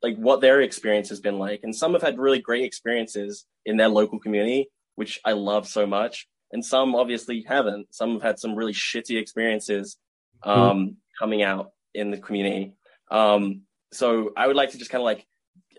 like 0.02 0.16
what 0.16 0.42
their 0.42 0.60
experience 0.60 1.08
has 1.08 1.18
been 1.18 1.38
like. 1.38 1.60
And 1.62 1.74
some 1.74 1.94
have 1.94 2.02
had 2.02 2.18
really 2.18 2.40
great 2.40 2.62
experiences 2.62 3.46
in 3.64 3.78
their 3.78 3.88
local 3.88 4.20
community, 4.20 4.68
which 4.96 5.18
I 5.24 5.32
love 5.32 5.66
so 5.66 5.86
much. 5.86 6.28
And 6.52 6.62
some 6.62 6.94
obviously 6.94 7.42
haven't. 7.48 7.94
Some 7.94 8.12
have 8.12 8.22
had 8.22 8.38
some 8.38 8.54
really 8.54 8.74
shitty 8.74 9.18
experiences 9.18 9.96
um, 10.42 10.58
mm-hmm. 10.60 10.90
coming 11.18 11.42
out 11.42 11.70
in 11.94 12.10
the 12.10 12.18
community. 12.18 12.74
Um, 13.10 13.62
so 13.94 14.30
I 14.36 14.46
would 14.46 14.56
like 14.56 14.72
to 14.72 14.78
just 14.78 14.90
kind 14.90 15.00
of 15.00 15.06
like, 15.06 15.26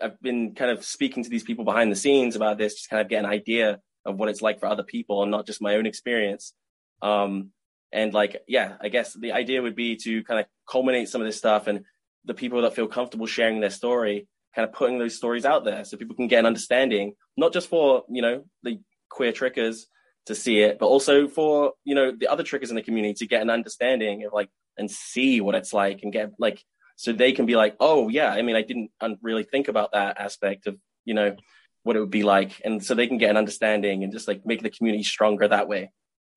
I've 0.02 0.20
been 0.20 0.56
kind 0.56 0.72
of 0.72 0.84
speaking 0.84 1.22
to 1.22 1.30
these 1.30 1.44
people 1.44 1.64
behind 1.64 1.92
the 1.92 1.96
scenes 1.96 2.34
about 2.34 2.58
this, 2.58 2.74
just 2.74 2.90
kind 2.90 3.00
of 3.00 3.08
get 3.08 3.24
an 3.24 3.30
idea 3.30 3.78
of 4.04 4.16
what 4.16 4.28
it's 4.28 4.42
like 4.42 4.58
for 4.58 4.66
other 4.66 4.82
people 4.82 5.22
and 5.22 5.30
not 5.30 5.46
just 5.46 5.62
my 5.62 5.76
own 5.76 5.86
experience. 5.86 6.52
Um, 7.00 7.52
and 7.92 8.12
like, 8.12 8.42
yeah, 8.46 8.76
I 8.80 8.88
guess 8.88 9.14
the 9.14 9.32
idea 9.32 9.62
would 9.62 9.76
be 9.76 9.96
to 9.96 10.22
kind 10.24 10.40
of 10.40 10.46
culminate 10.68 11.08
some 11.08 11.20
of 11.20 11.26
this 11.26 11.36
stuff 11.36 11.66
and 11.66 11.84
the 12.24 12.34
people 12.34 12.62
that 12.62 12.74
feel 12.74 12.88
comfortable 12.88 13.26
sharing 13.26 13.60
their 13.60 13.70
story, 13.70 14.26
kind 14.54 14.68
of 14.68 14.74
putting 14.74 14.98
those 14.98 15.16
stories 15.16 15.44
out 15.44 15.64
there 15.64 15.84
so 15.84 15.96
people 15.96 16.16
can 16.16 16.28
get 16.28 16.40
an 16.40 16.46
understanding, 16.46 17.14
not 17.36 17.52
just 17.52 17.68
for, 17.68 18.04
you 18.10 18.22
know, 18.22 18.44
the 18.62 18.80
queer 19.08 19.32
trickers 19.32 19.86
to 20.26 20.34
see 20.34 20.60
it, 20.60 20.78
but 20.78 20.86
also 20.86 21.28
for, 21.28 21.72
you 21.84 21.94
know, 21.94 22.10
the 22.10 22.26
other 22.26 22.42
trickers 22.42 22.70
in 22.70 22.76
the 22.76 22.82
community 22.82 23.14
to 23.14 23.26
get 23.26 23.42
an 23.42 23.50
understanding 23.50 24.24
of 24.24 24.32
like, 24.32 24.48
and 24.76 24.90
see 24.90 25.40
what 25.40 25.54
it's 25.54 25.72
like 25.72 26.00
and 26.02 26.12
get 26.12 26.32
like, 26.38 26.62
so 26.96 27.12
they 27.12 27.32
can 27.32 27.46
be 27.46 27.56
like, 27.56 27.76
oh 27.78 28.08
yeah, 28.08 28.30
I 28.30 28.42
mean, 28.42 28.56
I 28.56 28.62
didn't 28.62 28.90
really 29.22 29.44
think 29.44 29.68
about 29.68 29.92
that 29.92 30.18
aspect 30.18 30.66
of, 30.66 30.76
you 31.04 31.14
know, 31.14 31.36
what 31.82 31.94
it 31.94 32.00
would 32.00 32.10
be 32.10 32.24
like. 32.24 32.60
And 32.64 32.84
so 32.84 32.94
they 32.94 33.06
can 33.06 33.18
get 33.18 33.30
an 33.30 33.36
understanding 33.36 34.02
and 34.02 34.12
just 34.12 34.26
like 34.26 34.44
make 34.44 34.62
the 34.62 34.70
community 34.70 35.04
stronger 35.04 35.46
that 35.46 35.68
way. 35.68 35.92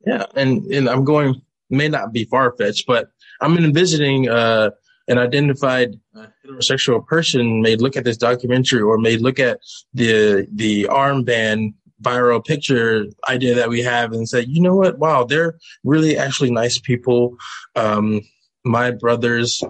Yeah, 0.06 0.26
and 0.36 0.66
and 0.66 0.90
I'm 0.90 1.04
going 1.04 1.42
may 1.70 1.88
not 1.88 2.14
be 2.14 2.26
far 2.26 2.56
fetched, 2.58 2.88
but 2.88 3.10
I'm 3.42 3.58
envisioning 3.58 4.30
uh, 4.30 4.72
an 5.08 5.18
identified 5.18 6.00
uh, 6.16 6.28
heterosexual 6.46 7.06
person 7.06 7.62
may 7.62 7.76
look 7.76 7.98
at 7.98 8.06
this 8.06 8.18
documentary 8.18 8.82
or 8.82 8.98
may 8.98 9.18
look 9.18 9.40
at 9.40 9.60
the 9.94 10.48
the 10.54 10.84
armband 10.86 11.74
viral 12.02 12.44
picture 12.44 13.06
idea 13.28 13.54
that 13.56 13.70
we 13.70 13.82
have 13.82 14.14
and 14.14 14.28
say, 14.28 14.46
you 14.48 14.62
know 14.62 14.76
what? 14.76 15.00
Wow, 15.00 15.26
they're 15.26 15.58
really 15.84 16.18
actually 16.18 16.52
nice 16.52 16.80
people. 16.80 17.36
Um, 17.76 18.22
my 18.64 18.92
brother's 18.92 19.64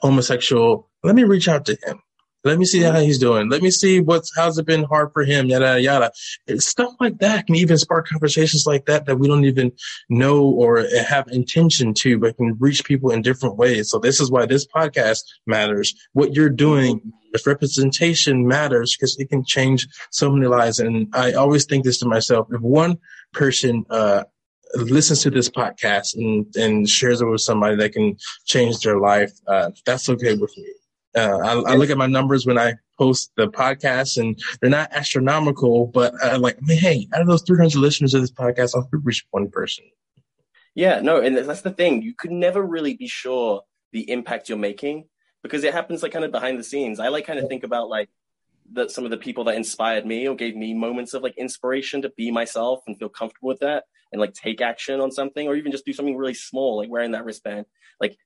homosexual. 0.00 0.88
Let 1.02 1.14
me 1.14 1.24
reach 1.24 1.48
out 1.48 1.66
to 1.66 1.76
him. 1.84 2.00
Let 2.48 2.58
me 2.58 2.64
see 2.64 2.80
how 2.80 2.98
he's 2.98 3.18
doing. 3.18 3.50
Let 3.50 3.60
me 3.60 3.70
see 3.70 4.00
what's 4.00 4.34
how's 4.34 4.56
it 4.56 4.64
been 4.64 4.84
hard 4.84 5.12
for 5.12 5.22
him. 5.22 5.48
Yada 5.48 5.78
yada. 5.82 6.10
It's 6.46 6.66
stuff 6.66 6.94
like 6.98 7.18
that 7.18 7.46
can 7.46 7.56
even 7.56 7.76
spark 7.76 8.08
conversations 8.08 8.64
like 8.66 8.86
that 8.86 9.04
that 9.04 9.18
we 9.18 9.28
don't 9.28 9.44
even 9.44 9.70
know 10.08 10.46
or 10.46 10.86
have 11.06 11.28
intention 11.28 11.92
to, 11.92 12.18
but 12.18 12.38
can 12.38 12.56
reach 12.58 12.86
people 12.86 13.10
in 13.10 13.20
different 13.20 13.56
ways. 13.56 13.90
So 13.90 13.98
this 13.98 14.18
is 14.18 14.30
why 14.30 14.46
this 14.46 14.66
podcast 14.66 15.18
matters. 15.46 15.94
What 16.14 16.32
you're 16.32 16.48
doing, 16.48 17.12
if 17.34 17.46
representation 17.46 18.48
matters, 18.48 18.96
because 18.96 19.18
it 19.18 19.28
can 19.28 19.44
change 19.44 19.86
so 20.10 20.30
many 20.32 20.46
lives. 20.46 20.78
And 20.78 21.08
I 21.12 21.34
always 21.34 21.66
think 21.66 21.84
this 21.84 21.98
to 21.98 22.06
myself: 22.06 22.48
if 22.50 22.62
one 22.62 22.96
person 23.34 23.84
uh, 23.90 24.24
listens 24.74 25.20
to 25.24 25.30
this 25.30 25.50
podcast 25.50 26.14
and 26.14 26.46
and 26.56 26.88
shares 26.88 27.20
it 27.20 27.26
with 27.26 27.42
somebody 27.42 27.76
that 27.76 27.92
can 27.92 28.16
change 28.46 28.80
their 28.80 28.98
life, 28.98 29.32
uh, 29.46 29.70
that's 29.84 30.08
okay 30.08 30.34
with 30.34 30.56
me. 30.56 30.77
Uh, 31.18 31.38
I, 31.38 31.72
I, 31.72 31.74
look 31.74 31.90
at 31.90 31.98
my 31.98 32.06
numbers 32.06 32.46
when 32.46 32.58
I 32.58 32.74
post 32.98 33.32
the 33.36 33.48
podcast, 33.48 34.16
and 34.16 34.38
they're 34.60 34.70
not 34.70 34.92
astronomical, 34.92 35.86
but 35.86 36.14
I'm 36.22 36.40
like, 36.40 36.56
I 36.56 36.66
mean, 36.66 36.78
hey, 36.78 37.08
out 37.12 37.22
of 37.22 37.26
those 37.26 37.42
300 37.42 37.76
listeners 37.76 38.14
of 38.14 38.20
this 38.20 38.30
podcast, 38.30 38.72
I'll 38.74 38.88
reach 38.92 39.24
one 39.30 39.50
person. 39.50 39.84
Yeah, 40.74 41.00
no, 41.00 41.20
and 41.20 41.36
that's 41.36 41.62
the 41.62 41.72
thing. 41.72 42.02
You 42.02 42.14
could 42.14 42.30
never 42.30 42.62
really 42.62 42.94
be 42.94 43.08
sure 43.08 43.62
the 43.92 44.10
impact 44.10 44.48
you're 44.48 44.58
making 44.58 45.06
because 45.42 45.64
it 45.64 45.72
happens 45.72 46.02
like 46.02 46.12
kind 46.12 46.24
of 46.24 46.30
behind 46.30 46.58
the 46.58 46.64
scenes. 46.64 47.00
I 47.00 47.08
like 47.08 47.26
kind 47.26 47.38
of 47.38 47.48
think 47.48 47.64
about 47.64 47.88
like 47.88 48.08
that 48.72 48.90
some 48.90 49.04
of 49.04 49.10
the 49.10 49.16
people 49.16 49.44
that 49.44 49.56
inspired 49.56 50.06
me 50.06 50.28
or 50.28 50.36
gave 50.36 50.54
me 50.54 50.74
moments 50.74 51.14
of 51.14 51.22
like 51.22 51.36
inspiration 51.38 52.02
to 52.02 52.10
be 52.10 52.30
myself 52.30 52.82
and 52.86 52.98
feel 52.98 53.08
comfortable 53.08 53.48
with 53.48 53.60
that 53.60 53.84
and 54.12 54.20
like 54.20 54.34
take 54.34 54.60
action 54.60 55.00
on 55.00 55.10
something 55.10 55.48
or 55.48 55.56
even 55.56 55.72
just 55.72 55.86
do 55.86 55.92
something 55.92 56.16
really 56.16 56.34
small 56.34 56.76
like 56.76 56.90
wearing 56.90 57.12
that 57.12 57.24
wristband. 57.24 57.66
Like 58.00 58.16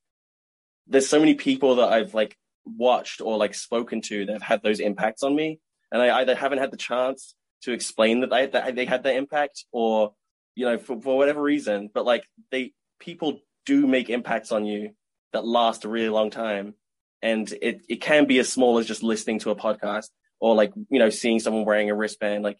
there's 0.87 1.09
so 1.09 1.21
many 1.21 1.35
people 1.35 1.77
that 1.77 1.93
I've 1.93 2.13
like 2.15 2.37
watched 2.65 3.21
or 3.21 3.37
like 3.37 3.55
spoken 3.55 4.01
to 4.03 4.27
that 4.27 4.33
have 4.33 4.43
had 4.43 4.63
those 4.63 4.81
impacts 4.81 5.23
on 5.23 5.35
me, 5.35 5.61
and 5.91 6.01
I 6.01 6.21
either 6.21 6.35
haven't 6.35 6.59
had 6.59 6.71
the 6.71 6.77
chance 6.77 7.35
to 7.63 7.73
explain 7.73 8.21
that 8.21 8.31
they 8.31 8.47
that 8.47 8.75
they 8.75 8.85
had 8.85 9.05
that 9.05 9.17
impact, 9.17 9.65
or 9.73 10.15
you 10.55 10.67
know 10.67 10.79
for, 10.79 11.01
for 11.01 11.17
whatever 11.17 11.43
reason. 11.43 11.91
But 11.93 12.05
like 12.05 12.25
they 12.51 12.73
people 12.99 13.41
do 13.67 13.87
make 13.87 14.11
impacts 14.11 14.53
on 14.53 14.65
you 14.65 14.91
that 15.33 15.45
last 15.45 15.85
a 15.85 15.89
really 15.89 16.09
long 16.09 16.31
time, 16.31 16.75
and 17.21 17.51
it 17.61 17.83
it 17.89 18.01
can 18.01 18.27
be 18.27 18.39
as 18.39 18.51
small 18.53 18.79
as 18.79 18.87
just 18.87 19.03
listening 19.03 19.39
to 19.41 19.51
a 19.51 19.57
podcast 19.57 20.09
or 20.41 20.55
like 20.55 20.73
you 20.91 20.99
know 20.99 21.11
seeing 21.11 21.41
someone 21.41 21.65
wearing 21.65 21.91
a 21.91 21.95
wristband. 21.95 22.45
Like 22.45 22.59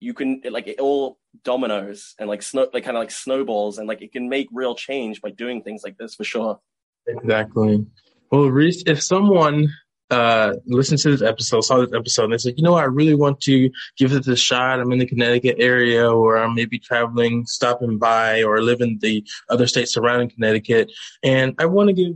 you 0.00 0.14
can 0.14 0.42
like 0.50 0.66
it 0.66 0.80
all 0.80 1.18
dominoes 1.44 2.14
and 2.18 2.28
like 2.28 2.42
snow 2.42 2.68
like 2.72 2.84
kind 2.84 2.96
of 2.96 3.02
like 3.02 3.10
snowballs 3.10 3.78
and 3.78 3.86
like 3.86 4.02
it 4.02 4.12
can 4.12 4.28
make 4.28 4.48
real 4.52 4.74
change 4.74 5.20
by 5.20 5.30
doing 5.30 5.62
things 5.62 5.82
like 5.84 5.96
this 5.98 6.14
for 6.14 6.24
sure. 6.24 6.60
Exactly 7.06 7.86
well, 8.30 8.48
Rhys, 8.48 8.82
if 8.86 9.02
someone 9.02 9.68
uh, 10.10 10.54
listened 10.66 11.00
to 11.00 11.10
this 11.10 11.22
episode, 11.22 11.60
saw 11.62 11.78
this 11.78 11.94
episode, 11.94 12.24
and 12.24 12.32
they 12.32 12.38
said, 12.38 12.54
you 12.56 12.62
know, 12.62 12.74
I 12.74 12.84
really 12.84 13.14
want 13.14 13.40
to 13.42 13.70
give 13.96 14.12
it 14.12 14.26
a 14.26 14.36
shot. 14.36 14.80
I'm 14.80 14.92
in 14.92 14.98
the 14.98 15.06
Connecticut 15.06 15.56
area, 15.58 16.10
or 16.10 16.36
I'm 16.36 16.54
maybe 16.54 16.78
traveling, 16.78 17.46
stopping 17.46 17.98
by, 17.98 18.42
or 18.42 18.62
live 18.62 18.80
in 18.80 18.98
the 19.00 19.24
other 19.48 19.66
states 19.66 19.94
surrounding 19.94 20.30
Connecticut, 20.30 20.90
and 21.22 21.54
I 21.58 21.66
want 21.66 21.88
to 21.88 21.92
give 21.92 22.14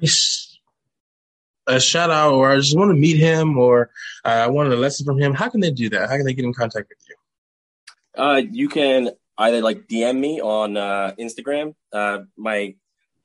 Rhys 0.00 0.58
a 1.66 1.80
shout 1.80 2.10
out, 2.10 2.32
or 2.32 2.50
I 2.50 2.56
just 2.56 2.76
want 2.76 2.90
to 2.90 2.94
meet 2.94 3.18
him, 3.18 3.58
or 3.58 3.90
uh, 4.24 4.28
I 4.28 4.46
wanted 4.48 4.72
a 4.72 4.76
lesson 4.76 5.04
from 5.04 5.20
him. 5.20 5.34
How 5.34 5.48
can 5.48 5.60
they 5.60 5.70
do 5.70 5.90
that? 5.90 6.08
How 6.08 6.16
can 6.16 6.24
they 6.24 6.34
get 6.34 6.44
in 6.44 6.54
contact 6.54 6.88
with 6.88 6.98
you? 7.08 8.22
Uh, 8.22 8.42
you 8.50 8.68
can 8.68 9.10
either 9.36 9.60
like 9.60 9.86
DM 9.86 10.18
me 10.18 10.40
on 10.40 10.76
uh, 10.76 11.12
Instagram. 11.18 11.74
Uh, 11.92 12.20
my 12.36 12.74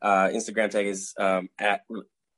uh, 0.02 0.28
Instagram 0.28 0.70
tag 0.70 0.86
is 0.86 1.14
um, 1.18 1.50
at 1.58 1.82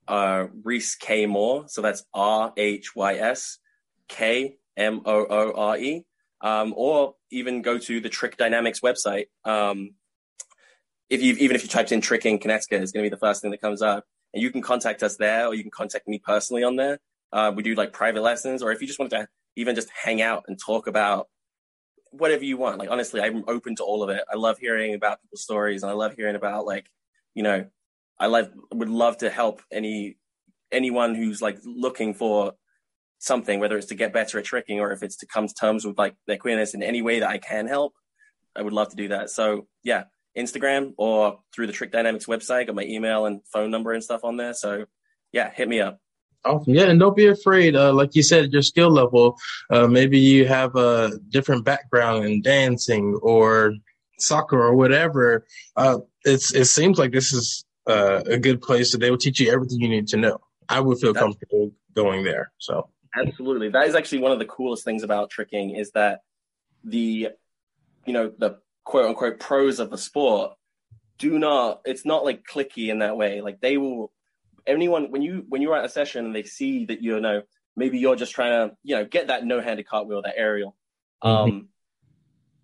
uh, 0.08 0.48
Rhys 0.64 0.96
K 0.96 1.26
Moore. 1.26 1.66
So 1.68 1.82
that's 1.82 2.04
R 2.14 2.54
H 2.58 2.96
Y 2.96 3.16
S 3.16 3.60
K 4.08 4.58
M 4.78 5.02
O 5.06 5.26
O 5.26 5.54
R 5.54 5.78
E. 5.78 6.06
Um, 6.42 6.74
or 6.76 7.16
even 7.32 7.62
go 7.62 7.78
to 7.78 8.00
the 8.00 8.10
Trick 8.10 8.38
Dynamics 8.38 8.82
website. 8.82 9.28
Um, 9.46 9.92
if 11.10 11.22
you 11.22 11.36
even 11.36 11.56
if 11.56 11.64
you 11.64 11.70
typed 11.70 11.92
in 11.92 12.02
tricking 12.02 12.40
Connecticut, 12.40 12.82
it's 12.82 12.92
going 12.92 13.04
to 13.04 13.10
be 13.10 13.14
the 13.14 13.20
first 13.20 13.42
thing 13.42 13.52
that 13.52 13.62
comes 13.62 13.82
up. 13.82 14.06
And 14.34 14.44
you 14.44 14.52
can 14.52 14.62
contact 14.62 15.02
us 15.02 15.18
there, 15.18 15.48
or 15.48 15.54
you 15.54 15.64
can 15.64 15.72
contact 15.72 16.08
me 16.08 16.20
personally 16.20 16.64
on 16.64 16.76
there. 16.76 17.00
Uh, 17.32 17.52
we 17.56 17.64
do 17.64 17.74
like 17.74 17.94
private 17.94 18.22
lessons, 18.22 18.62
or 18.62 18.72
if 18.72 18.82
you 18.82 18.88
just 18.88 19.00
want 19.00 19.12
to 19.12 19.28
even 19.56 19.76
just 19.76 19.90
hang 19.90 20.22
out 20.22 20.44
and 20.48 20.60
talk 20.60 20.88
about 20.88 21.28
whatever 22.12 22.44
you 22.44 22.58
want. 22.58 22.80
Like 22.80 22.90
honestly, 22.90 23.22
I'm 23.22 23.44
open 23.48 23.76
to 23.78 23.84
all 23.84 24.04
of 24.04 24.10
it. 24.10 24.24
I 24.32 24.36
love 24.36 24.58
hearing 24.58 24.94
about 24.94 25.22
people's 25.22 25.42
stories, 25.42 25.84
and 25.84 25.90
I 25.90 25.96
love 25.96 26.16
hearing 26.16 26.36
about 26.36 26.66
like 26.66 26.90
you 27.34 27.44
know, 27.44 27.66
I 28.20 28.28
love 28.28 28.50
would 28.72 28.90
love 28.90 29.18
to 29.20 29.30
help 29.30 29.62
any 29.72 30.18
anyone 30.72 31.16
who's 31.16 31.42
like 31.42 31.60
looking 31.64 32.14
for 32.14 32.54
something, 33.20 33.60
whether 33.60 33.78
it's 33.78 33.88
to 33.88 33.96
get 33.96 34.14
better 34.14 34.40
at 34.40 34.46
tricking 34.46 34.80
or 34.80 34.92
if 34.92 35.04
it's 35.04 35.18
to 35.18 35.26
come 35.26 35.48
to 35.48 35.54
terms 35.54 35.86
with 35.86 35.98
like 35.98 36.16
their 36.28 36.38
queerness 36.38 36.74
in 36.74 36.84
any 36.84 37.02
way 37.02 37.20
that 37.20 37.30
I 37.30 37.38
can 37.38 37.68
help. 37.68 37.94
I 38.56 38.62
would 38.62 38.74
love 38.74 38.90
to 38.90 38.96
do 38.96 39.10
that. 39.10 39.30
So 39.30 39.68
yeah, 39.84 40.06
Instagram 40.38 40.94
or 40.98 41.40
through 41.54 41.68
the 41.68 41.74
Trick 41.74 41.92
Dynamics 41.92 42.26
website. 42.26 42.68
Got 42.68 42.76
my 42.76 42.84
email 42.84 43.26
and 43.26 43.42
phone 43.52 43.72
number 43.72 43.92
and 43.92 44.04
stuff 44.04 44.24
on 44.24 44.38
there. 44.38 44.54
So 44.54 44.86
yeah, 45.32 45.52
hit 45.52 45.68
me 45.68 45.82
up. 45.82 46.00
Awesome. 46.46 46.76
Yeah, 46.76 46.86
and 46.86 47.00
don't 47.00 47.16
be 47.16 47.28
afraid. 47.28 47.76
Uh, 47.76 47.92
like 47.92 48.16
you 48.16 48.22
said, 48.22 48.54
your 48.54 48.62
skill 48.62 48.92
level. 48.92 49.36
Uh, 49.72 49.88
maybe 49.88 50.20
you 50.20 50.48
have 50.48 50.76
a 50.76 51.18
different 51.30 51.66
background 51.66 52.26
in 52.26 52.42
dancing 52.42 53.18
or 53.24 53.74
soccer 54.20 54.62
or 54.62 54.76
whatever. 54.76 55.46
Uh, 55.76 56.00
it's 56.24 56.54
it 56.54 56.66
seems 56.66 57.00
like 57.00 57.12
this 57.12 57.34
is 57.34 57.66
uh, 57.88 58.24
a 58.26 58.38
good 58.38 58.62
place 58.62 58.92
that 58.92 59.00
they 59.00 59.10
will 59.10 59.18
teach 59.18 59.40
you 59.40 59.52
everything 59.52 59.82
you 59.82 59.90
need 59.90 60.08
to 60.10 60.18
know. 60.18 60.40
I 60.68 60.80
would 60.80 60.98
feel 60.98 61.14
That's, 61.14 61.24
comfortable 61.24 61.72
going 61.94 62.24
there. 62.24 62.52
So 62.58 62.90
absolutely, 63.16 63.70
that 63.70 63.88
is 63.88 63.96
actually 63.96 64.20
one 64.20 64.32
of 64.32 64.40
the 64.40 64.46
coolest 64.46 64.84
things 64.84 65.04
about 65.04 65.30
tricking 65.30 65.72
is 65.72 65.92
that 65.92 66.22
the 66.84 67.30
you 68.06 68.14
know 68.14 68.32
the 68.38 68.60
quote 68.84 69.06
unquote 69.06 69.40
pros 69.40 69.80
of 69.80 69.90
the 69.90 69.98
sport 69.98 70.54
do 71.18 71.40
not 71.40 71.82
it's 71.86 72.06
not 72.06 72.24
like 72.24 72.44
cliquey 72.44 72.90
in 72.90 73.00
that 73.00 73.18
way 73.18 73.42
like 73.42 73.60
they 73.62 73.78
will 73.78 74.12
anyone 74.68 75.12
when 75.12 75.22
you 75.22 75.44
when 75.50 75.62
you're 75.62 75.76
at 75.76 75.86
a 75.86 75.90
session 75.90 76.26
and 76.26 76.36
they 76.36 76.44
see 76.44 76.86
that 76.86 77.02
you 77.02 77.20
know 77.20 77.42
maybe 77.76 77.98
you're 77.98 78.16
just 78.16 78.34
trying 78.34 78.70
to 78.70 78.76
you 78.84 78.96
know 78.96 79.06
get 79.06 79.28
that 79.28 79.46
no-handed 79.46 79.88
cartwheel 79.88 80.22
that 80.22 80.36
aerial 80.38 80.76
mm-hmm. 81.24 81.52
um 81.52 81.68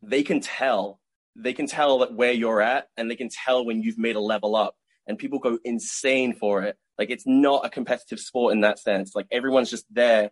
they 0.04 0.24
can 0.24 0.40
tell 0.40 1.00
they 1.36 1.54
can 1.54 1.66
tell 1.66 2.00
that 2.00 2.14
where 2.14 2.32
you're 2.32 2.62
at 2.62 2.88
and 2.98 3.10
they 3.10 3.16
can 3.16 3.30
tell 3.30 3.66
when 3.66 3.82
you've 3.82 3.98
made 3.98 4.16
a 4.16 4.20
level 4.22 4.56
up 4.56 4.76
and 5.08 5.18
people 5.18 5.40
go 5.40 5.58
insane 5.64 6.34
for 6.34 6.64
it 6.64 6.78
like 6.98 7.10
it's 7.10 7.28
not 7.28 7.66
a 7.66 7.70
competitive 7.70 8.20
sport 8.20 8.54
in 8.54 8.62
that 8.62 8.80
sense 8.80 9.14
like 9.16 9.28
everyone's 9.32 9.70
just 9.70 9.86
there 9.90 10.32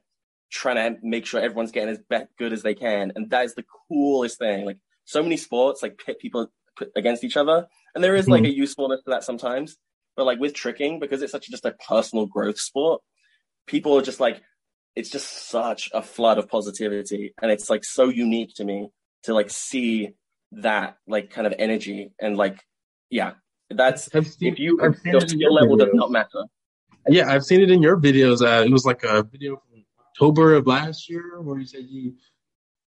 trying 0.52 0.76
to 0.76 1.00
make 1.04 1.26
sure 1.26 1.40
everyone's 1.40 1.72
getting 1.72 1.90
as 1.90 2.00
good 2.38 2.54
as 2.54 2.64
they 2.64 2.74
can 2.74 3.12
and 3.16 3.30
that 3.30 3.46
is 3.46 3.56
the 3.56 3.66
coolest 3.88 4.40
thing 4.40 4.66
like 4.66 4.78
so 5.06 5.24
many 5.24 5.38
sports 5.38 5.82
like 5.82 6.00
pit 6.04 6.20
people 6.20 6.52
against 6.96 7.24
each 7.24 7.38
other, 7.38 7.68
and 7.94 8.04
there 8.04 8.16
is 8.16 8.28
like 8.28 8.44
mm-hmm. 8.44 8.52
a 8.52 8.56
usefulness 8.56 9.02
to 9.04 9.12
that 9.12 9.24
sometimes. 9.24 9.78
But 10.16 10.26
like 10.26 10.40
with 10.40 10.54
tricking, 10.54 11.00
because 11.00 11.22
it's 11.22 11.32
such 11.32 11.50
just 11.50 11.66
a 11.66 11.76
personal 11.88 12.26
growth 12.26 12.60
sport, 12.60 13.02
people 13.68 13.98
are 13.98 14.02
just 14.02 14.20
like, 14.20 14.42
it's 14.96 15.10
just 15.10 15.50
such 15.50 15.90
a 15.94 16.02
flood 16.02 16.38
of 16.38 16.50
positivity, 16.50 17.34
and 17.42 17.52
it's 17.52 17.70
like 17.70 17.84
so 17.84 18.10
unique 18.10 18.54
to 18.56 18.66
me 18.66 18.90
to 19.24 19.34
like 19.34 19.50
see 19.50 20.12
that 20.52 20.98
like 21.08 21.30
kind 21.30 21.48
of 21.48 21.54
energy 21.58 22.12
and 22.20 22.38
like 22.38 22.64
yeah, 23.10 23.34
that's 23.72 24.12
seen, 24.12 24.26
if 24.42 24.60
you 24.60 24.80
your 25.06 25.22
skill 25.22 25.54
level 25.54 25.76
videos. 25.76 25.80
does 25.80 25.90
not 25.94 26.12
matter. 26.12 26.44
Yeah, 27.08 27.32
I've 27.32 27.44
seen 27.44 27.62
it 27.62 27.72
in 27.72 27.82
your 27.82 27.98
videos. 27.98 28.42
Uh, 28.42 28.66
it 28.66 28.72
was 28.72 28.86
like 28.86 29.04
a 29.04 29.24
video 29.24 29.56
from 29.58 29.84
October 30.08 30.56
of 30.56 30.68
last 30.68 31.10
year 31.10 31.42
where 31.42 31.58
you 31.58 31.66
said 31.66 31.86
you 31.88 32.14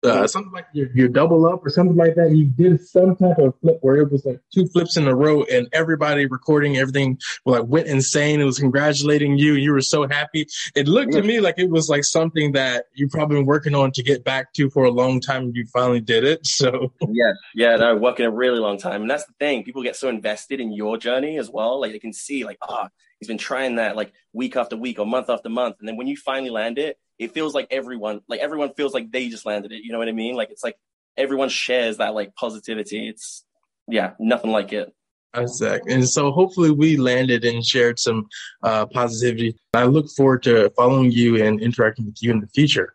uh, 0.04 0.26
something 0.26 0.52
like 0.52 0.66
your, 0.72 0.88
your 0.94 1.08
double 1.08 1.46
up 1.46 1.64
or 1.64 1.70
something 1.70 1.96
like 1.96 2.14
that. 2.16 2.32
You 2.32 2.46
did 2.46 2.84
some 2.84 3.16
type 3.16 3.38
of 3.38 3.54
flip 3.60 3.78
where 3.82 3.96
it 3.96 4.10
was 4.10 4.24
like 4.24 4.40
two 4.52 4.66
flips 4.66 4.96
in 4.96 5.06
a 5.06 5.14
row, 5.14 5.44
and 5.44 5.68
everybody 5.72 6.26
recording 6.26 6.76
everything 6.76 7.18
like 7.46 7.64
went 7.64 7.86
insane. 7.86 8.40
It 8.40 8.44
was 8.44 8.58
congratulating 8.58 9.38
you. 9.38 9.54
You 9.54 9.72
were 9.72 9.80
so 9.80 10.08
happy. 10.08 10.46
It 10.74 10.88
looked 10.88 11.12
to 11.12 11.22
me 11.22 11.40
like 11.40 11.58
it 11.58 11.70
was 11.70 11.88
like 11.88 12.04
something 12.04 12.52
that 12.52 12.86
you've 12.94 13.10
probably 13.10 13.36
been 13.36 13.46
working 13.46 13.74
on 13.74 13.92
to 13.92 14.02
get 14.02 14.24
back 14.24 14.52
to 14.54 14.70
for 14.70 14.84
a 14.84 14.90
long 14.90 15.20
time. 15.20 15.44
And 15.44 15.56
you 15.56 15.66
finally 15.72 16.00
did 16.00 16.24
it. 16.24 16.40
So 16.62 16.92
yeah, 17.08 17.32
yeah, 17.54 17.76
no, 17.76 17.96
working 17.96 18.24
a 18.24 18.30
really 18.30 18.60
long 18.60 18.78
time, 18.78 19.00
and 19.00 19.10
that's 19.10 19.24
the 19.24 19.32
thing. 19.40 19.64
People 19.64 19.82
get 19.82 19.96
so 19.96 20.08
invested 20.08 20.60
in 20.60 20.70
your 20.70 20.96
journey 20.96 21.38
as 21.38 21.50
well. 21.50 21.80
Like 21.80 21.90
they 21.90 21.98
can 21.98 22.12
see, 22.12 22.44
like, 22.44 22.58
ah, 22.62 22.84
oh, 22.84 22.88
he's 23.18 23.26
been 23.26 23.38
trying 23.38 23.76
that 23.76 23.96
like 23.96 24.12
week 24.32 24.54
after 24.54 24.76
week 24.76 25.00
or 25.00 25.06
month 25.06 25.28
after 25.28 25.48
month, 25.48 25.76
and 25.80 25.88
then 25.88 25.96
when 25.96 26.06
you 26.06 26.16
finally 26.16 26.50
land 26.50 26.78
it 26.78 26.98
it 27.22 27.32
feels 27.32 27.54
like 27.54 27.68
everyone 27.70 28.20
like 28.28 28.40
everyone 28.40 28.72
feels 28.74 28.92
like 28.92 29.10
they 29.10 29.28
just 29.28 29.46
landed 29.46 29.72
it. 29.72 29.84
You 29.84 29.92
know 29.92 29.98
what 29.98 30.08
I 30.08 30.12
mean? 30.12 30.34
Like 30.34 30.50
it's 30.50 30.64
like 30.64 30.76
everyone 31.16 31.48
shares 31.48 31.98
that 31.98 32.14
like 32.14 32.34
positivity. 32.34 33.08
It's 33.08 33.44
yeah, 33.88 34.12
nothing 34.18 34.50
like 34.50 34.72
it. 34.72 34.92
Exactly. 35.34 35.94
And 35.94 36.06
so 36.06 36.30
hopefully 36.30 36.70
we 36.70 36.96
landed 36.96 37.44
and 37.44 37.64
shared 37.64 37.98
some 37.98 38.28
uh, 38.62 38.84
positivity. 38.86 39.56
I 39.72 39.84
look 39.84 40.10
forward 40.10 40.42
to 40.42 40.70
following 40.76 41.10
you 41.10 41.42
and 41.42 41.60
interacting 41.60 42.06
with 42.06 42.22
you 42.22 42.30
in 42.32 42.40
the 42.40 42.48
future. 42.48 42.94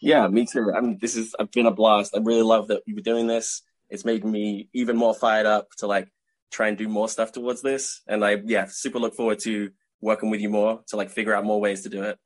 Yeah, 0.00 0.26
me 0.28 0.44
too. 0.44 0.72
I 0.74 0.80
mean, 0.80 0.98
this 1.00 1.16
is 1.16 1.34
I've 1.38 1.50
been 1.52 1.66
a 1.66 1.70
blast. 1.70 2.14
I 2.14 2.20
really 2.20 2.42
love 2.42 2.68
that 2.68 2.82
you 2.86 2.96
were 2.96 3.02
doing 3.02 3.28
this. 3.28 3.62
It's 3.88 4.04
made 4.04 4.24
me 4.24 4.68
even 4.72 4.96
more 4.96 5.14
fired 5.14 5.46
up 5.46 5.68
to 5.78 5.86
like 5.86 6.08
try 6.50 6.68
and 6.68 6.76
do 6.76 6.88
more 6.88 7.08
stuff 7.08 7.32
towards 7.32 7.62
this. 7.62 8.02
And 8.06 8.24
I 8.24 8.42
yeah, 8.44 8.66
super 8.68 8.98
look 8.98 9.14
forward 9.14 9.38
to 9.40 9.70
working 10.00 10.28
with 10.28 10.40
you 10.40 10.50
more 10.50 10.82
to 10.88 10.96
like 10.96 11.08
figure 11.08 11.34
out 11.34 11.44
more 11.44 11.60
ways 11.60 11.82
to 11.82 11.88
do 11.88 12.02
it. 12.02 12.18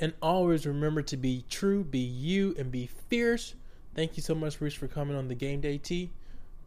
And 0.00 0.14
always 0.22 0.66
remember 0.66 1.02
to 1.02 1.16
be 1.18 1.44
true, 1.50 1.84
be 1.84 1.98
you, 1.98 2.54
and 2.58 2.72
be 2.72 2.88
fierce. 3.10 3.54
Thank 3.94 4.16
you 4.16 4.22
so 4.22 4.34
much, 4.34 4.58
Rhys, 4.58 4.72
for 4.72 4.88
coming 4.88 5.14
on 5.14 5.28
the 5.28 5.34
Game 5.34 5.60
Day 5.60 5.76
Tea. 5.76 6.10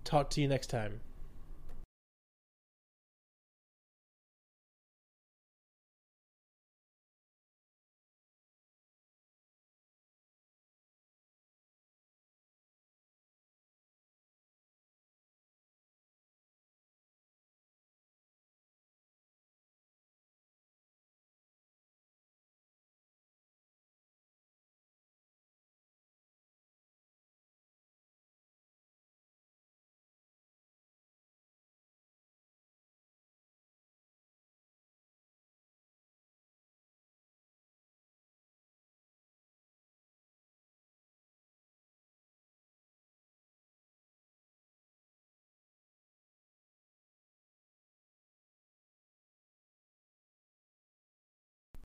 Talk 0.04 0.30
to 0.32 0.42
you 0.42 0.48
next 0.48 0.68
time. 0.68 1.00